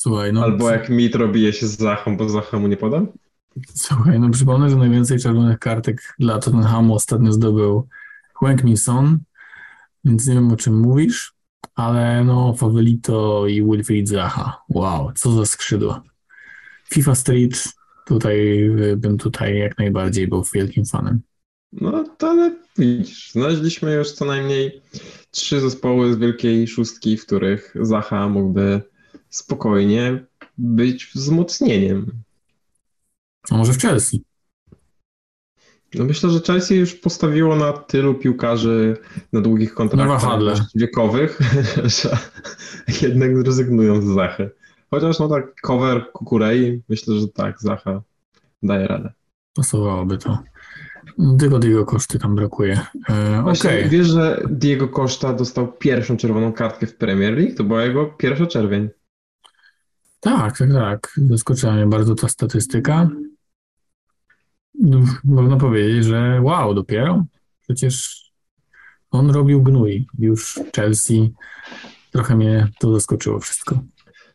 Słuchaj, 0.00 0.32
no, 0.32 0.42
Albo 0.42 0.70
jak 0.70 0.88
Mitro 0.88 1.28
bije 1.28 1.52
się 1.52 1.66
z 1.66 1.76
Zachą, 1.76 2.16
bo 2.16 2.28
Zacha 2.28 2.58
mu 2.58 2.68
nie 2.68 2.76
podał? 2.76 3.06
słuchaj, 3.74 4.20
no 4.20 4.30
przypomnę, 4.30 4.70
że 4.70 4.76
najwięcej 4.76 5.18
czerwonych 5.18 5.58
kartek 5.58 6.14
dla 6.18 6.38
Tottenhamu 6.38 6.94
ostatnio 6.94 7.32
zdobył 7.32 7.88
Hwang 8.34 8.64
Min 8.64 8.76
Son, 8.76 9.18
więc 10.04 10.26
nie 10.26 10.34
wiem 10.34 10.52
o 10.52 10.56
czym 10.56 10.80
mówisz, 10.80 11.34
ale 11.74 12.24
no 12.24 12.54
Favelito 12.54 13.46
i 13.46 13.62
Wilfried 13.62 14.08
Zaha. 14.08 14.62
Wow, 14.68 15.12
co 15.14 15.32
za 15.32 15.46
skrzydła. 15.46 16.02
FIFA 16.90 17.14
Street, 17.14 17.68
tutaj 18.06 18.62
y, 18.62 18.96
bym 18.96 19.18
tutaj 19.18 19.58
jak 19.58 19.78
najbardziej 19.78 20.28
był 20.28 20.44
wielkim 20.54 20.84
fanem. 20.84 21.20
No 21.72 22.04
to 22.18 22.30
ale 22.30 22.56
widzisz, 22.78 23.30
znaleźliśmy 23.32 23.94
już 23.94 24.12
co 24.12 24.24
najmniej 24.24 24.82
trzy 25.30 25.60
zespoły 25.60 26.14
z 26.14 26.18
wielkiej 26.18 26.68
szóstki, 26.68 27.16
w 27.16 27.26
których 27.26 27.74
Zacha 27.80 28.28
mógłby 28.28 28.90
spokojnie 29.30 30.24
być 30.58 31.06
wzmocnieniem. 31.14 32.06
A 33.50 33.56
może 33.56 33.72
w 33.72 33.78
Chelsea? 33.78 34.22
No 35.94 36.04
myślę, 36.04 36.30
że 36.30 36.40
Chelsea 36.40 36.74
już 36.76 36.94
postawiło 36.94 37.56
na 37.56 37.72
tylu 37.72 38.14
piłkarzy 38.14 38.96
na 39.32 39.40
długich 39.40 39.74
kontraktach 39.74 40.20
wahadle. 40.22 40.54
wiekowych, 40.74 41.38
że 42.00 42.18
jednak 43.02 43.36
zrezygnują 43.36 44.02
z 44.02 44.04
Zachy. 44.14 44.50
Chociaż 44.90 45.18
no 45.18 45.28
tak, 45.28 45.60
cover 45.60 46.12
Kukurei, 46.12 46.82
myślę, 46.88 47.14
że 47.14 47.28
tak, 47.28 47.60
Zacha 47.60 48.02
daje 48.62 48.86
radę. 48.86 49.12
Pasowałoby 49.54 50.18
to. 50.18 50.38
Tylko 51.38 51.58
Diego 51.58 51.84
koszty 51.84 52.18
tam 52.18 52.34
brakuje. 52.34 52.80
E, 53.08 53.42
Właśnie 53.42 53.70
Okej. 53.70 53.88
wiesz, 53.88 54.06
że 54.06 54.42
Diego 54.50 54.88
Costa 54.88 55.32
dostał 55.32 55.72
pierwszą 55.72 56.16
czerwoną 56.16 56.52
kartkę 56.52 56.86
w 56.86 56.96
Premier 56.96 57.34
League? 57.38 57.54
To 57.56 57.64
była 57.64 57.82
jego 57.84 58.06
pierwsza 58.06 58.46
czerwień. 58.46 58.88
Tak, 60.20 60.58
tak, 60.58 60.72
tak. 60.72 61.12
Zaskoczyła 61.16 61.72
mnie 61.72 61.86
bardzo 61.86 62.14
ta 62.14 62.28
statystyka. 62.28 63.08
No, 64.74 65.00
Można 65.24 65.56
powiedzieć, 65.56 66.04
że 66.04 66.40
wow, 66.42 66.74
dopiero. 66.74 67.24
Przecież 67.60 68.24
on 69.10 69.30
robił 69.30 69.62
gnój. 69.62 70.06
Już 70.18 70.60
Chelsea. 70.76 71.32
Trochę 72.12 72.36
mnie 72.36 72.68
to 72.78 72.94
zaskoczyło 72.94 73.40
wszystko. 73.40 73.80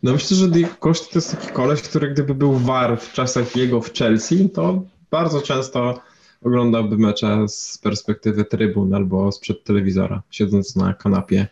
No 0.03 0.13
myślę, 0.13 0.37
że 0.37 0.47
Diego 0.47 0.75
Costa 0.79 1.13
to 1.13 1.17
jest 1.17 1.31
taki 1.31 1.53
koleś, 1.53 1.81
który 1.81 2.13
gdyby 2.13 2.35
był 2.35 2.53
war 2.53 2.99
w 3.01 3.13
czasach 3.13 3.55
jego 3.55 3.81
w 3.81 3.93
Chelsea, 3.93 4.49
to 4.49 4.83
bardzo 5.11 5.41
często 5.41 6.01
oglądałby 6.41 6.97
mecze 6.97 7.45
z 7.47 7.77
perspektywy 7.77 8.45
trybun 8.45 8.93
albo 8.93 9.31
sprzed 9.31 9.63
telewizora, 9.63 10.23
siedząc 10.29 10.75
na 10.75 10.93
kanapie 10.93 11.47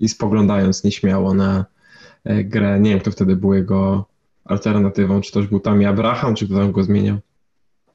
i 0.00 0.08
spoglądając 0.08 0.84
nieśmiało 0.84 1.34
na 1.34 1.64
grę. 2.44 2.80
Nie 2.80 2.90
wiem, 2.90 3.00
kto 3.00 3.10
wtedy 3.10 3.36
był 3.36 3.54
jego 3.54 4.04
alternatywą, 4.44 5.20
czy 5.20 5.32
też 5.32 5.46
był 5.46 5.60
tam 5.60 5.84
Abraham, 5.86 6.34
czy 6.34 6.46
kto 6.46 6.54
tam 6.56 6.72
go 6.72 6.82
zmieniał. 6.82 7.18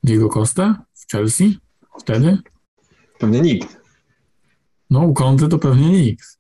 Diego 0.03 0.29
Costa 0.29 0.85
w 0.93 1.11
Chelsea? 1.11 1.57
Wtedy? 1.99 2.37
Pewnie 3.19 3.41
nikt. 3.41 3.77
No, 4.89 4.99
u 4.99 5.13
Conte 5.13 5.47
to 5.47 5.57
pewnie 5.59 5.89
nikt. 5.91 6.39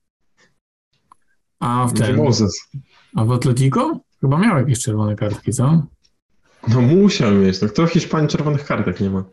A 1.59 1.87
w 1.87 1.93
ten, 1.93 2.15
Moses. 2.17 2.67
a 3.15 3.25
w 3.25 3.31
Atletico? 3.31 3.99
Chyba 4.21 4.37
miał 4.37 4.57
jakieś 4.57 4.79
czerwone 4.79 5.15
kartki, 5.15 5.51
co? 5.53 5.83
No 6.67 6.81
musiał 6.81 7.31
mieć. 7.31 7.61
No 7.61 7.67
kto 7.67 7.87
w 7.87 7.91
Hiszpanii 7.91 8.27
czerwonych 8.29 8.65
kartek 8.65 8.99
nie 8.99 9.09
ma? 9.09 9.23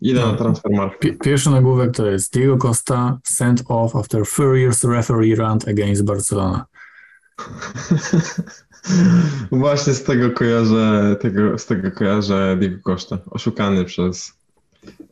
Idę 0.00 0.20
No. 0.20 0.32
na 0.32 0.38
transfermarkt. 0.38 0.98
Pi- 1.00 1.18
Pierwszy 1.18 1.50
nagłówek 1.50 1.92
to 1.94 2.06
jest 2.06 2.32
Diego 2.32 2.56
Costa 2.58 3.18
sent 3.24 3.62
off 3.68 3.96
after 3.96 4.26
furious 4.26 4.84
referee 4.84 5.34
rant 5.34 5.68
against 5.68 6.04
Barcelona. 6.04 6.66
Właśnie 9.52 9.94
z 9.94 10.04
tego 10.04 10.30
kojarzę, 10.30 11.16
tego, 11.20 11.58
z 11.58 11.66
tego 11.66 11.90
kojarzę 11.90 12.56
Diego 12.60 12.78
Costa. 12.82 13.18
Oszukany 13.30 13.84
przez, 13.84 14.32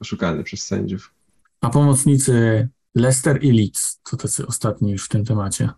oszukany 0.00 0.44
przez 0.44 0.62
sędziów. 0.62 1.10
A 1.60 1.70
pomocnicy 1.70 2.68
Leicester 2.94 3.44
i 3.44 3.52
Leeds 3.52 4.00
to 4.10 4.16
tacy 4.16 4.46
ostatni 4.46 4.92
już 4.92 5.04
w 5.04 5.08
tym 5.08 5.24
temacie. 5.24 5.70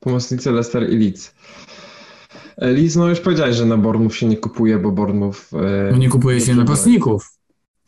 Pomocnicy 0.00 0.52
Leicester 0.52 0.90
i 0.92 0.98
Leeds. 1.04 1.34
E, 2.56 2.70
Leeds, 2.72 2.96
no 2.96 3.08
już 3.08 3.20
powiedziałeś, 3.20 3.56
że 3.56 3.66
na 3.66 3.76
Bournemouth 3.76 4.14
się 4.14 4.26
nie 4.26 4.36
kupuje, 4.36 4.78
bo 4.78 4.92
Bournemouth... 4.92 5.50
e, 5.52 5.92
No 5.92 5.98
nie 5.98 6.08
kupuje 6.08 6.40
się 6.40 6.54
napastników. 6.54 7.38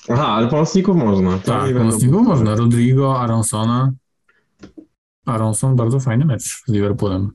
Aha, 0.08 0.26
ale 0.26 0.48
pomocników 0.48 0.96
można. 0.96 1.38
Tak, 1.38 1.74
pomocników 1.74 2.22
można. 2.26 2.54
Rodrigo, 2.54 3.20
Aronsona. 3.20 3.92
Aronson 5.24 5.76
bardzo 5.76 6.00
fajny 6.00 6.24
mecz 6.24 6.42
z 6.42 6.68
Liverpoolem. 6.68 7.30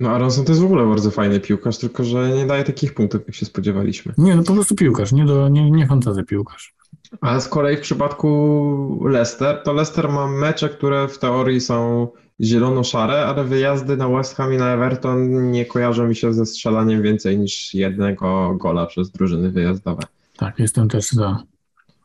No 0.00 0.10
Aronson 0.10 0.44
to 0.44 0.52
jest 0.52 0.62
w 0.62 0.64
ogóle 0.64 0.86
bardzo 0.86 1.10
fajny 1.10 1.40
piłkarz, 1.40 1.78
tylko 1.78 2.04
że 2.04 2.30
nie 2.30 2.46
daje 2.46 2.64
takich 2.64 2.94
punktów, 2.94 3.20
jak 3.26 3.36
się 3.36 3.46
spodziewaliśmy. 3.46 4.14
Nie, 4.18 4.36
no 4.36 4.42
po 4.42 4.52
prostu 4.52 4.74
piłkarz, 4.74 5.12
nie, 5.12 5.24
do, 5.24 5.48
nie, 5.48 5.70
nie 5.70 5.86
fantazja 5.86 6.22
piłkarz. 6.22 6.74
Ale 7.20 7.40
z 7.40 7.48
kolei 7.48 7.76
w 7.76 7.80
przypadku 7.80 9.04
Leicester, 9.04 9.62
to 9.62 9.72
Leicester 9.72 10.08
ma 10.08 10.26
mecze, 10.26 10.68
które 10.68 11.08
w 11.08 11.18
teorii 11.18 11.60
są 11.60 12.08
zielono-szare, 12.40 13.26
ale 13.26 13.44
wyjazdy 13.44 13.96
na 13.96 14.08
West 14.08 14.36
Ham 14.36 14.54
i 14.54 14.56
na 14.56 14.72
Everton 14.72 15.50
nie 15.50 15.66
kojarzą 15.66 16.08
mi 16.08 16.16
się 16.16 16.34
ze 16.34 16.46
strzelaniem 16.46 17.02
więcej 17.02 17.38
niż 17.38 17.74
jednego 17.74 18.54
gola 18.54 18.86
przez 18.86 19.10
drużyny 19.10 19.50
wyjazdowe. 19.50 20.02
Tak, 20.36 20.58
jestem 20.58 20.88
też 20.88 21.08
za, 21.08 21.42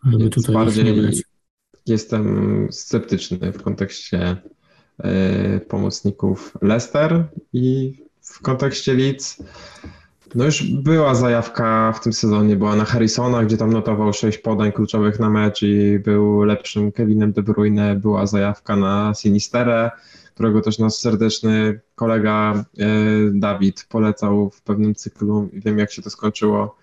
żeby 0.03 0.17
Więc 0.17 0.35
tutaj 0.35 0.55
bardziej 0.55 1.23
jestem 1.85 2.67
sceptyczny 2.71 3.51
w 3.51 3.63
kontekście 3.63 4.37
pomocników 5.67 6.57
Leicester 6.61 7.23
i 7.53 7.93
w 8.21 8.41
kontekście 8.41 8.93
Leeds. 8.93 9.43
No 10.35 10.45
już 10.45 10.63
była 10.63 11.15
zajawka 11.15 11.93
w 11.95 12.03
tym 12.03 12.13
sezonie, 12.13 12.55
była 12.55 12.75
na 12.75 12.85
Harrisona, 12.85 13.43
gdzie 13.43 13.57
tam 13.57 13.73
notował 13.73 14.13
6 14.13 14.37
podań 14.37 14.71
kluczowych 14.71 15.19
na 15.19 15.29
mecz 15.29 15.61
i 15.61 15.99
był 15.99 16.43
lepszym 16.43 16.91
Kevinem 16.91 17.33
De 17.33 17.43
Bruyne. 17.43 17.95
Była 17.95 18.27
zajawka 18.27 18.75
na 18.75 19.13
Sinisterę, 19.15 19.91
którego 20.33 20.61
też 20.61 20.79
nasz 20.79 20.93
serdeczny 20.93 21.79
kolega 21.95 22.65
e, 22.77 22.85
Dawid 23.33 23.85
polecał 23.89 24.49
w 24.49 24.61
pewnym 24.61 24.95
cyklu 24.95 25.49
wiem 25.53 25.77
jak 25.77 25.91
się 25.91 26.01
to 26.01 26.09
skończyło. 26.09 26.75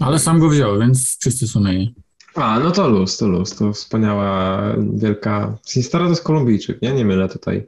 Ale 0.00 0.18
sam 0.18 0.40
go 0.40 0.48
wziął, 0.48 0.78
więc 0.78 1.18
czysty 1.18 1.48
sumienie. 1.48 1.92
A, 2.34 2.60
no 2.60 2.70
to 2.70 2.88
luz, 2.88 3.16
to 3.16 3.28
luz, 3.28 3.56
to 3.56 3.72
wspaniała, 3.72 4.62
wielka... 4.94 5.58
Sinistera 5.66 6.04
to 6.04 6.10
jest 6.10 6.24
Kolumbijczyk, 6.24 6.82
nie? 6.82 6.92
Nie 6.92 7.04
mylę 7.04 7.28
tutaj. 7.28 7.66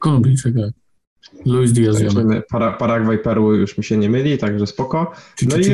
Kolumbijczyk, 0.00 0.54
tak. 0.54 0.70
Luis 1.46 1.72
Diaz 1.72 1.96
Para, 2.48 2.72
Paragwaj, 2.72 3.18
Peru 3.18 3.54
już 3.54 3.78
mi 3.78 3.84
się 3.84 3.96
nie 3.96 4.10
myli, 4.10 4.38
także 4.38 4.66
spoko. 4.66 5.12
No 5.48 5.56
i. 5.56 5.64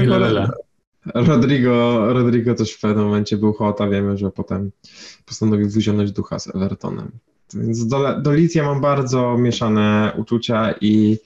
Rodrigo, 1.14 2.06
Rodrigo 2.12 2.54
też 2.54 2.72
w 2.72 2.80
pewnym 2.80 3.04
momencie 3.04 3.36
był 3.36 3.52
hot, 3.52 3.80
a 3.80 3.88
wiemy, 3.88 4.18
że 4.18 4.30
potem 4.30 4.70
postanowił 5.26 5.70
wyzionąć 5.70 6.12
ducha 6.12 6.38
z 6.38 6.54
Evertonem. 6.54 7.10
Więc 7.54 7.86
do, 7.86 8.20
do 8.20 8.34
ja 8.54 8.64
mam 8.64 8.80
bardzo 8.80 9.38
mieszane 9.38 10.12
uczucia 10.16 10.74
i 10.80 11.18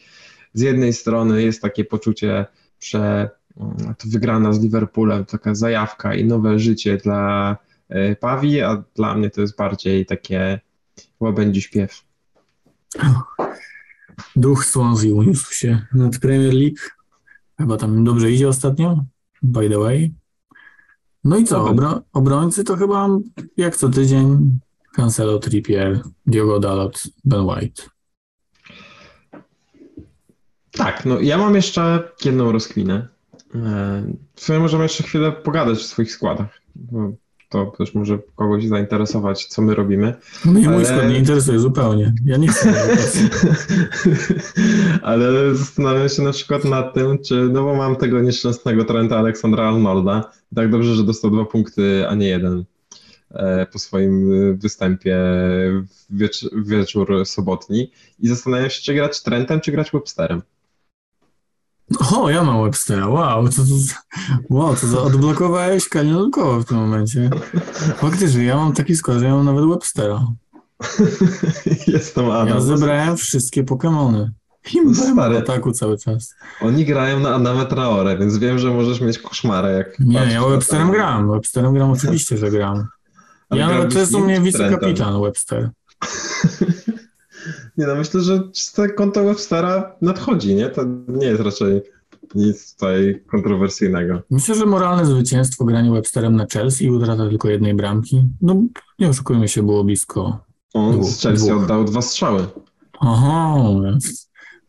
z 0.54 0.60
jednej 0.60 0.92
strony 0.92 1.42
jest 1.42 1.62
takie 1.62 1.84
poczucie, 1.84 2.46
że 2.80 3.30
to 3.98 4.08
wygrana 4.08 4.52
z 4.52 4.60
Liverpoolem, 4.60 5.24
taka 5.24 5.54
zajawka 5.54 6.14
i 6.14 6.24
nowe 6.24 6.58
życie 6.58 6.96
dla 6.96 7.56
e, 7.88 8.16
Pawi, 8.16 8.60
a 8.60 8.84
dla 8.96 9.14
mnie 9.14 9.30
to 9.30 9.40
jest 9.40 9.56
bardziej 9.56 10.06
takie 10.06 10.60
łabędzi 11.20 11.62
śpiew. 11.62 12.04
Duch 14.36 14.64
Swansea 14.64 15.14
uniósł 15.14 15.54
się 15.54 15.86
nad 15.94 16.18
Premier 16.18 16.54
League. 16.54 16.80
Chyba 17.58 17.76
tam 17.76 18.04
dobrze 18.04 18.30
idzie 18.30 18.48
ostatnio, 18.48 19.04
by 19.42 19.70
the 19.70 19.78
way. 19.78 20.14
No 21.24 21.36
i 21.36 21.44
co, 21.44 21.64
obro- 21.64 22.00
obrońcy 22.12 22.64
to 22.64 22.76
chyba 22.76 23.08
jak 23.56 23.76
co 23.76 23.88
tydzień 23.88 24.58
Cancelo, 24.92 25.38
Trippier, 25.38 26.02
Diogo 26.26 26.60
Dalot, 26.60 27.02
Ben 27.24 27.40
White. 27.40 27.82
Tak, 30.70 31.04
no 31.06 31.20
ja 31.20 31.38
mam 31.38 31.54
jeszcze 31.54 32.12
jedną 32.24 32.52
rozkminę. 32.52 33.08
E, 33.54 34.02
W 34.34 34.40
sumie 34.44 34.58
możemy 34.58 34.82
jeszcze 34.82 35.02
chwilę 35.02 35.32
pogadać 35.32 35.78
o 35.78 35.82
swoich 35.82 36.12
składach, 36.12 36.60
bo 36.76 37.12
to 37.48 37.66
też 37.78 37.94
może 37.94 38.18
kogoś 38.36 38.66
zainteresować, 38.66 39.46
co 39.46 39.62
my 39.62 39.74
robimy. 39.74 40.14
Mnie 40.44 40.66
mój 40.68 40.74
Ale- 40.76 40.84
skład 40.86 41.08
nie 41.08 41.18
interesuje 41.18 41.58
zupełnie. 41.58 42.14
Ja 42.24 42.36
nie 42.36 42.48
chcę. 42.48 42.72
Ale 45.02 45.54
zastanawiam 45.54 46.08
się 46.08 46.22
na 46.22 46.32
przykład 46.32 46.64
nad 46.64 46.94
tym, 46.94 47.18
czy, 47.18 47.48
no 47.52 47.62
bo 47.64 47.74
mam 47.76 47.96
tego 47.96 48.20
nieszczęsnego 48.20 48.84
Trenta 48.84 49.18
Aleksandra 49.18 49.68
Arnolda. 49.68 50.30
Tak 50.54 50.70
dobrze, 50.70 50.94
że 50.94 51.04
dostał 51.04 51.30
dwa 51.30 51.44
punkty, 51.44 52.04
a 52.08 52.14
nie 52.14 52.28
jeden 52.28 52.64
e, 53.30 53.66
po 53.66 53.78
swoim 53.78 54.32
e, 54.32 54.54
występie 54.54 55.16
w 56.10 56.10
wiecz, 56.10 56.44
w 56.52 56.68
wieczór 56.68 57.26
sobotni. 57.26 57.90
I 58.20 58.28
zastanawiam 58.28 58.70
się, 58.70 58.82
czy 58.82 58.94
grać 58.94 59.22
Trentem, 59.22 59.60
czy 59.60 59.72
grać 59.72 59.90
Websterem. 59.90 60.42
O, 61.98 62.30
ja 62.30 62.42
mam 62.44 62.62
Webstera. 62.64 63.08
Wow, 63.08 63.48
co 63.48 63.62
to, 63.62 63.68
za- 63.68 63.94
wow, 64.50 64.76
to 64.76 64.86
za, 64.86 65.00
odblokowałeś 65.02 65.88
Kalinolkowa 65.88 66.58
w 66.60 66.64
tym 66.64 66.76
momencie. 66.76 67.30
Faktycznie, 67.96 68.44
ja 68.44 68.56
mam 68.56 68.72
taki 68.72 68.96
skład, 68.96 69.18
że 69.18 69.24
ja 69.24 69.34
mam 69.34 69.44
nawet 69.44 69.64
Webstera. 69.68 70.26
Jestem 71.86 72.30
Adam. 72.30 72.48
Ja 72.48 72.60
zebrałem 72.60 73.16
wszystkie 73.16 73.64
Pokemony. 73.64 74.32
I 74.74 74.80
w 74.86 74.96
Stary. 74.96 75.38
ataku 75.38 75.72
cały 75.72 75.98
czas. 75.98 76.34
Oni 76.62 76.84
grają 76.84 77.20
na 77.20 77.34
Adamę 77.34 77.66
Traore, 77.66 78.18
więc 78.18 78.38
wiem, 78.38 78.58
że 78.58 78.70
możesz 78.70 79.00
mieć 79.00 79.18
koszmarę, 79.18 79.72
jak 79.72 79.98
Nie, 80.00 80.18
ja 80.32 80.44
Websterem 80.48 80.86
to. 80.86 80.92
gram. 80.92 81.30
Websterem 81.30 81.74
gram 81.74 81.90
oczywiście, 81.90 82.36
że 82.38 82.50
gram. 82.50 82.86
Ale 83.50 83.60
Ja 83.60 83.68
nawet 83.68 83.92
to 83.92 83.98
jest 83.98 84.14
u 84.14 84.20
mnie 84.20 84.40
wicekapitan 84.40 85.22
Webster. 85.22 85.70
Nie 87.80 87.86
no, 87.86 87.94
myślę, 87.94 88.20
że 88.20 88.40
czyste 88.52 88.88
konto 88.88 89.24
Webstera 89.24 89.96
nadchodzi, 90.02 90.54
nie? 90.54 90.68
To 90.68 90.82
nie 91.08 91.26
jest 91.26 91.40
raczej 91.42 91.82
nic 92.34 92.74
tutaj 92.74 93.22
kontrowersyjnego. 93.30 94.22
Myślę, 94.30 94.54
że 94.54 94.66
moralne 94.66 95.06
zwycięstwo 95.06 95.64
granie 95.64 95.90
Websterem 95.90 96.36
na 96.36 96.46
Chelsea 96.52 96.84
i 96.84 96.90
utrata 96.90 97.28
tylko 97.28 97.48
jednej 97.48 97.74
bramki. 97.74 98.24
No, 98.42 98.56
nie 98.98 99.08
oszukujmy 99.08 99.48
się, 99.48 99.62
było 99.62 99.84
blisko. 99.84 100.38
On 100.74 100.92
Dwóch, 100.92 101.10
z 101.10 101.22
Chelsea 101.22 101.46
dwóch. 101.46 101.62
oddał 101.62 101.84
dwa 101.84 102.02
strzały. 102.02 102.46
Aha, 103.00 103.54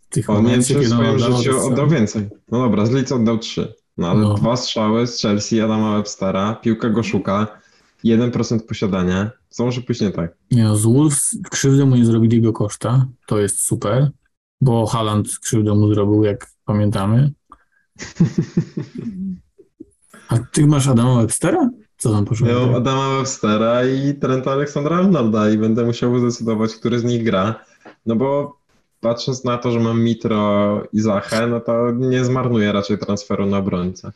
tych 0.09 0.29
On 0.29 0.45
nie 0.45 0.57
w 0.57 0.65
swoim 0.65 1.19
życiu 1.19 1.67
oddał 1.67 1.87
więcej. 1.87 2.29
No 2.51 2.59
dobra, 2.59 2.85
z 2.85 2.91
Leeds 2.91 3.11
oddał 3.11 3.37
trzy. 3.37 3.73
No 3.97 4.07
ale 4.09 4.19
No. 4.19 4.33
dwa 4.33 4.57
strzały 4.57 5.07
z 5.07 5.21
Chelsea, 5.21 5.61
Adama 5.61 5.97
Webstera, 5.97 6.55
piłka 6.55 6.89
go 6.89 7.03
szuka, 7.03 7.47
1% 8.05 8.59
posiadania. 8.59 9.31
Co 9.49 9.65
może 9.65 9.81
pójść 9.81 10.01
nie 10.01 10.11
tak? 10.11 10.35
Nie 10.51 10.63
no, 10.63 10.75
z 10.75 10.85
Wolves 10.85 11.37
krzywdę 11.51 11.85
mu 11.85 11.95
nie 11.95 12.05
zrobili 12.05 12.35
jego 12.35 12.53
koszta. 12.53 13.05
To 13.25 13.39
jest 13.39 13.59
super, 13.59 14.11
bo 14.61 14.85
Haaland 14.85 15.39
krzywdę 15.39 15.75
mu 15.75 15.93
zrobił, 15.93 16.23
jak 16.23 16.47
pamiętamy. 16.65 17.31
A 20.29 20.37
ty 20.37 20.67
masz 20.67 20.87
Adama 20.87 21.21
Webstera? 21.21 21.69
Co 21.97 22.11
tam 22.11 22.25
poszło? 22.25 22.47
Ja 22.47 22.77
Adama 22.77 23.17
Webstera 23.17 23.85
i 23.85 24.13
Trenta 24.13 24.51
Aleksandra 24.51 24.97
Arnolda 24.97 25.49
i 25.49 25.57
będę 25.57 25.85
musiał 25.85 26.19
zdecydować, 26.19 26.75
który 26.75 26.99
z 26.99 27.03
nich 27.03 27.23
gra. 27.23 27.65
No 28.05 28.15
bo 28.15 28.57
patrząc 28.99 29.43
na 29.43 29.57
to, 29.57 29.71
że 29.71 29.79
mam 29.79 30.03
Mitro 30.03 30.83
i 30.93 30.99
Zachę, 31.01 31.47
no 31.47 31.59
to 31.59 31.91
nie 31.91 32.25
zmarnuję 32.25 32.71
raczej 32.71 32.97
transferu 32.97 33.45
na 33.45 33.57
obrońcę. 33.57 34.11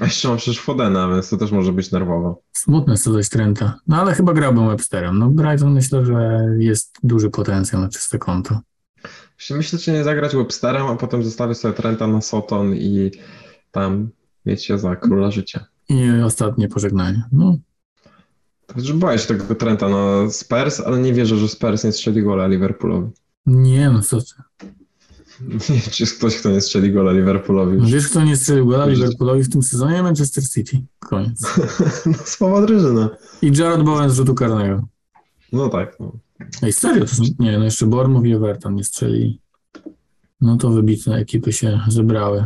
A 0.00 0.04
jeszcze 0.04 0.28
mam 0.28 0.36
przecież 0.36 0.60
Fodena, 0.60 1.08
więc 1.08 1.30
to 1.30 1.36
też 1.36 1.52
może 1.52 1.72
być 1.72 1.90
nerwowo. 1.92 2.42
Smutne 2.52 2.92
jest 2.92 3.04
to 3.04 3.12
dość 3.12 3.28
Trenta. 3.28 3.78
No 3.86 3.96
ale 4.00 4.14
chyba 4.14 4.32
grałbym 4.32 4.68
Websterem. 4.68 5.18
No 5.18 5.28
Brighton 5.30 5.72
myślę, 5.72 6.04
że 6.06 6.40
jest 6.58 6.98
duży 7.02 7.30
potencjał 7.30 7.82
na 7.82 7.88
czyste 7.88 8.18
konto. 8.18 8.60
Myślę, 9.50 9.78
czy 9.78 9.92
nie 9.92 10.04
zagrać 10.04 10.36
Websterem, 10.36 10.86
a 10.86 10.96
potem 10.96 11.22
zostawić 11.24 11.58
sobie 11.58 11.74
Trenta 11.74 12.06
na 12.06 12.20
Soton 12.20 12.74
i 12.74 13.10
tam 13.70 14.10
mieć 14.46 14.64
się 14.64 14.78
za 14.78 14.96
króla 14.96 15.30
życia. 15.30 15.64
I 15.88 16.10
ostatnie 16.24 16.68
pożegnanie. 16.68 17.22
No, 17.32 17.56
Także 18.66 18.94
boję 18.94 19.18
się 19.18 19.26
tego 19.26 19.54
Trenta 19.54 19.88
na 19.88 20.30
Spurs, 20.30 20.80
ale 20.80 20.98
nie 20.98 21.12
wierzę, 21.14 21.36
że 21.36 21.48
Spurs 21.48 21.84
nie 21.84 21.92
strzeli 21.92 22.22
gola 22.22 22.46
Liverpoolowi. 22.46 23.10
nie 23.46 23.90
no, 23.90 24.02
co 24.02 24.18
ty. 24.20 24.66
Nie 25.40 25.58
wiem, 25.58 25.80
czy 25.90 26.02
jest 26.02 26.18
ktoś, 26.18 26.36
kto 26.36 26.50
nie 26.50 26.60
strzeli 26.60 26.92
gola 26.92 27.12
Liverpoolowi. 27.12 27.76
No, 27.76 27.82
już. 27.82 27.92
wiesz, 27.92 28.08
kto 28.08 28.24
nie 28.24 28.36
strzelił 28.36 28.66
gola. 28.66 28.86
Liverpoolowi 28.86 29.42
w 29.42 29.50
tym 29.50 29.62
sezonie? 29.62 30.02
Manchester 30.02 30.48
City. 30.48 30.80
Koniec. 30.98 31.42
No, 32.06 32.12
słaba 32.24 32.66
drużyna. 32.66 33.08
I 33.42 33.52
Jared 33.56 33.82
Bowen 33.82 34.10
z 34.10 34.14
rzutu 34.14 34.34
karnego. 34.34 34.82
No 35.52 35.68
tak. 35.68 35.96
No. 36.00 36.12
Ej, 36.62 36.72
serio? 36.72 37.04
To 37.04 37.12
nie, 37.38 37.58
no 37.58 37.64
jeszcze 37.64 37.86
Bournemouth 37.86 38.26
i 38.26 38.32
Everton 38.32 38.74
nie 38.74 38.84
strzeli. 38.84 39.40
No 40.40 40.56
to 40.56 40.70
wybitne 40.70 41.16
ekipy 41.16 41.52
się 41.52 41.80
zebrały. 41.88 42.44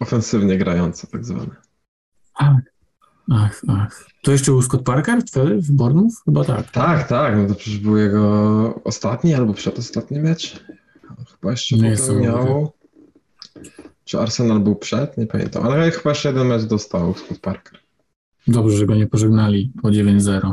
Ofensywnie 0.00 0.58
grające, 0.58 1.06
tak 1.06 1.24
zwane. 1.24 1.56
Ach, 3.32 3.62
ach. 3.68 4.06
To 4.22 4.32
jeszcze 4.32 4.50
był 4.52 4.62
Scott 4.62 4.82
Parker 4.82 5.22
wtedy 5.26 5.58
w 5.62 5.72
Bournemouth? 5.72 6.14
Chyba 6.24 6.44
tak. 6.44 6.70
Tak, 6.70 7.08
tak. 7.08 7.36
No 7.36 7.46
to 7.48 7.54
przecież 7.54 7.78
był 7.78 7.96
jego 7.96 8.80
ostatni 8.84 9.34
albo 9.34 9.54
przedostatni 9.54 10.20
mecz. 10.20 10.64
Chyba 11.40 11.50
jeszcze 11.50 11.76
Nie 11.76 11.80
potem 11.80 11.90
jestem 11.90 12.20
miał. 12.20 12.72
Czy 14.04 14.20
Arsenal 14.20 14.60
był 14.60 14.76
przed? 14.76 15.18
Nie 15.18 15.26
pamiętam. 15.26 15.66
Ale 15.66 15.90
chyba 15.90 16.10
jeszcze 16.10 16.28
jeden 16.28 16.46
mecz 16.46 16.62
dostał 16.62 17.14
Scott 17.14 17.38
Parker. 17.38 17.78
Dobrze, 18.46 18.76
że 18.76 18.86
go 18.86 18.94
nie 18.94 19.06
pożegnali 19.06 19.72
po 19.82 19.88
9-0. 19.88 20.52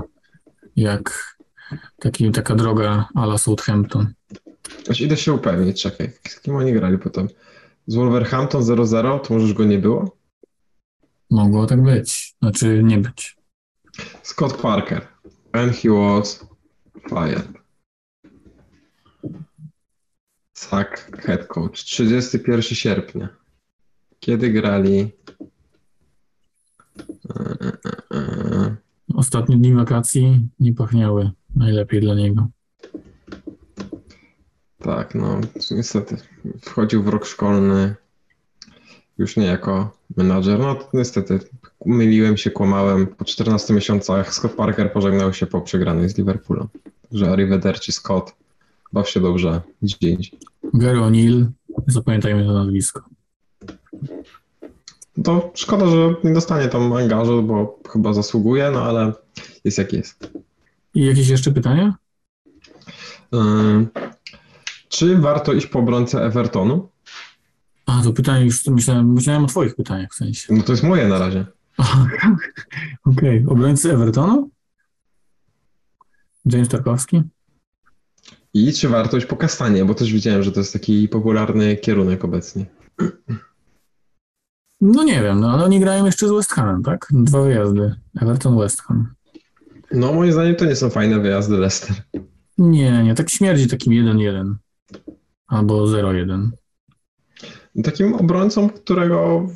Jak 0.76 1.36
taki, 2.00 2.32
taka 2.32 2.56
droga 2.56 3.08
ala 3.16 3.38
Southampton. 3.38 4.14
Aż 4.90 5.02
idę 5.02 5.18
się 5.18 5.34
upewnić, 5.34 5.82
czekaj. 5.82 6.12
Z 6.28 6.40
kim 6.40 6.56
oni 6.56 6.74
grali 6.74 6.98
potem? 6.98 7.28
Z 7.88 7.96
Wolverhampton 7.96 8.62
0-0, 8.62 9.20
to 9.20 9.34
możesz 9.34 9.54
go 9.54 9.66
nie 9.66 9.78
było? 9.78 10.18
Mogło 11.30 11.66
tak 11.66 11.84
być. 11.84 12.36
Znaczy 12.42 12.82
nie 12.84 12.98
być. 12.98 13.38
Scott 14.24 14.54
Parker. 14.54 15.08
And 15.52 15.76
he 15.76 15.90
was 15.90 16.46
fired. 17.10 17.48
Sack 20.58 21.18
head 21.22 21.47
coach. 21.47 21.84
31 21.84 22.62
sierpnia. 22.62 23.30
Kiedy 24.20 24.49
grali? 24.49 25.12
Ostatnie 29.16 29.58
dni 29.58 29.74
wakacji 29.74 30.49
nie 30.60 30.74
pachniały 30.74 31.32
najlepiej 31.55 32.01
dla 32.01 32.16
niego. 32.16 32.47
Tak, 34.80 35.16
no 35.16 35.41
niestety. 35.72 36.18
Wchodził 36.62 37.03
w 37.03 37.08
rok 37.08 37.26
szkolny 37.26 37.95
już 39.18 39.38
nie 39.38 39.45
jako 39.45 39.97
menadżer. 40.18 40.60
No 40.60 40.80
niestety 40.93 41.39
myliłem 41.86 42.38
się, 42.38 42.51
kłamałem. 42.51 43.08
Po 43.08 43.26
14 43.26 43.74
miesiącach 43.74 44.34
Scott 44.34 44.53
Parker 44.53 44.93
pożegnał 44.93 45.34
się 45.34 45.47
po 45.47 45.62
przegranej 45.62 46.10
z 46.10 46.18
Liverpoolem. 46.18 46.68
Że 47.12 47.32
arrivederci 47.32 47.91
Scott. 47.91 48.47
Baw 48.94 49.10
się 49.10 49.20
dobrze. 49.20 49.62
Indziej. 49.82 50.32
Gary 50.74 51.00
O'Neill, 51.00 51.46
zapamiętajmy 51.88 52.46
to 52.46 52.54
nazwisko. 52.54 53.02
To 55.24 55.52
szkoda, 55.56 55.88
że 55.90 56.16
nie 56.24 56.34
dostanie 56.34 56.68
tam 56.68 56.94
angażu, 56.94 57.44
bo 57.44 57.80
chyba 57.90 58.14
zasługuje, 58.14 58.72
no 58.72 58.84
ale 58.84 59.14
jest 59.64 59.78
jak 59.78 59.94
jest. 59.94 60.32
I 60.94 61.06
jakieś 61.06 61.28
jeszcze 61.28 61.52
pytania? 61.52 61.96
Ym, 63.34 63.88
czy 64.90 65.18
warto 65.18 65.54
iść 65.54 65.68
po 65.68 65.80
obrońcę 65.80 66.26
Evertonu? 66.26 66.90
A, 67.86 68.02
to 68.04 68.14
pytanie 68.14 68.46
już 68.46 68.68
myślałem, 68.68 69.14
myślałem 69.14 69.44
o 69.44 69.48
twoich 69.48 69.76
pytaniach 69.76 70.12
w 70.12 70.16
sensie. 70.16 70.54
No 70.54 70.64
to 70.64 70.72
jest 70.72 70.84
moje 70.84 71.08
na 71.08 71.20
razie. 71.20 71.46
Okej, 73.06 73.46
obrońcy 73.48 73.94
Evertonu? 73.94 74.50
James 76.46 76.70
Tarkowski? 76.70 77.22
I 78.58 78.74
czy 78.74 78.89
warto 78.89 79.18
iść 79.18 79.26
po 79.26 79.38
Kastanie, 79.38 79.86
bo 79.86 79.93
też 79.93 80.14
widziałem, 80.14 80.43
że 80.43 80.51
to 80.51 80.60
jest 80.60 80.74
taki 80.74 81.08
popularny 81.08 81.76
kierunek 81.76 82.26
obecnie. 82.26 82.66
No 84.82 85.03
nie 85.03 85.22
wiem, 85.22 85.39
no 85.39 85.51
ale 85.51 85.64
oni 85.64 85.80
grają 85.80 86.05
jeszcze 86.05 86.28
z 86.28 86.32
West 86.32 86.51
Hamem, 86.51 86.84
tak? 86.84 87.08
Dwa 87.12 87.43
wyjazdy. 87.43 87.95
Everton, 88.22 88.60
West 88.60 88.82
Ham. 88.82 89.14
No 89.91 90.14
moim 90.14 90.32
zdaniem 90.32 90.55
to 90.55 90.66
nie 90.66 90.76
są 90.76 90.89
fajne 90.89 91.20
wyjazdy 91.20 91.58
Leicester. 91.58 91.95
Nie, 92.58 93.03
nie, 93.03 93.16
tak 93.16 93.30
śmierdzi 93.30 93.68
takim 93.68 93.93
1-1. 93.93 94.53
Albo 95.47 95.86
0-1. 95.86 96.49
Takim 97.84 98.14
obrońcą, 98.14 98.70
którego 98.70 99.47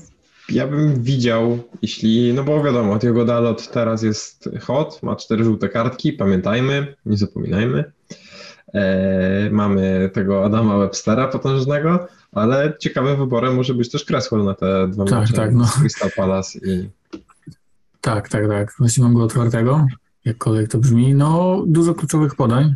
ja 0.50 0.68
bym 0.68 1.04
widział, 1.04 1.60
jeśli, 1.82 2.34
no 2.34 2.44
bo 2.44 2.64
wiadomo, 2.64 2.98
Diogo 2.98 3.26
Dalot 3.26 3.72
teraz 3.72 4.04
jest 4.04 4.50
hot, 4.62 5.04
ma 5.04 5.16
cztery 5.16 5.44
żółte 5.44 5.70
kartki, 5.70 6.14
pamiętajmy, 6.14 6.96
nie 7.06 7.18
zapominajmy. 7.18 7.92
E, 8.74 9.50
mamy 9.52 10.10
tego 10.14 10.46
Adama 10.46 10.78
Webstera 10.78 11.28
potężnego, 11.28 12.08
ale 12.32 12.74
ciekawym 12.80 13.18
wyborem 13.18 13.56
może 13.56 13.74
być 13.74 13.92
też 13.92 14.06
Cresswell 14.06 14.44
na 14.44 14.54
te 14.54 14.88
dwa 14.88 15.06
Tak, 15.06 15.20
mecze 15.20 15.34
tak, 15.34 15.54
no. 15.54 15.66
Crystal 15.80 16.10
Palace 16.16 16.60
i 16.60 16.90
Tak, 18.02 18.30
tak, 18.30 18.48
tak. 18.48 18.74
Właśnie 18.80 19.04
mam 19.04 19.14
go 19.14 19.24
otwartego, 19.24 19.86
jakkolwiek 20.26 20.72
to 20.72 20.78
brzmi. 20.78 21.16
No, 21.16 21.64
dużo 21.68 21.94
kluczowych 21.94 22.36
podań. 22.36 22.76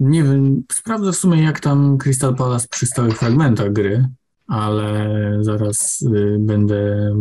Nie 0.00 0.24
wiem, 0.24 0.62
sprawdzę 0.72 1.12
w 1.12 1.16
sumie 1.16 1.42
jak 1.42 1.60
tam 1.60 1.98
Crystal 1.98 2.34
Palace 2.36 2.66
przy 2.70 2.86
stałych 2.86 3.18
fragmentach 3.18 3.72
gry, 3.72 4.08
ale 4.46 5.08
zaraz 5.40 6.02
y, 6.02 6.36
będę, 6.40 7.12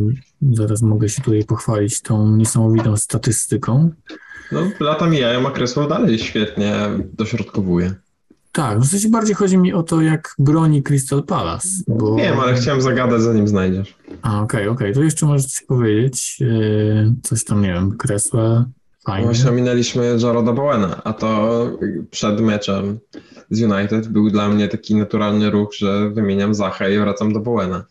zaraz 0.41 0.81
mogę 0.81 1.09
się 1.09 1.21
tutaj 1.21 1.43
pochwalić 1.43 2.01
tą 2.01 2.35
niesamowitą 2.35 2.97
statystyką. 2.97 3.91
No, 4.51 4.59
lata 4.79 5.07
mijają, 5.07 5.47
a 5.47 5.51
Cresswell 5.51 5.87
dalej 5.87 6.19
świetnie 6.19 6.73
dośrodkowuje. 7.13 7.93
Tak, 8.51 8.79
w 8.79 8.85
sensie 8.85 9.09
bardziej 9.09 9.35
chodzi 9.35 9.57
mi 9.57 9.73
o 9.73 9.83
to, 9.83 10.01
jak 10.01 10.35
broni 10.39 10.83
Crystal 10.83 11.23
Palace, 11.23 11.67
bo... 11.87 12.15
Wiem, 12.15 12.39
ale 12.39 12.53
chciałem 12.53 12.81
zagadać 12.81 13.21
zanim 13.21 13.47
znajdziesz. 13.47 13.95
A, 14.21 14.41
okej, 14.41 14.67
okej, 14.67 14.93
to 14.93 15.03
jeszcze 15.03 15.25
możesz 15.25 15.45
coś 15.45 15.61
powiedzieć, 15.61 16.39
yy, 16.39 17.13
coś 17.23 17.43
tam, 17.43 17.61
nie 17.61 17.73
wiem, 17.73 17.97
kresła, 17.97 18.65
fajnie. 19.05 19.25
Właśnie 19.25 19.49
ominęliśmy 19.49 20.17
Jaroda 20.23 20.53
Bowena, 20.53 21.03
a 21.03 21.13
to 21.13 21.65
przed 22.11 22.41
meczem 22.41 22.99
z 23.49 23.61
United 23.61 24.07
był 24.07 24.29
dla 24.29 24.49
mnie 24.49 24.67
taki 24.67 24.95
naturalny 24.95 25.49
ruch, 25.49 25.73
że 25.73 26.09
wymieniam 26.09 26.53
Zachę 26.53 26.95
i 26.95 26.99
wracam 26.99 27.33
do 27.33 27.39
Bowena, 27.39 27.85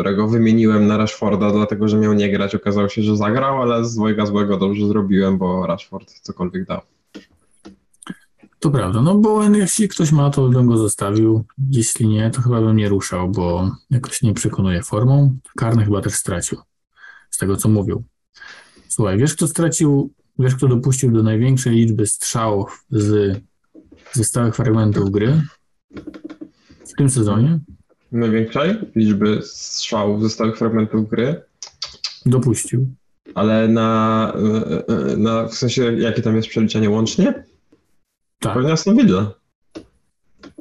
którego 0.00 0.28
wymieniłem 0.28 0.86
na 0.86 0.96
Rashforda, 0.96 1.52
dlatego 1.52 1.88
że 1.88 1.98
miał 1.98 2.12
nie 2.12 2.30
grać. 2.30 2.54
Okazało 2.54 2.88
się, 2.88 3.02
że 3.02 3.16
zagrał, 3.16 3.62
ale 3.62 3.84
z 3.84 3.94
dwojga 3.94 4.26
złego 4.26 4.56
dobrze 4.56 4.86
zrobiłem, 4.88 5.38
bo 5.38 5.66
Rashford 5.66 6.12
cokolwiek 6.22 6.66
dał. 6.66 6.80
To 8.60 8.70
prawda, 8.70 9.02
no 9.02 9.14
bo 9.14 9.44
jeśli 9.44 9.88
ktoś 9.88 10.12
ma, 10.12 10.30
to 10.30 10.48
bym 10.48 10.66
go 10.66 10.76
zostawił, 10.76 11.44
jeśli 11.70 12.08
nie, 12.08 12.30
to 12.30 12.42
chyba 12.42 12.60
bym 12.60 12.76
nie 12.76 12.88
ruszał, 12.88 13.30
bo 13.30 13.70
jakoś 13.90 14.22
nie 14.22 14.34
przekonuje 14.34 14.82
formą. 14.82 15.36
Karny 15.56 15.84
chyba 15.84 16.00
też 16.00 16.14
stracił, 16.14 16.58
z 17.30 17.38
tego 17.38 17.56
co 17.56 17.68
mówił. 17.68 18.02
Słuchaj, 18.88 19.18
wiesz 19.18 19.34
kto 19.34 19.46
stracił, 19.48 20.12
wiesz 20.38 20.54
kto 20.54 20.68
dopuścił 20.68 21.10
do 21.10 21.22
największej 21.22 21.74
liczby 21.74 22.06
strzałów 22.06 22.84
z, 22.90 23.40
ze 24.12 24.24
stałych 24.24 24.56
fragmentów 24.56 25.10
gry 25.10 25.42
w 26.86 26.92
tym 26.96 27.10
sezonie? 27.10 27.60
Największej 28.12 28.76
liczby 28.96 29.42
strzałów 29.42 30.22
ze 30.22 30.30
stałych 30.30 30.58
fragmentów 30.58 31.08
gry, 31.08 31.42
Dopuścił. 32.26 32.86
ale 33.34 33.68
na, 33.68 34.32
na 35.16 35.46
w 35.48 35.54
sensie 35.54 35.96
jakie 35.98 36.22
tam 36.22 36.36
jest 36.36 36.48
przeliczenie 36.48 36.90
łącznie? 36.90 37.44
Tak. 38.38 38.54
Pewnie 38.54 38.72
Aston 38.72 38.96
Villa. 38.96 39.34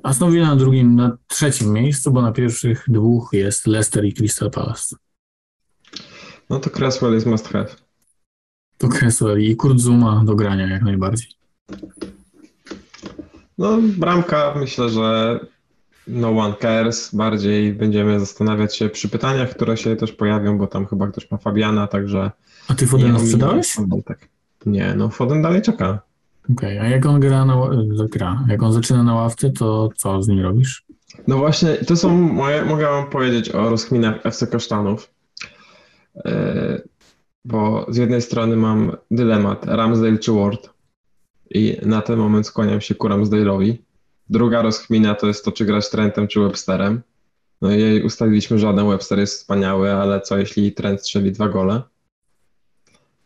Aston 0.03 0.31
Villa 0.31 0.47
na 0.47 0.55
drugim, 0.55 0.95
na 0.95 1.17
trzecim 1.27 1.73
miejscu, 1.73 2.11
bo 2.11 2.21
na 2.21 2.31
pierwszych 2.31 2.83
dwóch 2.87 3.29
jest 3.33 3.67
Leicester 3.67 4.05
i 4.05 4.13
Crystal 4.13 4.51
Palace. 4.51 4.95
No 6.49 6.59
to 6.59 6.69
Cresswell 6.69 7.13
jest 7.13 7.25
must 7.25 7.47
have. 7.47 7.67
To 8.77 8.87
Cresswell 8.87 9.41
i 9.41 9.55
Kurt 9.55 9.79
Zuma 9.79 10.23
do 10.25 10.35
grania 10.35 10.67
jak 10.67 10.81
najbardziej. 10.81 11.27
No, 13.57 13.77
bramka 13.81 14.53
myślę, 14.59 14.89
że 14.89 15.39
no 16.09 16.29
one 16.29 16.53
cares. 16.61 17.15
Bardziej 17.15 17.73
będziemy 17.73 18.19
zastanawiać 18.19 18.75
się 18.75 18.89
przy 18.89 19.09
pytaniach, 19.09 19.49
które 19.49 19.77
się 19.77 19.95
też 19.95 20.11
pojawią, 20.11 20.57
bo 20.57 20.67
tam 20.67 20.85
chyba 20.85 21.07
ktoś 21.07 21.31
ma 21.31 21.37
Fabiana, 21.37 21.87
także. 21.87 22.31
A 22.67 22.75
ty 22.75 22.87
Fodena 22.87 23.19
sprzedałeś? 23.19 23.75
Tak. 24.05 24.27
Nie, 24.65 24.93
no 24.97 25.09
Foden 25.09 25.41
dalej 25.41 25.61
czeka. 25.61 25.99
Okej, 26.51 26.79
a 26.79 26.87
jak 26.87 27.05
on 27.05 27.19
gra, 27.19 27.45
na, 27.45 27.69
gra, 28.11 28.45
jak 28.47 28.63
on 28.63 28.73
zaczyna 28.73 29.03
na 29.03 29.15
ławce, 29.15 29.49
to 29.49 29.89
co 29.95 30.23
z 30.23 30.27
nim 30.27 30.39
robisz? 30.39 30.85
No 31.27 31.37
właśnie, 31.37 31.73
to 31.73 31.95
są 31.95 32.17
moje, 32.17 32.65
mogę 32.65 32.85
wam 32.85 33.09
powiedzieć 33.09 33.49
o 33.49 33.69
rozkminach 33.69 34.25
FC 34.25 34.47
Kasztanów. 34.47 35.11
Yy, 36.15 36.81
Bo 37.45 37.85
z 37.89 37.97
jednej 37.97 38.21
strony 38.21 38.55
mam 38.55 38.91
dylemat 39.11 39.65
Ramsdale 39.65 40.17
czy 40.17 40.31
Ward 40.31 40.69
i 41.49 41.77
na 41.85 42.01
ten 42.01 42.19
moment 42.19 42.47
skłaniam 42.47 42.81
się 42.81 42.95
ku 42.95 43.07
Ramsdale'owi. 43.07 43.77
Druga 44.29 44.61
rozkmina 44.61 45.15
to 45.15 45.27
jest 45.27 45.45
to, 45.45 45.51
czy 45.51 45.65
grać 45.65 45.89
Trentem 45.89 46.27
czy 46.27 46.39
Websterem. 46.39 47.01
No 47.61 47.71
i 47.71 48.01
ustaliliśmy, 48.03 48.57
że 48.57 48.67
żaden 48.67 48.89
Webster 48.89 49.19
jest 49.19 49.33
wspaniały, 49.39 49.91
ale 49.93 50.21
co 50.21 50.37
jeśli 50.37 50.71
Trent 50.73 50.99
strzeli 51.01 51.31
dwa 51.31 51.49
gole? 51.49 51.81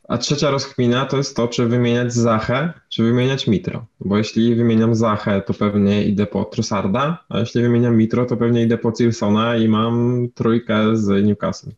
A 0.09 0.17
trzecia 0.17 0.51
rozkmina 0.51 1.05
to 1.05 1.17
jest 1.17 1.35
to, 1.35 1.47
czy 1.47 1.65
wymieniać 1.65 2.13
Zachę, 2.13 2.73
czy 2.89 3.03
wymieniać 3.03 3.47
Mitro. 3.47 3.85
Bo 3.99 4.17
jeśli 4.17 4.55
wymieniam 4.55 4.95
Zachę, 4.95 5.41
to 5.41 5.53
pewnie 5.53 6.03
idę 6.05 6.25
po 6.25 6.45
Trossarda, 6.45 7.25
a 7.29 7.39
jeśli 7.39 7.61
wymieniam 7.61 7.97
Mitro, 7.97 8.25
to 8.25 8.37
pewnie 8.37 8.63
idę 8.63 8.77
po 8.77 8.91
Cilsona 8.91 9.57
i 9.57 9.67
mam 9.67 10.27
trójkę 10.35 10.97
z 10.97 11.25
Newcastle. 11.25 11.71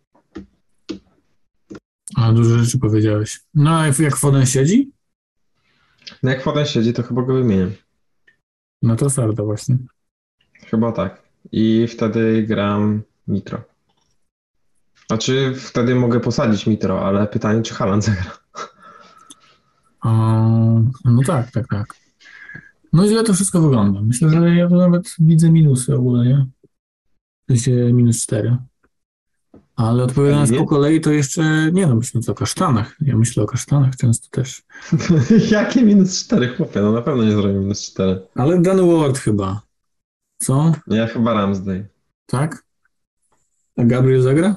A 2.16 2.32
dużo 2.32 2.58
rzeczy 2.60 2.80
powiedziałeś. 2.80 3.40
No 3.54 3.80
a 3.80 3.88
jak- 3.88 4.00
jak 4.00 4.16
Foden 4.18 4.46
siedzi? 4.46 4.92
No 6.24 6.30
jak 6.30 6.44
Foden 6.44 6.66
siedzi, 6.66 6.94
to 6.94 7.04
chyba 7.04 7.22
go 7.22 7.34
wymieniam. 7.34 7.72
No 8.82 8.96
to 8.96 9.10
Sarda 9.10 9.44
właśnie. 9.44 9.78
Chyba 10.54 10.92
tak. 10.92 11.22
I 11.52 11.88
wtedy 11.88 12.44
gram 12.44 13.02
Mitro. 13.28 13.62
Znaczy 15.08 15.54
wtedy 15.56 15.96
mogę 15.96 16.20
posadzić 16.20 16.68
Mitro, 16.68 17.08
ale 17.08 17.28
pytanie, 17.28 17.62
czy 17.62 17.74
Haaland 17.74 18.04
zagra. 18.04 18.32
O, 20.04 20.10
no 21.06 21.22
tak, 21.26 21.52
tak, 21.52 21.68
tak. 21.68 21.96
No 22.94 23.08
źle 23.08 23.24
to 23.24 23.34
wszystko 23.34 23.62
wygląda. 23.62 24.02
Myślę, 24.02 24.30
że 24.30 24.56
ja 24.56 24.68
tu 24.68 24.76
nawet 24.76 25.16
widzę 25.20 25.52
minusy 25.52 25.96
ogólnie. 25.96 26.48
W 27.48 27.52
sensie 27.52 27.94
minus 27.94 28.24
4. 28.24 28.58
Ale 29.76 30.04
odpowiadając 30.04 30.52
po 30.58 30.66
kolei, 30.66 31.02
to 31.02 31.12
jeszcze 31.12 31.72
nie 31.72 31.88
no, 31.88 31.96
myśląc 31.96 32.30
o 32.30 32.36
kasztanach. 32.36 32.96
Ja 33.02 33.18
myślę 33.18 33.44
o 33.44 33.46
kasztanach 33.46 33.96
często 33.96 34.28
też. 34.32 34.64
Jakie 35.52 35.84
minus 35.84 36.26
4, 36.26 36.48
chłopie? 36.58 36.82
No 36.82 36.92
na 36.92 37.02
pewno 37.02 37.24
nie 37.24 37.32
zrobię 37.32 37.54
minus 37.54 37.82
4. 37.92 38.22
Ale 38.36 38.62
Dan 38.62 38.88
Ward 39.00 39.18
chyba. 39.18 39.62
Co? 40.38 40.74
Ja 40.88 41.08
chyba 41.08 41.34
Ramsday. 41.34 41.88
Tak? 42.26 42.64
A 43.78 43.84
Gabriel 43.84 44.22
zagra? 44.22 44.56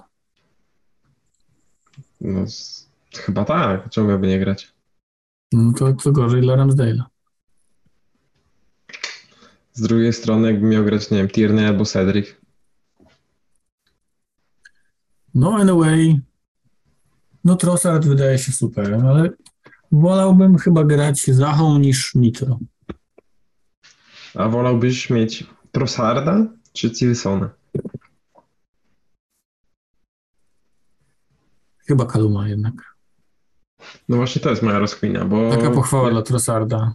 No, 2.21 2.41
s- 2.41 2.89
chyba 3.17 3.45
tak. 3.45 3.91
Czemu 3.91 4.09
miałby 4.09 4.27
nie 4.27 4.39
grać? 4.39 4.73
No 5.53 5.73
to, 5.73 5.93
to 5.93 6.13
gorzej 6.13 6.41
dla 6.43 6.57
Ramsdale'a. 6.57 7.03
Z 9.73 9.81
drugiej 9.81 10.13
strony, 10.13 10.53
jakby 10.53 10.67
miał 10.67 10.85
grać, 10.85 11.11
nie 11.11 11.19
wiem, 11.19 11.29
Tierney 11.29 11.67
albo 11.67 11.85
Cedric. 11.85 12.38
No 15.39 15.57
anyway, 15.57 16.21
no 17.45 17.57
Trossard 17.57 18.07
wydaje 18.07 18.39
się 18.39 18.53
superem, 18.53 19.07
ale 19.07 19.31
wolałbym 19.93 20.59
chyba 20.59 20.85
grać 20.85 21.25
Zachą 21.25 21.79
niż 21.79 22.15
Nitro. 22.15 22.59
A 24.35 24.49
wolałbyś 24.49 25.11
mieć 25.11 25.47
Trossarda 25.73 26.47
czy 26.73 26.91
Cilsona? 26.91 27.51
Chyba 31.87 32.07
Kaluma 32.07 32.49
jednak. 32.49 32.75
No 34.09 34.17
właśnie 34.17 34.43
to 34.43 34.51
jest 34.51 34.63
moja 34.63 34.79
rozkmina, 34.79 35.25
bo... 35.25 35.51
Taka 35.51 35.71
pochwała 35.71 36.11
dla 36.11 36.23
Trossarda. 36.23 36.95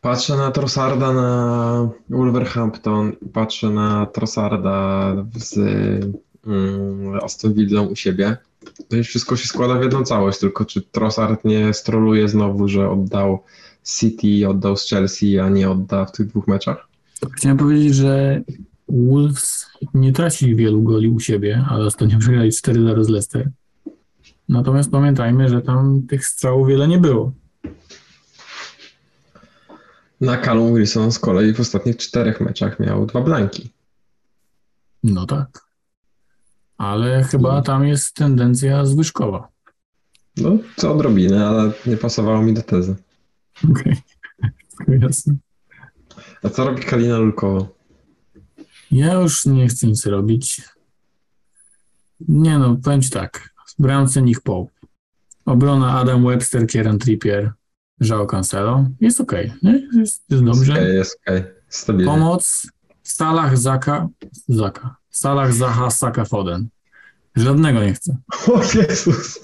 Patrzę 0.00 0.36
na 0.36 0.50
Trossarda 0.50 1.12
na 1.12 1.88
Wolverhampton, 2.10 3.12
patrzę 3.32 3.70
na 3.70 4.06
Trossarda 4.06 5.12
z 5.34 5.54
Aston 7.22 7.54
Villa 7.54 7.82
u 7.82 7.96
siebie. 7.96 8.36
No 8.90 8.98
i 8.98 9.04
wszystko 9.04 9.36
się 9.36 9.48
składa 9.48 9.78
w 9.78 9.82
jedną 9.82 10.04
całość, 10.04 10.38
tylko 10.38 10.64
czy 10.64 10.82
Trossard 10.82 11.44
nie 11.44 11.74
stroluje 11.74 12.28
znowu, 12.28 12.68
że 12.68 12.90
oddał 12.90 13.42
City, 13.84 14.48
oddał 14.48 14.76
z 14.76 14.88
Chelsea, 14.88 15.38
a 15.38 15.48
nie 15.48 15.70
odda 15.70 16.04
w 16.04 16.12
tych 16.12 16.26
dwóch 16.26 16.48
meczach? 16.48 16.88
Chciałem 17.36 17.56
powiedzieć, 17.56 17.94
że 17.94 18.42
Wolves 18.88 19.66
nie 19.94 20.12
traci 20.12 20.56
wielu 20.56 20.82
goli 20.82 21.08
u 21.08 21.20
siebie, 21.20 21.64
ale 21.68 21.86
ostatnio 21.86 22.18
przegrali 22.18 22.50
4-0 22.50 23.04
z 23.04 23.08
Leicester. 23.08 23.50
Natomiast 24.48 24.90
pamiętajmy, 24.90 25.48
że 25.48 25.62
tam 25.62 26.02
tych 26.08 26.26
strzałów 26.26 26.68
wiele 26.68 26.88
nie 26.88 26.98
było. 26.98 27.32
Na 30.20 30.36
Callum 30.36 30.74
Wilson 30.74 31.12
z 31.12 31.18
kolei 31.18 31.54
w 31.54 31.60
ostatnich 31.60 31.96
czterech 31.96 32.40
meczach 32.40 32.80
miał 32.80 33.06
dwa 33.06 33.20
blanki. 33.20 33.70
No 35.02 35.26
tak. 35.26 35.65
Ale 36.78 37.24
chyba 37.24 37.62
tam 37.62 37.86
jest 37.86 38.14
tendencja 38.14 38.84
zwyżkowa. 38.84 39.48
No, 40.36 40.58
co 40.76 40.92
odrobinę, 40.92 41.46
ale 41.48 41.72
nie 41.86 41.96
pasowało 41.96 42.42
mi 42.42 42.54
do 42.54 42.62
tezy. 42.62 42.96
Okej, 43.70 43.96
jasne. 45.02 45.34
A 46.42 46.48
co 46.48 46.64
robi 46.64 46.82
Kalina 46.82 47.18
Lulkowo? 47.18 47.76
Ja 48.90 49.14
już 49.14 49.46
nie 49.46 49.68
chcę 49.68 49.86
nic 49.86 50.06
robić. 50.06 50.62
Nie 52.28 52.58
no, 52.58 52.76
powiem 52.84 53.02
ci 53.02 53.10
tak. 53.10 53.50
W 53.66 53.82
bramce 53.82 54.22
Nick 54.22 54.40
Pope. 54.40 54.72
Obrona 55.46 55.98
Adam 55.98 56.24
Webster, 56.26 56.66
Kieran 56.66 56.98
Trippier, 56.98 57.52
João 58.00 58.26
Cancelo. 58.26 58.84
Jest 59.00 59.20
okej, 59.20 59.52
nie? 59.62 59.88
Jest, 59.94 60.24
jest 60.30 60.44
dobrze. 60.44 60.72
Okej, 60.72 60.94
jest 60.96 61.20
okej. 61.22 61.42
Stabilnie. 61.68 62.12
Pomoc 62.12 62.66
Salah, 63.02 63.56
Zaka, 63.58 64.08
Zaka. 64.48 64.96
Salah, 65.16 65.52
Zaha, 65.52 65.90
Saka, 65.90 66.24
Foden. 66.24 66.68
Żadnego 67.36 67.82
nie 67.82 67.94
chcę. 67.94 68.16
O 68.48 68.60
Jezus. 68.74 69.40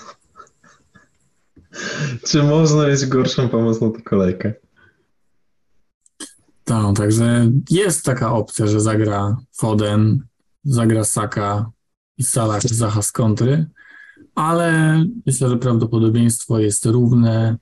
Czy 2.26 2.42
można 2.42 2.88
mieć 2.88 3.06
gorszą 3.06 3.48
pomoc 3.48 3.80
na 3.80 3.90
tę 3.90 4.02
kolejkę? 4.02 4.54
Tak, 6.64 6.96
także 6.96 7.50
jest 7.70 8.04
taka 8.04 8.32
opcja, 8.32 8.66
że 8.66 8.80
zagra 8.80 9.36
Foden, 9.56 10.26
zagra 10.64 11.04
Saka 11.04 11.70
i 12.18 12.22
Salah 12.24 12.62
Zaha 12.62 13.02
z 13.02 13.12
kontry, 13.12 13.66
ale 14.34 14.98
myślę, 15.26 15.48
że 15.48 15.56
prawdopodobieństwo 15.56 16.58
jest 16.58 16.86
równe 16.86 17.56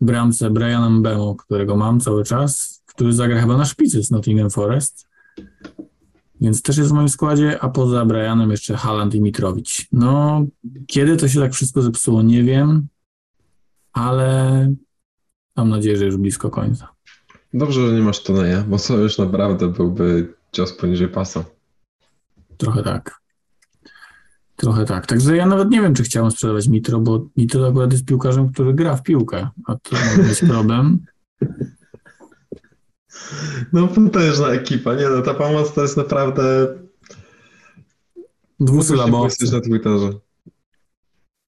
bramce 0.00 0.50
Briana 0.50 0.90
Mbemo, 0.90 1.34
którego 1.34 1.76
mam 1.76 2.00
cały 2.00 2.24
czas, 2.24 2.82
który 2.86 3.12
zagra 3.12 3.40
chyba 3.40 3.56
na 3.56 3.64
szpicy 3.64 4.02
z 4.02 4.10
Nottingham 4.10 4.50
Forest, 4.50 5.06
więc 6.40 6.62
też 6.62 6.78
jest 6.78 6.90
w 6.90 6.94
moim 6.94 7.08
składzie, 7.08 7.60
a 7.60 7.68
poza 7.68 8.04
Brianem 8.04 8.50
jeszcze 8.50 8.76
Haaland 8.76 9.14
i 9.14 9.20
Mitrowicz. 9.20 9.86
No, 9.92 10.44
kiedy 10.86 11.16
to 11.16 11.28
się 11.28 11.40
tak 11.40 11.52
wszystko 11.52 11.82
zepsuło, 11.82 12.22
nie 12.22 12.42
wiem, 12.42 12.88
ale 13.92 14.72
mam 15.56 15.68
nadzieję, 15.68 15.96
że 15.96 16.04
już 16.04 16.16
blisko 16.16 16.50
końca. 16.50 16.88
Dobrze, 17.54 17.86
że 17.86 17.94
nie 17.94 18.02
masz 18.02 18.22
Toneja, 18.22 18.64
bo 18.68 18.78
to 18.78 18.98
już 18.98 19.18
naprawdę 19.18 19.68
byłby 19.68 20.34
cios 20.52 20.72
poniżej 20.72 21.08
pasa. 21.08 21.44
Trochę 22.56 22.82
tak. 22.82 23.20
Trochę 24.56 24.84
tak. 24.84 25.06
Także 25.06 25.36
ja 25.36 25.46
nawet 25.46 25.70
nie 25.70 25.80
wiem, 25.80 25.94
czy 25.94 26.02
chciałem 26.02 26.30
sprzedawać 26.30 26.68
Mitro, 26.68 27.00
bo 27.00 27.26
Mitro 27.36 27.68
akurat 27.68 27.92
jest 27.92 28.04
piłkarzem, 28.04 28.52
który 28.52 28.74
gra 28.74 28.96
w 28.96 29.02
piłkę, 29.02 29.48
a 29.66 29.74
to 29.74 29.96
może 29.96 30.28
być 30.28 30.40
problem. 30.52 31.04
No 33.72 33.88
potężna 33.88 34.48
ekipa, 34.48 34.94
nie 34.94 35.08
no, 35.08 35.22
ta 35.22 35.34
pomoc 35.34 35.72
to 35.72 35.82
jest 35.82 35.96
naprawdę... 35.96 36.66
Dwusylabowy. 38.60 39.28
na 39.52 39.60
Twitterze. 39.60 40.10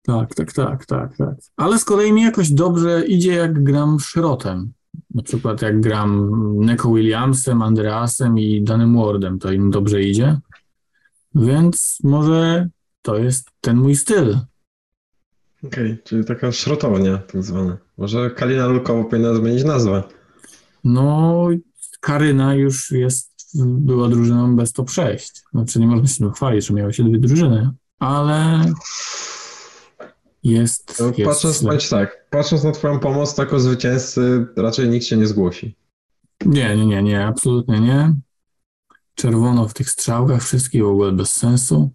Tak, 0.01 0.35
tak, 0.35 0.53
tak, 0.53 0.85
tak, 0.85 1.17
tak. 1.17 1.35
Ale 1.57 1.79
z 1.79 1.85
kolei 1.85 2.13
mi 2.13 2.21
jakoś 2.21 2.49
dobrze 2.51 3.05
idzie, 3.05 3.33
jak 3.33 3.63
gram 3.63 3.99
Szrotem. 3.99 4.73
Na 5.13 5.23
przykład 5.23 5.61
jak 5.61 5.81
gram 5.81 6.31
Neko 6.59 6.93
Williamsem, 6.93 7.61
Andreasem 7.61 8.39
i 8.39 8.61
Danym 8.61 8.95
Wardem, 8.95 9.39
to 9.39 9.51
im 9.51 9.71
dobrze 9.71 10.01
idzie. 10.01 10.39
Więc 11.35 11.97
może 12.03 12.69
to 13.01 13.17
jest 13.17 13.49
ten 13.61 13.77
mój 13.77 13.95
styl. 13.95 14.37
Okej, 15.63 15.97
czyli 16.03 16.25
taka 16.25 16.51
szrotownia 16.51 17.17
tak 17.17 17.43
zwana. 17.43 17.77
Może 17.97 18.29
Kalina 18.29 18.67
Lukowo 18.67 19.03
powinna 19.03 19.35
zmienić 19.35 19.63
nazwę. 19.63 20.03
No, 20.87 21.47
Karyna 21.99 22.55
już 22.55 22.91
jest, 22.91 23.31
była 23.65 24.09
drużyną 24.09 24.55
bez 24.55 24.73
top 24.73 24.89
6. 24.89 25.43
Znaczy 25.53 25.79
nie 25.79 25.87
można 25.87 26.07
się 26.07 26.17
tym 26.17 26.31
chwalić, 26.31 26.65
że 26.67 26.73
miały 26.73 26.93
się 26.93 27.03
dwie 27.03 27.19
drużyny, 27.19 27.71
ale 27.99 28.65
jest, 30.43 30.99
No, 30.99 31.05
jest 31.05 31.23
patrząc, 31.23 31.63
bądź 31.63 31.89
tak, 31.89 32.27
patrząc 32.29 32.63
na 32.63 32.71
twoją 32.71 32.99
pomoc 32.99 33.37
jako 33.37 33.59
zwycięzcy, 33.59 34.45
raczej 34.57 34.89
nikt 34.89 35.05
się 35.05 35.17
nie 35.17 35.27
zgłosi. 35.27 35.75
Nie, 36.45 36.75
nie, 36.77 36.85
nie, 36.85 37.03
nie, 37.03 37.25
absolutnie 37.25 37.79
nie. 37.79 38.15
Czerwono 39.15 39.67
w 39.67 39.73
tych 39.73 39.89
strzałkach, 39.89 40.43
wszystkich 40.43 40.83
w 40.83 40.87
ogóle 40.87 41.11
bez 41.11 41.33
sensu. 41.33 41.91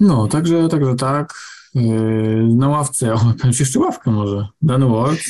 No, 0.00 0.28
także, 0.28 0.68
także 0.68 0.94
tak. 0.94 1.34
Yy, 1.74 2.48
Na 2.56 2.68
ławce, 2.68 3.14
o, 3.14 3.20
jeszcze 3.60 3.78
ławkę 3.78 4.10
może. 4.10 4.48
Dan 4.62 4.92
Ward, 4.92 5.20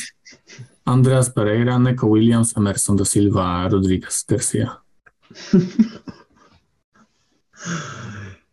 Andreas 0.85 1.29
Pereira, 1.29 1.79
Neko 1.79 2.07
Williams, 2.07 2.57
Emerson 2.57 2.95
da 2.95 3.05
Silva, 3.05 3.67
Rodriguez 3.69 4.25
Garcia. 4.27 4.81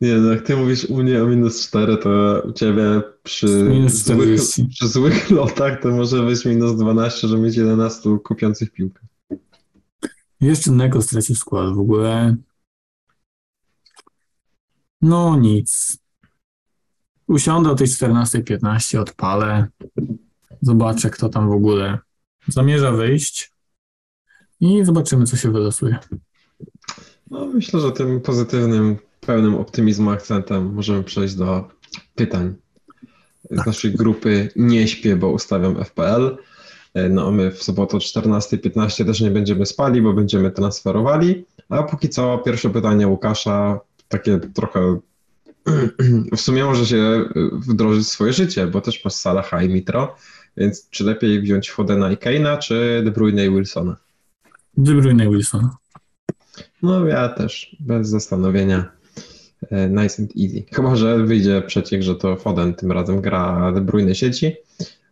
Nie, 0.00 0.14
no 0.16 0.32
jak 0.32 0.42
ty 0.42 0.56
mówisz 0.56 0.84
u 0.84 1.02
mnie 1.02 1.22
o 1.22 1.26
minus 1.26 1.68
4, 1.68 1.96
to 1.96 2.42
u 2.44 2.52
ciebie 2.52 3.02
przy 3.22 3.48
złych, 3.48 3.94
40. 3.94 4.64
przy 4.74 4.88
złych 4.88 5.30
lotach 5.30 5.82
to 5.82 5.88
może 5.88 6.22
być 6.22 6.44
minus 6.44 6.76
12, 6.76 7.28
żeby 7.28 7.42
mieć 7.42 7.56
11 7.56 8.18
kupiących 8.24 8.72
piłkę. 8.72 9.00
Jeszcze 10.40 10.72
Neko 10.72 11.02
stracił 11.02 11.36
skład 11.36 11.74
w 11.74 11.78
ogóle. 11.78 12.36
No 15.02 15.36
nic. 15.36 15.98
Usiądę 17.26 17.70
o 17.70 17.74
tej 17.74 17.86
14.15, 17.86 18.98
odpalę. 18.98 19.68
Zobaczę, 20.62 21.10
kto 21.10 21.28
tam 21.28 21.48
w 21.48 21.52
ogóle 21.52 21.98
zamierza 22.48 22.92
wyjść. 22.92 23.52
I 24.60 24.84
zobaczymy, 24.84 25.26
co 25.26 25.36
się 25.36 25.52
wylosuje. 25.52 25.98
No 27.30 27.46
myślę, 27.46 27.80
że 27.80 27.92
tym 27.92 28.20
pozytywnym, 28.20 28.96
pełnym 29.20 29.54
optymizmu 29.54 30.10
akcentem 30.10 30.74
możemy 30.74 31.04
przejść 31.04 31.34
do 31.34 31.68
pytań 32.14 32.54
z 33.50 33.56
Tak. 33.56 33.66
naszej 33.66 33.92
grupy 33.92 34.48
Nie 34.56 34.88
śpię, 34.88 35.16
bo 35.16 35.28
ustawiam 35.28 35.84
FPL. 35.84 36.36
No 37.10 37.30
my 37.30 37.50
w 37.50 37.62
sobotę 37.62 37.96
o 37.96 38.00
14.15 38.00 39.04
też 39.06 39.20
nie 39.20 39.30
będziemy 39.30 39.66
spali, 39.66 40.02
bo 40.02 40.12
będziemy 40.12 40.50
transferowali. 40.50 41.44
A 41.68 41.82
póki 41.82 42.08
co 42.08 42.38
pierwsze 42.38 42.70
pytanie 42.70 43.08
Łukasza, 43.08 43.80
takie 44.08 44.38
trochę 44.38 44.98
w 46.36 46.40
sumie 46.40 46.64
może 46.64 46.86
się 46.86 47.24
wdrożyć 47.52 48.04
w 48.04 48.08
swoje 48.08 48.32
życie, 48.32 48.66
bo 48.66 48.80
też 48.80 49.04
masz 49.04 49.14
Salaha 49.14 49.62
i 49.62 49.68
Mitro, 49.68 50.16
więc 50.56 50.90
czy 50.90 51.04
lepiej 51.04 51.40
wziąć 51.40 51.70
Fodena 51.70 52.12
i 52.12 52.16
Kane'a, 52.16 52.58
czy 52.58 53.02
De 53.04 53.10
Bruyne 53.10 53.46
i 53.46 53.50
Wilsona? 53.50 53.96
De 54.76 54.94
Bruyne 54.94 55.24
i 55.24 55.28
Wilson. 55.28 55.68
No 56.82 57.06
ja 57.06 57.28
też, 57.28 57.76
bez 57.80 58.08
zastanowienia. 58.08 58.90
E, 59.70 59.88
Nice 59.88 60.22
and 60.22 60.32
easy. 60.42 60.64
Chyba, 60.72 60.96
że 60.96 61.24
wyjdzie 61.24 61.62
przeciek, 61.62 62.02
że 62.02 62.14
to 62.14 62.36
Foden 62.36 62.74
tym 62.74 62.92
razem 62.92 63.20
gra 63.20 63.72
De 63.72 63.80
Bruyne 63.80 64.14
sieci, 64.14 64.56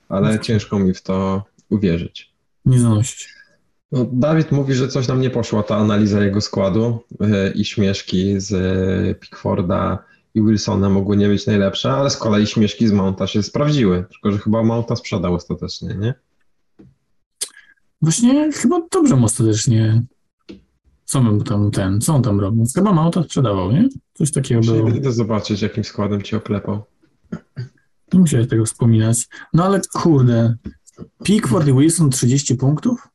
ale 0.08 0.40
ciężko 0.40 0.78
mi 0.78 0.94
w 0.94 1.02
to 1.02 1.44
uwierzyć. 1.68 2.32
Nie 2.64 2.80
zanosić. 2.80 3.28
No, 3.92 4.06
Dawid 4.12 4.52
mówi, 4.52 4.74
że 4.74 4.88
coś 4.88 5.08
nam 5.08 5.20
nie 5.20 5.30
poszła 5.30 5.62
ta 5.62 5.76
analiza 5.76 6.24
jego 6.24 6.40
składu 6.40 7.00
e, 7.20 7.50
i 7.50 7.64
śmieszki 7.64 8.40
z 8.40 8.52
e, 8.52 9.14
Pickforda 9.14 10.04
i 10.34 10.42
Wilsona 10.42 10.90
mogły 10.90 11.16
nie 11.16 11.28
być 11.28 11.46
najlepsze, 11.46 11.92
ale 11.92 12.10
z 12.10 12.16
kolei 12.16 12.46
śmieszki 12.46 12.88
z 12.88 12.92
Mounta 12.92 13.26
się 13.26 13.42
sprawdziły, 13.42 14.04
tylko 14.10 14.32
że 14.32 14.38
chyba 14.38 14.62
Mounta 14.62 14.96
sprzedał 14.96 15.34
ostatecznie, 15.34 15.94
nie? 15.94 16.14
Właśnie 18.02 18.52
chyba 18.52 18.80
dobrze 18.90 19.16
mu 19.16 19.24
ostatecznie. 19.24 20.02
Co 21.04 21.22
my 21.22 21.44
tam 21.44 21.70
ten, 21.70 22.00
co 22.00 22.14
on 22.14 22.22
tam 22.22 22.40
robił? 22.40 22.64
Chyba 22.74 23.10
to 23.10 23.24
sprzedawał, 23.24 23.72
nie? 23.72 23.88
Coś 24.14 24.32
takiego 24.32 24.60
było. 24.60 24.82
Muszę 24.82 24.96
idę 24.96 25.12
zobaczyć, 25.12 25.62
jakim 25.62 25.84
składem 25.84 26.22
ci 26.22 26.36
oklepał. 26.36 26.82
Nie 28.12 28.20
musiałeś 28.20 28.48
tego 28.48 28.64
wspominać. 28.64 29.28
No 29.52 29.64
ale 29.64 29.80
kurde, 29.92 30.56
Pickford 31.24 31.68
i 31.68 31.72
Wilson 31.72 32.10
30 32.10 32.54
punktów? 32.54 33.08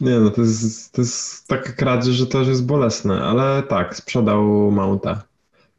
Nie 0.00 0.20
no, 0.20 0.30
to 0.30 0.42
jest, 0.42 0.92
to 0.92 1.02
jest 1.02 1.46
taka 1.48 1.72
kradzież, 1.72 2.14
że 2.14 2.26
to 2.26 2.38
już 2.38 2.48
jest 2.48 2.66
bolesne, 2.66 3.22
ale 3.22 3.62
tak, 3.62 3.96
sprzedał 3.96 4.70
Mounta. 4.70 5.22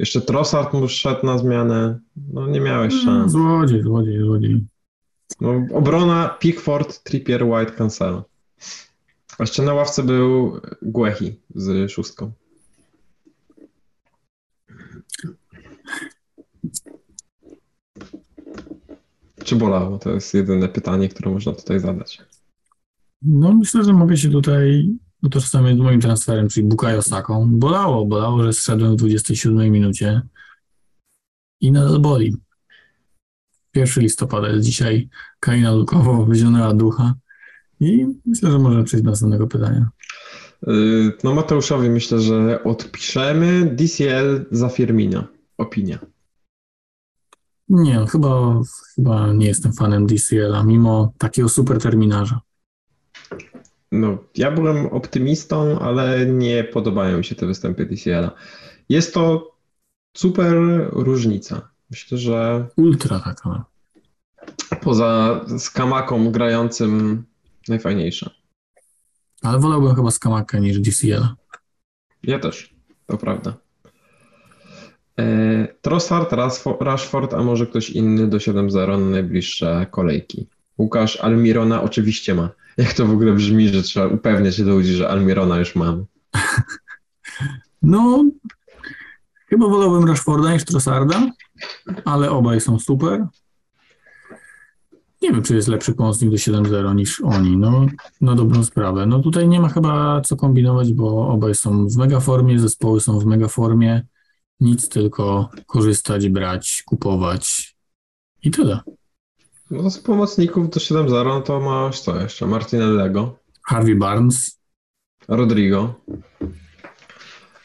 Jeszcze 0.01 0.21
Trossard 0.21 0.73
mu 0.73 0.87
szedł 0.87 1.25
na 1.25 1.37
zmianę, 1.37 1.99
no 2.33 2.47
nie 2.47 2.59
miałeś 2.59 2.93
szans. 2.93 3.31
Złodziej, 3.31 3.83
złodziej, 3.83 4.19
złodziej. 4.19 4.65
No, 5.41 5.65
obrona 5.73 6.29
Pickford, 6.39 7.03
Trippier, 7.03 7.43
White, 7.43 7.71
Cancelo. 7.71 8.25
A 9.39 9.43
jeszcze 9.43 9.63
na 9.63 9.73
ławce 9.73 10.03
był 10.03 10.59
Guehi 10.81 11.39
z 11.55 11.91
szóstką. 11.91 12.31
Czy 19.43 19.55
bolało? 19.55 19.97
To 19.97 20.09
jest 20.09 20.33
jedyne 20.33 20.69
pytanie, 20.69 21.09
które 21.09 21.31
można 21.31 21.53
tutaj 21.53 21.79
zadać. 21.79 22.21
No 23.21 23.53
myślę, 23.53 23.83
że 23.83 23.93
mogę 23.93 24.17
się 24.17 24.29
tutaj 24.29 24.89
utożsamiać 25.23 25.77
z 25.77 25.79
moim 25.79 26.01
transferem, 26.01 26.49
czyli 26.49 26.67
Bukayo 26.67 27.01
Saką. 27.01 27.49
Bolało, 27.51 28.05
bolało, 28.05 28.43
że 28.43 28.53
zszedłem 28.53 28.93
w 28.93 28.95
27 28.95 29.71
minucie 29.71 30.21
i 31.61 31.71
nadal 31.71 31.99
boli. 31.99 32.35
1 33.75 34.03
listopada 34.03 34.49
jest 34.49 34.65
dzisiaj, 34.65 35.09
Kaina 35.39 35.71
Lukowo 35.71 36.25
wyzionęła 36.25 36.73
ducha 36.73 37.15
i 37.79 38.07
myślę, 38.25 38.51
że 38.51 38.59
możemy 38.59 38.83
przejść 38.83 39.03
do 39.03 39.09
następnego 39.09 39.47
pytania. 39.47 39.89
Yy, 40.67 41.11
No 41.23 41.35
Mateuszowi 41.35 41.89
myślę, 41.89 42.19
że 42.19 42.63
odpiszemy 42.63 43.75
DCL 43.75 44.45
za 44.51 44.69
Firmino. 44.69 45.23
Opinia. 45.57 45.99
Nie, 47.69 48.05
chyba, 48.11 48.61
chyba 48.95 49.33
nie 49.33 49.47
jestem 49.47 49.73
fanem 49.73 50.07
DCL-a, 50.07 50.63
mimo 50.63 51.13
takiego 51.17 51.49
super 51.49 51.79
terminarza. 51.79 52.41
No, 53.91 54.17
ja 54.37 54.51
byłem 54.51 54.85
optymistą, 54.85 55.79
ale 55.79 56.25
nie 56.25 56.63
podobają 56.63 57.17
mi 57.17 57.23
się 57.25 57.35
te 57.35 57.45
występy 57.45 57.85
DCL-a. 57.85 58.31
Jest 58.89 59.13
to 59.13 59.51
super 60.17 60.55
różnica. 60.91 61.69
Myślę, 61.91 62.17
że 62.17 62.67
Ultra 62.77 63.19
taka. 63.19 63.65
poza 64.81 65.41
Skamaką 65.57 66.31
grającym 66.31 67.23
najfajniejsza. 67.67 68.29
Ale 69.41 69.59
wolałbym 69.59 69.95
chyba 69.95 70.11
Skamakę 70.11 70.61
niż 70.61 70.79
DCL. 70.79 71.27
Ja 72.23 72.39
też, 72.39 72.75
to 73.07 73.17
prawda. 73.17 73.53
E, 75.19 75.67
Trossard, 75.81 76.31
Rashford- 76.31 77.35
a 77.35 77.43
może 77.43 77.67
ktoś 77.67 77.89
inny 77.89 78.27
do 78.27 78.37
7-0 78.37 78.99
na 78.99 79.09
najbliższe 79.09 79.87
kolejki. 79.91 80.47
Łukasz 80.81 81.17
Almirona 81.17 81.83
oczywiście 81.83 82.35
ma. 82.35 82.49
Jak 82.77 82.93
to 82.93 83.05
w 83.05 83.11
ogóle 83.11 83.33
brzmi, 83.33 83.69
że 83.69 83.83
trzeba 83.83 84.07
upewniać 84.07 84.59
ludzi, 84.59 84.93
że 84.93 85.09
Almirona 85.09 85.59
już 85.59 85.75
mamy. 85.75 86.05
No, 87.81 88.25
chyba 89.47 89.67
wolałbym 89.67 90.07
Rashforda 90.07 90.53
niż 90.53 90.65
Trossarda, 90.65 91.31
ale 92.05 92.31
obaj 92.31 92.61
są 92.61 92.79
super. 92.79 93.27
Nie 95.21 95.31
wiem, 95.31 95.43
czy 95.43 95.55
jest 95.55 95.67
lepszy 95.67 95.93
pomocnik 95.93 96.31
do 96.31 96.37
7-0 96.37 96.95
niż 96.95 97.21
oni, 97.21 97.57
no 97.57 97.85
na 98.21 98.35
dobrą 98.35 98.63
sprawę. 98.63 99.05
No 99.05 99.19
tutaj 99.19 99.47
nie 99.47 99.59
ma 99.59 99.69
chyba 99.69 100.21
co 100.21 100.35
kombinować, 100.35 100.93
bo 100.93 101.27
obaj 101.27 101.55
są 101.55 101.87
w 101.87 101.97
mega 101.97 102.19
formie, 102.19 102.59
zespoły 102.59 103.01
są 103.01 103.19
w 103.19 103.25
mega 103.25 103.47
formie. 103.47 104.01
Nic, 104.59 104.89
tylko 104.89 105.49
korzystać, 105.65 106.29
brać, 106.29 106.83
kupować 106.85 107.75
i 108.43 108.51
tyle. 108.51 108.79
No 109.71 109.89
z 109.89 109.99
pomocników 109.99 110.69
do 110.69 110.79
7-0 110.79 111.25
no 111.25 111.41
to 111.41 111.59
masz 111.59 111.99
co 111.99 112.21
jeszcze? 112.21 112.47
Martinellego, 112.47 113.37
Harvey 113.67 113.95
Barnes, 113.95 114.59
Rodrigo, 115.27 115.93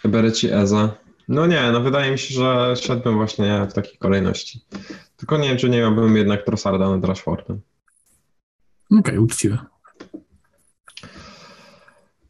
Ebereci 0.04 0.48
Eza. 0.52 0.94
No 1.28 1.46
nie, 1.46 1.70
no 1.72 1.80
wydaje 1.80 2.12
mi 2.12 2.18
się, 2.18 2.34
że 2.34 2.76
szedłbym 2.76 3.14
właśnie 3.14 3.66
w 3.70 3.72
takiej 3.72 3.98
kolejności. 3.98 4.60
Tylko 5.16 5.38
nie 5.38 5.48
wiem, 5.48 5.58
czy 5.58 5.68
nie 5.70 5.78
miałbym 5.78 6.16
jednak 6.16 6.44
Trossarda 6.44 6.90
nad 6.96 7.04
Rashfordem. 7.04 7.60
okej, 8.98 9.18
uczciwe. 9.18 9.58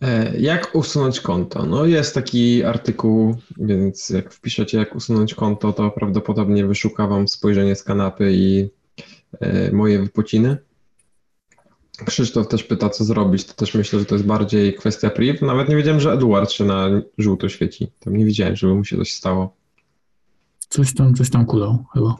E, 0.02 0.36
Jak 0.38 0.74
usunąć 0.74 1.20
konto? 1.20 1.66
No 1.66 1.84
jest 1.86 2.14
taki 2.14 2.64
artykuł, 2.64 3.36
więc 3.56 4.10
jak 4.10 4.32
wpiszecie 4.32 4.78
jak 4.78 4.94
usunąć 4.96 5.34
konto, 5.34 5.72
to 5.72 5.90
prawdopodobnie 5.90 6.66
wyszuka 6.66 7.06
wam 7.06 7.28
spojrzenie 7.28 7.76
z 7.76 7.82
kanapy 7.82 8.32
i 8.34 8.68
moje 9.72 9.98
wypociny. 9.98 10.56
Krzysztof 12.04 12.48
też 12.48 12.64
pyta, 12.64 12.90
co 12.90 13.04
zrobić. 13.04 13.44
To 13.44 13.54
też 13.54 13.74
myślę, 13.74 13.98
że 13.98 14.04
to 14.04 14.14
jest 14.14 14.26
bardziej 14.26 14.74
kwestia 14.74 15.10
priv. 15.10 15.46
Nawet 15.46 15.68
nie 15.68 15.76
wiedziałem, 15.76 16.00
że 16.00 16.12
Eduard 16.12 16.50
się 16.50 16.64
na 16.64 16.88
żółto 17.18 17.48
świeci. 17.48 17.92
Tam 18.00 18.16
nie 18.16 18.24
widziałem, 18.24 18.56
żeby 18.56 18.74
mu 18.74 18.84
się 18.84 18.96
coś 18.96 19.12
stało. 19.12 19.56
Coś 20.68 20.94
tam, 20.94 21.14
coś 21.14 21.30
tam 21.30 21.46
kulał 21.46 21.84
chyba. 21.94 22.16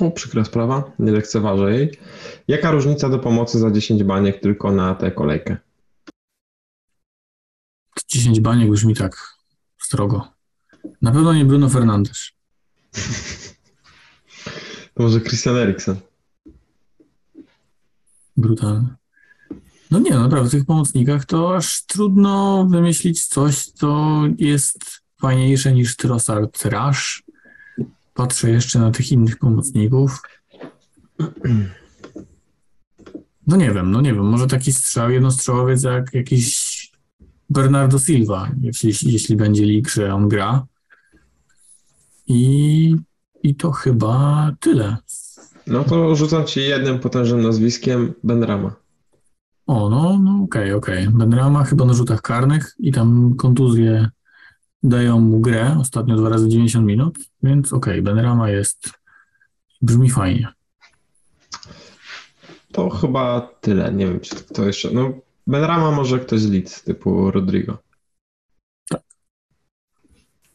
O, 0.00 0.10
przykra 0.10 0.44
sprawa, 0.44 0.92
nie 0.98 1.12
lekceważę 1.12 1.74
jej. 1.74 1.98
Jaka 2.48 2.70
różnica 2.70 3.08
do 3.08 3.18
pomocy 3.18 3.58
za 3.58 3.70
10 3.70 4.04
baniek 4.04 4.40
tylko 4.40 4.72
na 4.72 4.94
tę 4.94 5.10
kolejkę? 5.10 5.56
10 8.08 8.40
baniek 8.40 8.70
brzmi 8.70 8.94
tak 8.94 9.16
strogo. 9.78 10.28
Na 11.02 11.12
pewno 11.12 11.34
nie 11.34 11.44
Bruno 11.44 11.68
Fernandes. 11.68 12.30
To 14.94 15.02
może 15.02 15.20
Christian 15.20 15.56
Eriksen. 15.56 15.96
Brutalne. 18.36 18.94
No 19.90 19.98
nie, 19.98 20.10
naprawdę 20.10 20.48
w 20.48 20.52
tych 20.52 20.64
pomocnikach 20.64 21.24
to 21.24 21.56
aż 21.56 21.86
trudno 21.86 22.66
wymyślić 22.70 23.26
coś, 23.26 23.64
co 23.64 24.22
jest 24.38 24.84
fajniejsze 25.20 25.72
niż 25.72 25.96
Trossard 25.96 26.64
Rush. 26.64 27.22
Patrzę 28.14 28.50
jeszcze 28.50 28.78
na 28.78 28.90
tych 28.90 29.12
innych 29.12 29.38
pomocników. 29.38 30.22
No 33.46 33.56
nie 33.56 33.70
wiem, 33.70 33.90
no 33.90 34.00
nie 34.00 34.14
wiem, 34.14 34.24
może 34.24 34.46
taki 34.46 34.72
strzał 34.72 35.10
jednostrzałowiec 35.10 35.82
jak 35.82 36.14
jakiś 36.14 36.72
Bernardo 37.50 37.98
Silva, 37.98 38.50
jeśli, 38.60 39.12
jeśli 39.12 39.36
będzie 39.36 39.64
lig, 39.64 39.90
że 39.90 40.14
on 40.14 40.28
gra. 40.28 40.66
I, 42.26 42.96
I 43.42 43.54
to 43.54 43.72
chyba 43.72 44.50
tyle. 44.60 44.96
No 45.66 45.84
to 45.84 46.16
rzucam 46.16 46.46
ci 46.46 46.60
jednym 46.60 46.98
potężnym 46.98 47.42
nazwiskiem 47.42 48.14
Benrama. 48.24 48.74
O, 49.66 49.90
no, 49.90 50.18
no 50.18 50.44
okej, 50.44 50.72
okej. 50.72 51.08
Benrama 51.08 51.64
chyba 51.64 51.84
na 51.84 51.92
rzutach 51.92 52.22
karnych 52.22 52.74
i 52.78 52.92
tam 52.92 53.34
kontuzje 53.36 54.08
dają 54.82 55.20
mu 55.20 55.40
grę, 55.40 55.76
ostatnio 55.80 56.16
dwa 56.16 56.28
razy 56.28 56.48
90 56.48 56.86
minut, 56.86 57.18
więc 57.42 57.72
okej, 57.72 58.02
Benrama 58.02 58.50
jest, 58.50 58.90
brzmi 59.82 60.10
fajnie. 60.10 60.48
To 62.72 62.90
chyba 62.90 63.40
tyle. 63.60 63.92
Nie 63.92 64.06
wiem, 64.06 64.20
czy 64.20 64.36
to 64.36 64.66
jeszcze. 64.66 64.90
No, 64.90 65.12
Benrama 65.46 65.90
może 65.90 66.18
ktoś 66.18 66.40
z 66.40 66.50
Leeds, 66.50 66.82
typu 66.82 67.30
Rodrigo. 67.30 67.78
Tak. 68.88 69.02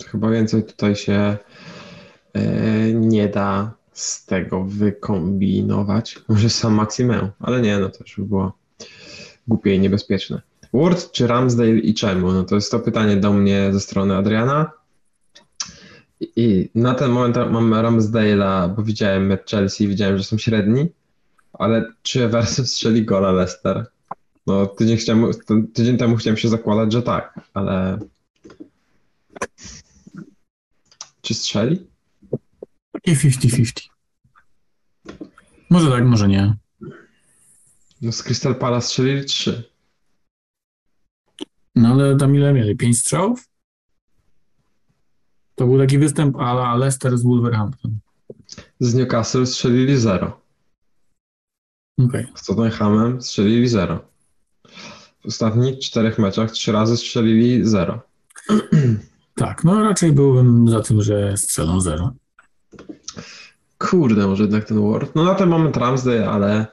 Chyba 0.06 0.30
więcej 0.30 0.64
tutaj 0.64 0.96
się 0.96 1.38
nie 2.94 3.28
da 3.28 3.72
z 3.94 4.26
tego 4.26 4.64
wykombinować. 4.64 6.20
Może 6.28 6.50
sam 6.50 6.74
Maximę, 6.74 7.32
ale 7.40 7.62
nie, 7.62 7.80
no 7.80 7.90
to 7.90 7.98
już 8.00 8.16
by 8.18 8.26
było 8.26 8.58
głupie 9.48 9.76
i 9.76 9.80
niebezpieczne. 9.80 10.42
Ward 10.74 11.12
czy 11.12 11.28
Ramsdale 11.28 11.70
i 11.70 11.94
czemu? 11.94 12.32
No 12.32 12.44
to 12.44 12.56
jest 12.56 12.72
to 12.72 12.80
pytanie 12.80 13.18
do 13.18 13.34
mnie 13.34 13.70
ze 13.74 13.80
strony 13.80 14.16
Adriana. 14.16 14.72
I- 16.20 16.32
I 16.36 16.70
na 16.76 16.94
ten 16.94 17.12
moment 17.12 17.36
mam 17.52 17.74
Ramsdale'a, 17.74 18.76
bo 18.76 18.84
widziałem 18.84 19.26
mecz 19.26 19.52
Chelsea, 19.52 19.88
widziałem, 19.88 20.18
że 20.18 20.24
są 20.24 20.38
średni, 20.38 20.90
ale 21.54 21.86
czy 22.02 22.24
Everson 22.24 22.66
strzeli 22.66 23.06
gola 23.06 23.32
Leicester? 23.32 23.86
No 24.48 24.66
tydzień, 24.66 24.98
chciałem, 24.98 25.32
tydzień 25.74 25.98
temu 25.98 26.16
chciałem 26.16 26.38
się 26.38 26.50
zakładać, 26.50 26.94
że 26.94 27.02
tak, 27.02 27.40
ale 27.54 28.00
czy 31.22 31.34
strzeli? 31.34 31.88
Takie 33.08 33.30
50-50. 33.30 33.90
Może 35.70 35.92
tak, 35.92 36.06
może 36.06 36.28
nie. 36.28 36.56
No 38.02 38.12
z 38.12 38.24
Crystal 38.24 38.56
Palace 38.56 38.88
strzelili 38.88 39.26
trzy. 39.26 39.70
No 41.76 41.90
ale 41.90 42.18
tam 42.18 42.36
ile 42.36 42.54
mieli? 42.54 42.76
Pięć 42.76 43.00
strzałów? 43.00 43.48
To 45.56 45.68
był 45.68 45.80
taki 45.80 45.98
występ 45.98 46.36
ala 46.36 46.76
Leicester 46.76 47.18
z 47.18 47.24
Wolverhampton. 47.24 48.00
Z 48.80 48.94
Newcastle 48.94 49.46
strzelili 49.46 49.98
zero. 49.98 50.42
Okej. 52.00 52.28
Z 52.36 52.46
Tottenhamem 52.46 53.22
strzelili 53.22 53.68
zero. 53.68 54.10
W 55.22 55.26
ostatnich 55.26 55.80
czterech 55.80 56.20
meczach 56.20 56.52
trzy 56.52 56.72
razy 56.72 56.98
strzelili 56.98 57.66
zero. 57.66 58.02
Tak, 59.36 59.64
no 59.64 59.84
raczej 59.84 60.12
byłbym 60.12 60.70
za 60.70 60.82
tym, 60.82 61.02
że 61.02 61.38
strzelą 61.38 61.82
zero. 61.82 62.14
Kurde, 63.78 64.28
może 64.28 64.44
jednak 64.44 64.66
ten 64.66 64.92
Ward. 64.92 65.16
No 65.16 65.24
na 65.24 65.36
ten 65.36 65.50
moment 65.50 65.78
Ramsdale, 65.78 66.30
ale 66.30 66.68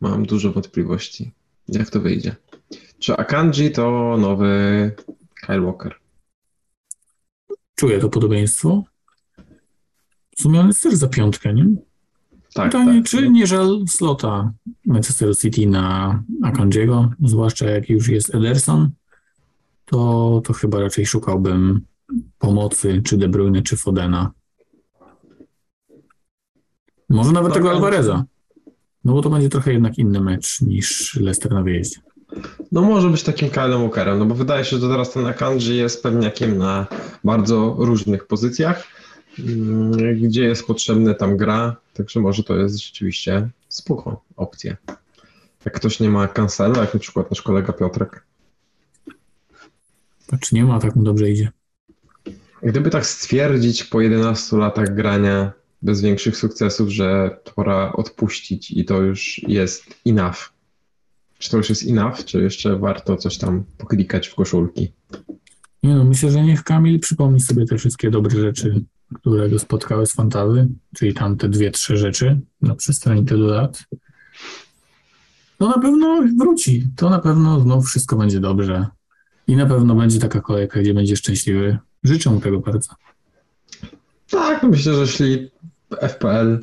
mam 0.00 0.26
dużo 0.26 0.52
wątpliwości. 0.52 1.32
Jak 1.68 1.90
to 1.90 2.00
wyjdzie? 2.00 2.36
Czy 2.98 3.16
Akanji 3.16 3.70
to 3.70 4.16
nowy 4.20 4.92
Kyle 5.46 5.60
Walker? 5.60 5.94
Czuję 7.74 7.98
to 7.98 8.08
podobieństwo. 8.08 8.84
W 10.36 10.42
sumie 10.42 10.60
on 10.60 10.66
jest 10.66 10.82
też 10.82 10.94
za 10.94 11.08
piątkę, 11.08 11.54
nie? 11.54 11.66
Tak, 12.54 12.66
Pytanie, 12.66 13.02
tak. 13.02 13.10
czy 13.10 13.30
nie 13.30 13.46
żal 13.46 13.84
slota 13.88 14.52
Manchester 14.86 15.38
City 15.38 15.66
na 15.66 16.22
Akanjiego, 16.42 17.10
zwłaszcza 17.24 17.70
jak 17.70 17.90
już 17.90 18.08
jest 18.08 18.34
Ederson, 18.34 18.90
to, 19.84 20.42
to 20.44 20.52
chyba 20.52 20.80
raczej 20.80 21.06
szukałbym 21.06 21.80
pomocy, 22.38 23.02
czy 23.04 23.16
De 23.16 23.28
Bruyne, 23.28 23.62
czy 23.62 23.76
Fodena. 23.76 24.32
Może 27.10 27.32
nawet 27.32 27.52
tego 27.52 27.68
Akanji. 27.68 27.84
Alvareza. 27.84 28.24
No 29.04 29.12
bo 29.12 29.22
to 29.22 29.30
będzie 29.30 29.48
trochę 29.48 29.72
jednak 29.72 29.98
inny 29.98 30.20
mecz 30.20 30.60
niż 30.60 31.16
Leicester 31.16 31.52
na 31.52 31.62
wyjeździe. 31.62 32.00
No 32.72 32.82
może 32.82 33.08
być 33.08 33.22
takim 33.22 33.50
Kylem 33.50 33.80
Walkerem, 33.80 34.18
no 34.18 34.26
bo 34.26 34.34
wydaje 34.34 34.64
się, 34.64 34.78
że 34.78 34.88
teraz 34.88 35.12
ten 35.12 35.26
Akanji 35.26 35.76
jest 35.76 36.02
pewniakiem 36.02 36.58
na 36.58 36.86
bardzo 37.24 37.76
różnych 37.78 38.26
pozycjach. 38.26 38.86
Mm, 39.38 40.20
Gdzie 40.20 40.44
jest 40.44 40.66
potrzebny, 40.66 41.14
tam 41.14 41.36
gra, 41.36 41.76
także 41.94 42.20
może 42.20 42.44
to 42.44 42.56
jest 42.56 42.78
rzeczywiście 42.78 43.50
spoko 43.68 44.24
opcja. 44.36 44.76
Jak 45.64 45.74
ktoś 45.74 46.00
nie 46.00 46.10
ma 46.10 46.28
kancela, 46.28 46.80
jak 46.80 46.94
na 46.94 47.00
przykład 47.00 47.30
nasz 47.30 47.42
kolega 47.42 47.72
Piotrek. 47.72 48.24
Patrz, 50.26 50.52
nie 50.52 50.64
ma, 50.64 50.80
tak 50.80 50.96
mu 50.96 51.02
dobrze 51.02 51.30
idzie. 51.30 51.50
Gdyby 52.62 52.90
tak 52.90 53.06
stwierdzić 53.06 53.84
po 53.84 54.00
11 54.00 54.56
latach 54.56 54.94
grania 54.94 55.52
bez 55.82 56.00
większych 56.00 56.36
sukcesów, 56.36 56.88
że 56.88 57.36
pora 57.54 57.92
odpuścić 57.92 58.70
i 58.70 58.84
to 58.84 59.00
już 59.00 59.40
jest 59.48 59.84
enough, 60.06 60.52
Czy 61.38 61.50
to 61.50 61.56
już 61.56 61.68
jest 61.68 61.88
enough, 61.88 62.24
czy 62.24 62.42
jeszcze 62.42 62.78
warto 62.78 63.16
coś 63.16 63.38
tam 63.38 63.64
poklikać 63.78 64.28
w 64.28 64.34
koszulki? 64.34 64.92
Nie 65.82 65.94
no, 65.94 66.04
myślę, 66.04 66.30
że 66.30 66.42
niech 66.42 66.64
Kamil 66.64 67.00
przypomni 67.00 67.40
sobie 67.40 67.66
te 67.66 67.78
wszystkie 67.78 68.10
dobre 68.10 68.40
rzeczy, 68.40 68.84
które 69.14 69.48
go 69.48 69.58
spotkały 69.58 70.06
z 70.06 70.12
fantazy, 70.12 70.68
czyli 70.96 71.14
tam 71.14 71.36
te 71.36 71.48
dwie, 71.48 71.70
trzy 71.70 71.96
rzeczy 71.96 72.40
na 72.62 72.74
przestrzeni 72.74 73.24
tylu 73.24 73.46
lat. 73.46 73.84
To 75.58 75.68
na 75.68 75.78
pewno 75.78 76.22
wróci. 76.38 76.86
To 76.96 77.10
na 77.10 77.18
pewno 77.18 77.60
znów 77.60 77.86
wszystko 77.86 78.16
będzie 78.16 78.40
dobrze. 78.40 78.86
I 79.46 79.56
na 79.56 79.66
pewno 79.66 79.94
będzie 79.94 80.18
taka 80.18 80.40
kolejka, 80.40 80.80
gdzie 80.80 80.94
będzie 80.94 81.16
szczęśliwy. 81.16 81.78
Życzę 82.02 82.30
mu 82.30 82.40
tego 82.40 82.60
bardzo. 82.60 82.94
Tak, 84.30 84.62
myślę, 84.62 84.94
że 84.94 85.00
jeśli 85.00 85.50
FPL, 86.00 86.58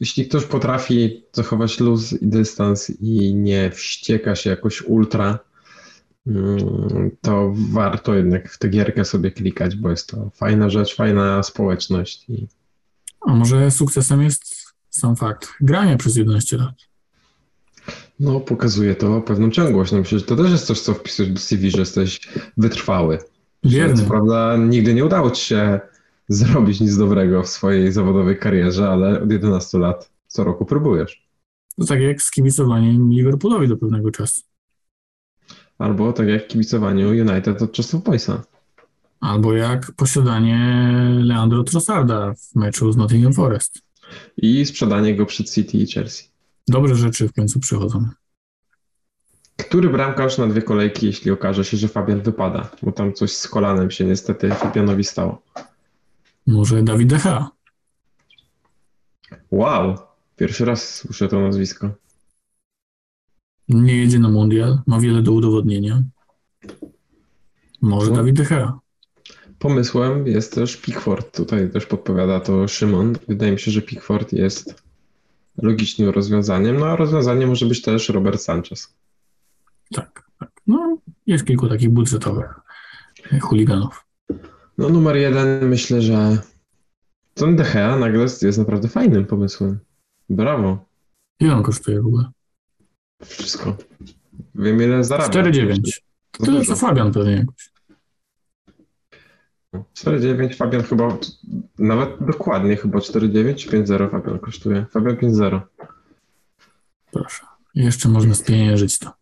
jeśli 0.00 0.28
ktoś 0.28 0.44
potrafi 0.44 1.24
zachować 1.32 1.80
luz 1.80 2.12
i 2.12 2.26
dystans 2.26 2.90
i 2.90 3.34
nie 3.34 3.70
wścieka 3.70 4.34
się 4.34 4.50
jakoś 4.50 4.82
ultra, 4.82 5.38
mm, 6.26 7.10
to 7.20 7.52
warto 7.54 8.14
jednak 8.14 8.50
w 8.52 8.58
tę 8.58 8.68
gierkę 8.68 9.04
sobie 9.04 9.30
klikać, 9.30 9.76
bo 9.76 9.90
jest 9.90 10.08
to 10.08 10.30
fajna 10.34 10.70
rzecz, 10.70 10.96
fajna 10.96 11.42
społeczność. 11.42 12.26
A 13.20 13.34
może 13.34 13.70
sukcesem 13.70 14.22
jest 14.22 14.74
sam 14.90 15.16
fakt 15.16 15.48
grania 15.60 15.96
przez 15.96 16.16
11 16.16 16.56
lat. 16.56 16.74
No, 18.20 18.40
pokazuje 18.40 18.94
to 18.94 19.20
pewną 19.20 19.50
ciągłość. 19.50 19.92
No 19.92 19.98
myślę, 19.98 20.18
że 20.18 20.24
to 20.24 20.36
też 20.36 20.50
jest 20.50 20.66
coś, 20.66 20.80
co 20.80 20.94
wpisujesz 20.94 21.32
do 21.32 21.40
CV, 21.40 21.70
że 21.70 21.78
jesteś 21.78 22.20
wytrwały. 22.56 23.18
Wierny. 23.64 23.96
Że, 23.96 24.08
prawda 24.08 24.56
nigdy 24.56 24.94
nie 24.94 25.04
udało 25.04 25.30
ci 25.30 25.44
się 25.44 25.80
zrobić 26.28 26.80
nic 26.80 26.96
dobrego 26.96 27.42
w 27.42 27.48
swojej 27.48 27.92
zawodowej 27.92 28.38
karierze, 28.38 28.88
ale 28.88 29.22
od 29.22 29.30
11 29.32 29.78
lat 29.78 30.10
co 30.26 30.44
roku 30.44 30.64
próbujesz. 30.64 31.28
To 31.78 31.84
tak 31.84 32.00
jak 32.00 32.22
z 32.22 32.30
kibicowaniem 32.30 33.10
Liverpoolowi 33.10 33.68
do 33.68 33.76
pewnego 33.76 34.10
czasu. 34.10 34.40
Albo 35.78 36.12
tak 36.12 36.28
jak 36.28 36.46
kibicowanie 36.46 37.08
United 37.08 37.62
od 37.62 37.72
czasów 37.72 38.04
Boysa. 38.04 38.42
Albo 39.20 39.52
jak 39.52 39.92
posiadanie 39.92 40.58
Leandro 41.22 41.64
Trossarda 41.64 42.34
w 42.34 42.54
meczu 42.54 42.92
z 42.92 42.96
Nottingham 42.96 43.32
Forest. 43.32 43.82
I 44.36 44.66
sprzedanie 44.66 45.16
go 45.16 45.26
przed 45.26 45.50
City 45.50 45.78
i 45.78 45.86
Chelsea. 45.86 46.24
Dobre 46.68 46.94
rzeczy 46.94 47.28
w 47.28 47.32
końcu 47.32 47.60
przychodzą. 47.60 48.08
Który 49.56 49.88
bramkarz 49.88 50.38
na 50.38 50.46
dwie 50.46 50.62
kolejki, 50.62 51.06
jeśli 51.06 51.30
okaże 51.30 51.64
się, 51.64 51.76
że 51.76 51.88
Fabian 51.88 52.20
wypada? 52.22 52.70
Bo 52.82 52.92
tam 52.92 53.12
coś 53.12 53.32
z 53.32 53.48
kolanem 53.48 53.90
się 53.90 54.04
niestety 54.04 54.50
Fabianowi 54.50 55.04
stało. 55.04 55.42
Może 56.48 56.82
Dawid 56.82 57.08
Decha. 57.08 57.50
Wow, 59.50 59.98
pierwszy 60.36 60.64
raz 60.64 60.94
słyszę 60.94 61.28
to 61.28 61.40
nazwisko. 61.40 61.90
Nie 63.68 63.96
jedzie 63.96 64.18
na 64.18 64.28
mundial, 64.28 64.80
ma 64.86 65.00
wiele 65.00 65.22
do 65.22 65.32
udowodnienia. 65.32 66.02
Może 67.80 68.10
No. 68.10 68.16
Dawid 68.16 68.36
Decha. 68.36 68.80
Pomysłem 69.58 70.26
jest 70.26 70.54
też 70.54 70.76
Pickford. 70.76 71.36
Tutaj 71.36 71.70
też 71.70 71.86
podpowiada 71.86 72.40
to 72.40 72.68
Szymon. 72.68 73.14
Wydaje 73.28 73.52
mi 73.52 73.58
się, 73.58 73.70
że 73.70 73.82
Pickford 73.82 74.32
jest 74.32 74.82
logicznym 75.56 76.08
rozwiązaniem. 76.08 76.76
No 76.76 76.86
a 76.86 76.96
rozwiązaniem 76.96 77.48
może 77.48 77.66
być 77.66 77.82
też 77.82 78.08
Robert 78.08 78.40
Sanchez. 78.40 78.94
Tak, 79.94 80.30
tak. 80.38 80.50
No, 80.66 80.98
jest 81.26 81.44
kilku 81.44 81.68
takich 81.68 81.90
budżetowych 81.90 82.54
chuliganów. 83.40 84.07
No 84.78 84.88
numer 84.88 85.16
jeden 85.16 85.68
myślę, 85.68 86.02
że 86.02 86.38
ten 87.34 87.56
De 87.56 87.64
Gea 87.64 87.96
nagle 87.96 88.22
jest, 88.22 88.58
naprawdę 88.58 88.88
fajnym 88.88 89.26
pomysłem. 89.26 89.78
Brawo. 90.30 90.84
Ile 91.40 91.54
on 91.54 91.62
kosztuje 91.62 92.02
w 92.02 92.06
ogóle? 92.06 92.30
Wszystko. 93.24 93.76
Wiem 94.54 94.82
ile 94.82 95.04
zarabia. 95.04 95.42
4,9. 95.42 96.00
To 96.30 96.44
Tyle 96.44 96.64
co 96.64 96.76
Fabian 96.76 97.12
pewnie 97.12 97.32
jakoś. 97.32 97.70
4,9 99.74 100.54
Fabian 100.54 100.82
chyba, 100.82 101.18
nawet 101.78 102.10
dokładnie 102.20 102.76
chyba 102.76 102.98
4,9 102.98 103.54
czy 103.54 103.68
5,0 103.68 104.10
Fabian 104.10 104.38
kosztuje. 104.38 104.86
Fabian 104.90 105.16
5,0. 105.16 105.60
Proszę. 107.10 107.46
Jeszcze 107.74 108.08
można 108.08 108.34
spieniężyć 108.34 108.98
to. 108.98 109.12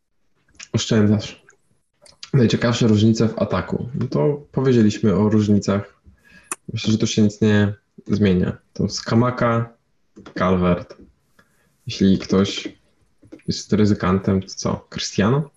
Oszczędzasz. 0.73 1.46
Najciekawsze 2.37 2.89
różnice 2.89 3.29
w 3.29 3.39
ataku. 3.39 3.89
No 3.95 4.07
to 4.07 4.47
powiedzieliśmy 4.53 5.15
o 5.15 5.29
różnicach. 5.29 6.01
Myślę, 6.73 6.93
że 6.93 6.99
to 6.99 7.07
się 7.07 7.23
nic 7.23 7.41
nie 7.41 7.75
zmienia. 8.07 8.57
To 8.73 8.89
Skamaka, 8.89 9.75
Calvert. 10.39 10.97
Jeśli 11.87 12.19
ktoś 12.19 12.69
jest 13.49 13.73
ryzykantem, 13.73 14.43
to 14.43 14.49
co? 14.49 14.87
Cristiano? 14.91 15.51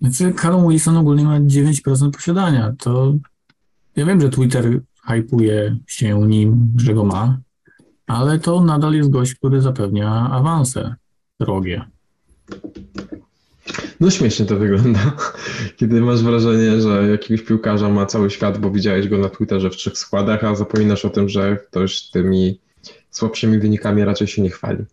Znaczy, 0.00 0.34
Wilson 0.68 0.96
ogólnie 0.96 1.24
ma 1.24 1.40
9% 1.40 2.10
posiadania. 2.10 2.74
To 2.78 3.14
ja 3.96 4.06
wiem, 4.06 4.20
że 4.20 4.28
Twitter 4.28 4.80
hypuje 5.06 5.78
się 5.86 6.28
nim, 6.28 6.72
że 6.76 6.94
go 6.94 7.04
ma, 7.04 7.40
ale 8.06 8.38
to 8.38 8.60
nadal 8.60 8.94
jest 8.94 9.10
gość, 9.10 9.34
który 9.34 9.60
zapewnia 9.60 10.30
awanse 10.30 10.94
drogie. 11.40 11.93
No 14.04 14.10
śmiesznie 14.10 14.46
to 14.46 14.56
wygląda, 14.56 15.16
kiedy 15.76 16.00
masz 16.00 16.22
wrażenie, 16.22 16.80
że 16.80 17.08
jakiegoś 17.08 17.46
piłkarza 17.46 17.88
ma 17.88 18.06
cały 18.06 18.30
świat, 18.30 18.58
bo 18.58 18.70
widziałeś 18.70 19.08
go 19.08 19.18
na 19.18 19.28
Twitterze 19.28 19.70
w 19.70 19.76
trzech 19.76 19.98
składach, 19.98 20.44
a 20.44 20.54
zapominasz 20.54 21.04
o 21.04 21.10
tym, 21.10 21.28
że 21.28 21.56
ktoś 21.56 22.10
tymi 22.10 22.60
słabszymi 23.10 23.58
wynikami 23.58 24.04
raczej 24.04 24.26
się 24.26 24.42
nie 24.42 24.50
chwali. 24.50 24.84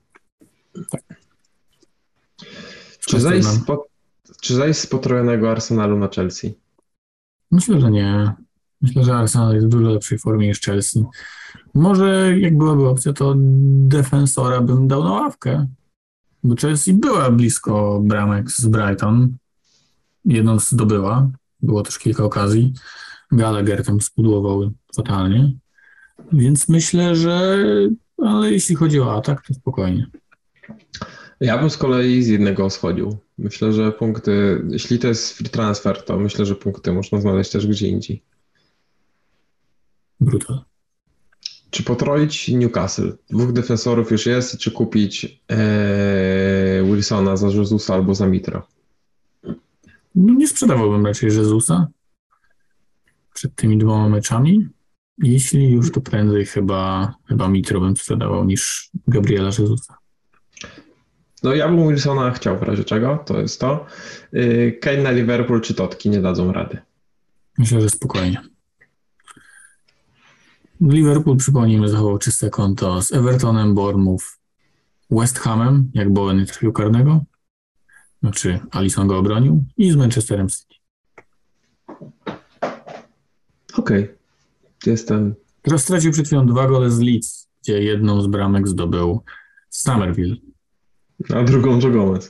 Czy 3.00 3.20
zajść, 3.20 3.48
z 3.48 3.66
po, 3.66 3.88
czy 4.42 4.56
zajść 4.56 4.80
z 4.80 4.88
potrojonego 4.88 5.52
Arsenalu 5.52 5.98
na 5.98 6.08
Chelsea? 6.08 6.54
Myślę, 7.52 7.82
że 7.82 7.92
nie. 7.92 8.34
Myślę, 8.82 9.04
że 9.04 9.14
Arsenal 9.14 9.54
jest 9.54 9.68
w 9.68 9.70
dużo 9.70 9.90
lepszej 9.90 10.18
formie 10.18 10.48
niż 10.48 10.62
Chelsea. 10.62 11.06
Może 11.74 12.40
jak 12.40 12.58
byłaby 12.58 12.88
opcja, 12.88 13.14
to 13.14 13.34
defensora 13.88 14.62
bym 14.62 14.88
dał 14.88 15.04
na 15.04 15.12
ławkę. 15.12 15.68
Bo 16.44 16.56
Chelsea 16.56 16.94
była 16.94 17.32
blisko 17.32 18.02
bramek 18.04 18.52
z 18.52 18.66
Brighton. 18.66 19.38
Jedną 20.26 20.60
zdobyła. 20.60 21.32
Było 21.62 21.82
też 21.82 22.00
kilka 22.00 22.24
okazji. 22.24 22.74
Gallagher 23.32 23.86
tam 23.86 24.02
spudłował 24.02 24.72
fatalnie. 24.96 25.54
Więc 26.32 26.70
myślę, 26.70 27.16
że 27.16 27.58
ale 28.18 28.52
jeśli 28.52 28.76
chodzi 28.76 29.00
o 29.00 29.18
atak, 29.18 29.48
to 29.48 29.54
spokojnie. 29.54 30.08
Ja 31.40 31.58
bym 31.58 31.70
z 31.70 31.78
kolei 31.78 32.24
z 32.24 32.28
jednego 32.28 32.70
schodził. 32.70 33.18
Myślę, 33.38 33.74
że 33.74 33.92
punkty, 33.92 34.64
jeśli 34.70 35.00
to 35.00 35.08
jest 35.08 35.38
free 35.38 35.50
transfer, 35.50 36.06
to 36.06 36.20
myślę, 36.20 36.46
że 36.46 36.56
punkty 36.56 36.94
można 36.94 37.22
znaleźć 37.22 37.52
też 37.52 37.68
gdzie 37.68 37.88
indziej. 37.88 38.24
Brutal. 40.20 40.71
Czy 41.72 41.84
potroić 41.84 42.48
Newcastle? 42.50 43.18
Dwóch 43.30 43.52
defensorów 43.52 44.12
już 44.12 44.26
jest, 44.26 44.58
czy 44.58 44.72
kupić 44.72 45.42
ee, 45.50 46.84
Wilsona 46.84 47.38
za 47.38 47.48
Jezusa 47.48 47.94
albo 47.94 48.16
za 48.16 48.28
Mitro? 48.28 48.68
No, 50.16 50.34
nie 50.34 50.48
sprzedawałbym 50.48 51.06
raczej 51.06 51.28
Jezusa 51.28 51.88
przed 53.34 53.56
tymi 53.56 53.78
dwoma 53.78 54.10
meczami. 54.10 54.68
Jeśli 55.18 55.72
już, 55.72 55.92
to 55.92 56.02
prędzej 56.02 56.46
chyba, 56.46 57.14
chyba 57.28 57.48
Mitro 57.48 57.80
bym 57.80 57.96
sprzedawał 57.96 58.46
niż 58.46 58.90
Gabriela 59.08 59.48
Jezusa. 59.60 59.98
No 61.44 61.54
ja 61.54 61.68
bym 61.68 61.88
Wilsona 61.88 62.32
chciał 62.32 62.60
w 62.60 62.64
razie 62.64 62.84
czego, 62.84 63.24
to 63.26 63.40
jest 63.40 63.60
to. 63.60 63.86
Yy, 64.34 64.72
Kane 64.72 65.04
na 65.04 65.12
Liverpool 65.12 65.62
czy 65.62 65.74
Totki 65.74 66.10
nie 66.10 66.22
dadzą 66.22 66.52
rady. 66.52 66.78
Myślę, 67.58 67.82
że 67.82 67.90
spokojnie. 67.90 68.51
Liverpool, 70.82 71.38
przypomnijmy, 71.38 71.90
zachował 71.90 72.18
czyste 72.18 72.50
konto 72.50 73.02
z 73.02 73.14
Evertonem, 73.14 73.76
Bournemouth, 73.76 74.26
West 75.12 75.40
Hamem, 75.40 75.92
jak 75.94 76.14
Bowen 76.14 76.38
nie 76.38 76.46
trafił 76.46 76.74
karnego. 76.74 77.24
Znaczy, 78.22 78.60
Alisson 78.72 79.08
go 79.08 79.18
obronił 79.18 79.64
i 79.78 79.92
z 79.92 79.96
Manchesterem 79.96 80.50
City. 80.50 80.76
Okej, 83.78 84.10
jestem. 84.86 85.36
Teraz 85.62 85.84
stracił 85.84 86.12
przed 86.12 86.26
chwilą 86.28 86.46
dwa 86.46 86.68
gole 86.68 86.92
z 86.92 87.00
Leeds, 87.00 87.50
gdzie 87.62 87.84
jedną 87.84 88.22
z 88.22 88.28
bramek 88.28 88.68
zdobył 88.68 89.22
Summerville. 89.70 90.36
A 91.36 91.44
drugą 91.44 91.80
Joe 91.80 91.92
Gomez. 91.92 92.30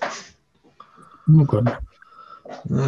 Dokładnie. 1.28 1.91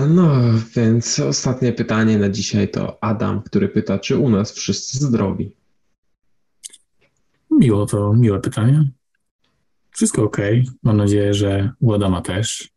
No, 0.08 0.32
więc 0.76 1.20
ostatnie 1.20 1.74
pytanie 1.74 2.18
na 2.18 2.30
dzisiaj 2.30 2.70
to 2.70 3.04
Adam, 3.04 3.42
który 3.42 3.70
pyta, 3.70 4.00
czy 4.00 4.18
u 4.18 4.30
nas 4.30 4.52
wszyscy 4.52 4.98
zdrowi? 4.98 5.56
Miło 7.52 7.86
to, 7.86 8.14
miłe 8.14 8.40
pytanie. 8.40 8.90
Wszystko 9.92 10.24
ok. 10.24 10.38
Mam 10.84 10.98
nadzieję, 10.98 11.34
że 11.34 11.72
u 11.80 11.94
Adama 11.94 12.22
też. 12.22 12.70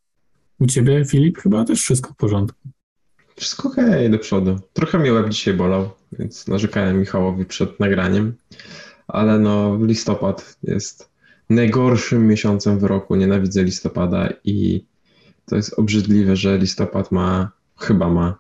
U 0.61 0.67
ciebie, 0.67 1.05
Filip, 1.05 1.39
chyba 1.39 1.65
też 1.65 1.81
wszystko 1.81 2.13
w 2.13 2.17
porządku. 2.17 2.59
Wszystko 3.37 3.69
okej, 3.69 4.11
do 4.11 4.19
przodu. 4.19 4.59
Trochę 4.73 4.99
mnie 4.99 5.13
łeb 5.13 5.29
dzisiaj 5.29 5.55
bolał, 5.55 5.91
więc 6.13 6.49
narzekałem 6.49 7.01
Michałowi 7.01 7.45
przed 7.45 7.81
nagraniem, 7.81 8.35
ale 9.09 9.39
no 9.39 9.79
listopad 9.85 10.59
jest 10.63 11.11
najgorszym 11.51 12.27
miesiącem 12.27 12.79
w 12.79 12.85
roku. 12.85 13.17
Nienawidzę 13.17 13.65
listopada 13.65 14.29
i 14.45 14.85
To 15.47 15.57
jest 15.57 15.79
obrzydliwe, 15.79 16.37
że 16.37 16.59
listopad 16.59 17.13
ma, 17.13 17.51
chyba 17.79 18.09
ma, 18.09 18.39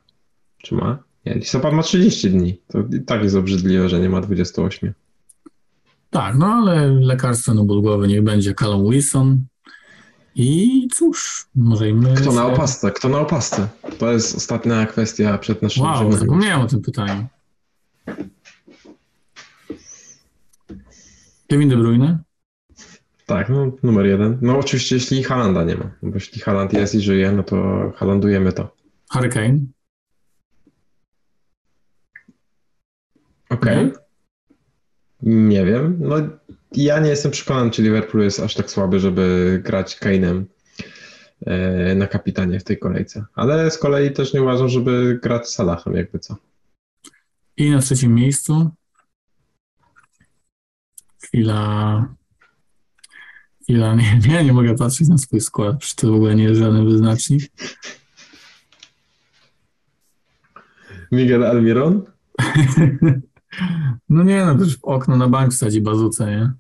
czy 0.59 0.74
ma? 0.74 0.99
Nie, 1.27 1.35
listopad 1.35 1.74
ma 1.74 1.83
30 1.83 2.31
dni. 2.31 2.61
To 2.69 2.78
i 2.97 3.01
tak 3.01 3.23
jest 3.23 3.37
obrzydliwe, 3.37 3.89
że 3.89 4.01
nie 4.01 4.09
ma 4.09 4.20
28. 4.20 4.93
Tak, 6.11 6.37
no 6.39 6.47
ale 6.47 6.87
lekarstwo 6.91 7.55
na 7.55 7.65
ból 7.65 7.83
głowy 7.83 8.09
niech 8.09 8.23
będzie 8.23 8.55
Callum 8.55 8.91
Wilson. 8.91 9.47
I 10.35 10.89
cóż, 10.95 11.47
może 11.55 11.89
i 11.89 11.95
my... 11.95 12.15
Kto 12.15 12.33
na 12.33 12.47
opasce? 12.47 12.91
Kto 12.91 13.09
na 13.09 13.20
opasce? 13.20 13.69
To 13.99 14.12
jest 14.12 14.37
ostatnia 14.37 14.87
kwestia 14.87 15.39
przed 15.39 15.62
naszym 15.62 15.83
Wow, 15.83 16.12
zapomniałem 16.12 16.61
o 16.61 16.66
tym 16.66 16.83
pytaniu. 16.83 17.27
Kevin 21.49 21.69
De 21.69 21.77
Bruyne? 21.77 22.19
Tak, 23.27 23.48
no 23.48 23.73
numer 23.82 24.07
jeden. 24.07 24.39
No 24.43 24.59
oczywiście 24.59 24.94
jeśli 24.94 25.24
Halanda 25.24 25.65
nie 25.65 25.77
ma, 25.77 25.90
bo 26.03 26.15
jeśli 26.15 26.40
Haland 26.40 26.73
jest 26.73 26.94
i 26.94 27.01
żyje, 27.01 27.32
no 27.32 27.43
to 27.43 27.57
Halandujemy 27.97 28.53
to. 28.53 28.77
Harry 29.11 29.28
Kane? 29.28 29.59
Okej. 33.51 33.77
Nie? 33.77 33.93
Nie 35.23 35.65
wiem. 35.65 35.98
No 36.01 36.16
ja 36.73 37.01
nie 37.01 37.11
jestem 37.11 37.31
przekonany, 37.31 37.70
czy 37.70 37.82
Liverpool 37.82 38.24
jest 38.24 38.40
aż 38.40 38.55
tak 38.55 38.70
słaby, 38.70 39.01
żeby 39.01 39.61
grać 39.65 39.98
Kane'em 40.01 40.44
e, 41.47 41.94
na 41.94 42.07
kapitanie 42.07 42.61
w 42.61 42.65
tej 42.65 42.78
kolejce. 42.78 43.24
Ale 43.35 43.70
z 43.70 43.78
kolei 43.78 44.12
też 44.12 44.35
nie 44.35 44.43
uważam, 44.43 44.69
żeby 44.69 45.19
grać 45.23 45.51
Salahem, 45.51 45.94
jakby 45.94 46.19
co. 46.19 46.36
I 47.57 47.70
na 47.70 47.81
trzecim 47.81 48.15
miejscu 48.15 48.70
chwila 51.23 52.09
chwila, 53.67 53.95
nie, 53.95 54.19
nie, 54.29 54.45
nie 54.45 54.53
mogę 54.53 54.75
patrzeć 54.75 55.09
na 55.09 55.19
swój 55.19 55.41
skład, 55.41 55.79
przecież 55.79 55.95
to 55.95 56.13
w 56.13 56.15
ogóle 56.15 56.35
nie 56.35 56.45
jest 56.45 56.61
żaden 56.61 56.85
wyznacznik. 56.85 57.43
Miguel 61.13 61.45
Almiron? 61.45 62.03
No 64.09 64.23
nie, 64.23 64.45
no 64.45 64.59
też 64.59 64.79
w 64.79 64.85
okno 64.85 65.17
na 65.17 65.29
bank 65.29 65.53
wsadzi 65.53 65.81
bazuce, 65.81 66.27
nie? 66.27 66.53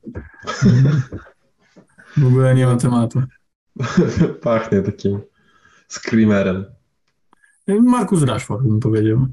W 2.16 2.26
ogóle 2.26 2.54
nie 2.54 2.66
ma 2.66 2.76
tematu. 2.76 3.22
Pachnie 4.42 4.82
takim 4.82 5.20
screamerem. 5.88 6.64
Markus 7.68 8.22
Rashford 8.22 8.62
bym 8.62 8.80
powiedział. 8.80 9.26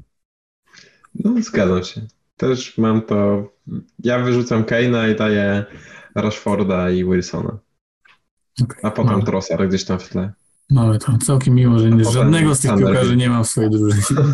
No 1.14 1.42
zgadzam 1.42 1.84
się. 1.84 2.06
Też 2.36 2.78
mam 2.78 3.02
to... 3.02 3.48
Ja 3.98 4.18
wyrzucam 4.18 4.64
Kane'a 4.64 5.12
i 5.12 5.16
daję 5.16 5.64
Rashforda 6.14 6.90
i 6.90 7.04
Wilsona. 7.04 7.58
Okej, 8.62 8.78
A 8.82 8.90
potem 8.90 9.12
mamy, 9.12 9.24
Trossard 9.24 9.68
gdzieś 9.68 9.84
tam 9.84 9.98
w 9.98 10.08
tle. 10.08 10.32
mamy 10.70 10.98
to. 10.98 11.18
Całkiem 11.18 11.54
miło, 11.54 11.78
że 11.78 11.90
nie, 11.90 12.04
żadnego 12.04 12.54
z 12.54 12.60
tych 12.60 12.70
Sander. 12.70 12.86
piłkarzy 12.88 13.16
nie 13.16 13.30
ma 13.30 13.42
w 13.42 13.48
swojej 13.48 13.70
drużynie. 13.70 14.04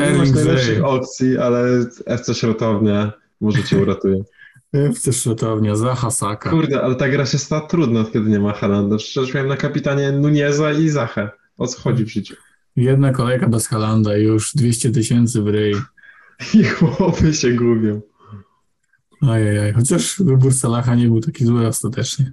Erling 0.00 0.34
najlepszych 0.34 0.84
opcji, 0.84 1.38
ale 1.38 1.86
FC 2.06 2.34
Środownia 2.34 3.12
może 3.40 3.62
cię 3.64 3.78
uratuje. 3.78 4.24
FC 4.72 5.12
Szrotownia, 5.12 5.76
Zaha 5.76 6.10
Saka. 6.10 6.50
Kurde, 6.50 6.82
ale 6.82 6.94
ta 6.94 7.08
gra 7.08 7.26
się 7.26 7.38
stała 7.38 7.60
trudna, 7.66 8.04
kiedy 8.12 8.30
nie 8.30 8.40
ma 8.40 8.52
Halanda. 8.52 8.96
Przecież 8.96 9.34
miałem 9.34 9.48
na 9.48 9.56
kapitanie 9.56 10.12
Nuneza 10.12 10.72
i 10.72 10.88
Zachę. 10.88 11.30
O 11.58 11.66
co 11.66 11.80
chodzi 11.80 12.04
w 12.04 12.08
życiu? 12.08 12.34
Jedna 12.76 13.12
kolejka 13.12 13.48
bez 13.48 13.66
Halanda 13.66 14.16
już 14.16 14.54
200 14.54 14.90
tysięcy 14.90 15.42
w 15.42 15.46
ryj. 15.46 15.74
I 16.54 16.64
chłopy 16.64 17.34
się 17.34 17.52
gubią. 17.52 18.00
Ajajaj, 19.20 19.72
chociaż 19.72 20.22
wybór 20.22 20.54
Salaha 20.54 20.94
nie 20.94 21.06
był 21.06 21.20
taki 21.20 21.44
zły 21.44 21.66
ostatecznie. 21.66 22.32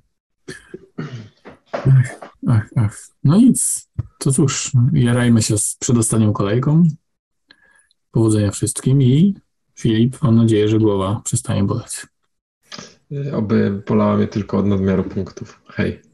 Ach, 1.72 2.20
ach, 2.48 2.70
ach. 2.76 2.98
No 3.24 3.38
nic, 3.38 3.90
to 4.20 4.32
cóż, 4.32 4.72
jarajmy 4.94 5.42
się 5.42 5.58
z 5.58 5.76
przedostatnią 5.80 6.34
kolejką. 6.34 6.84
Powodzenia 8.12 8.52
wszystkim 8.52 9.02
i 9.02 9.36
Filip, 9.80 10.22
mam 10.22 10.36
nadzieję, 10.36 10.68
że 10.68 10.80
głowa 10.80 11.22
przestanie 11.26 11.64
boleć. 11.64 12.08
Oby 13.34 13.84
bolała 13.88 14.18
mnie 14.18 14.28
tylko 14.28 14.58
od 14.58 14.66
nadmiaru 14.66 15.04
punktów. 15.04 15.62
Hej. 15.68 16.13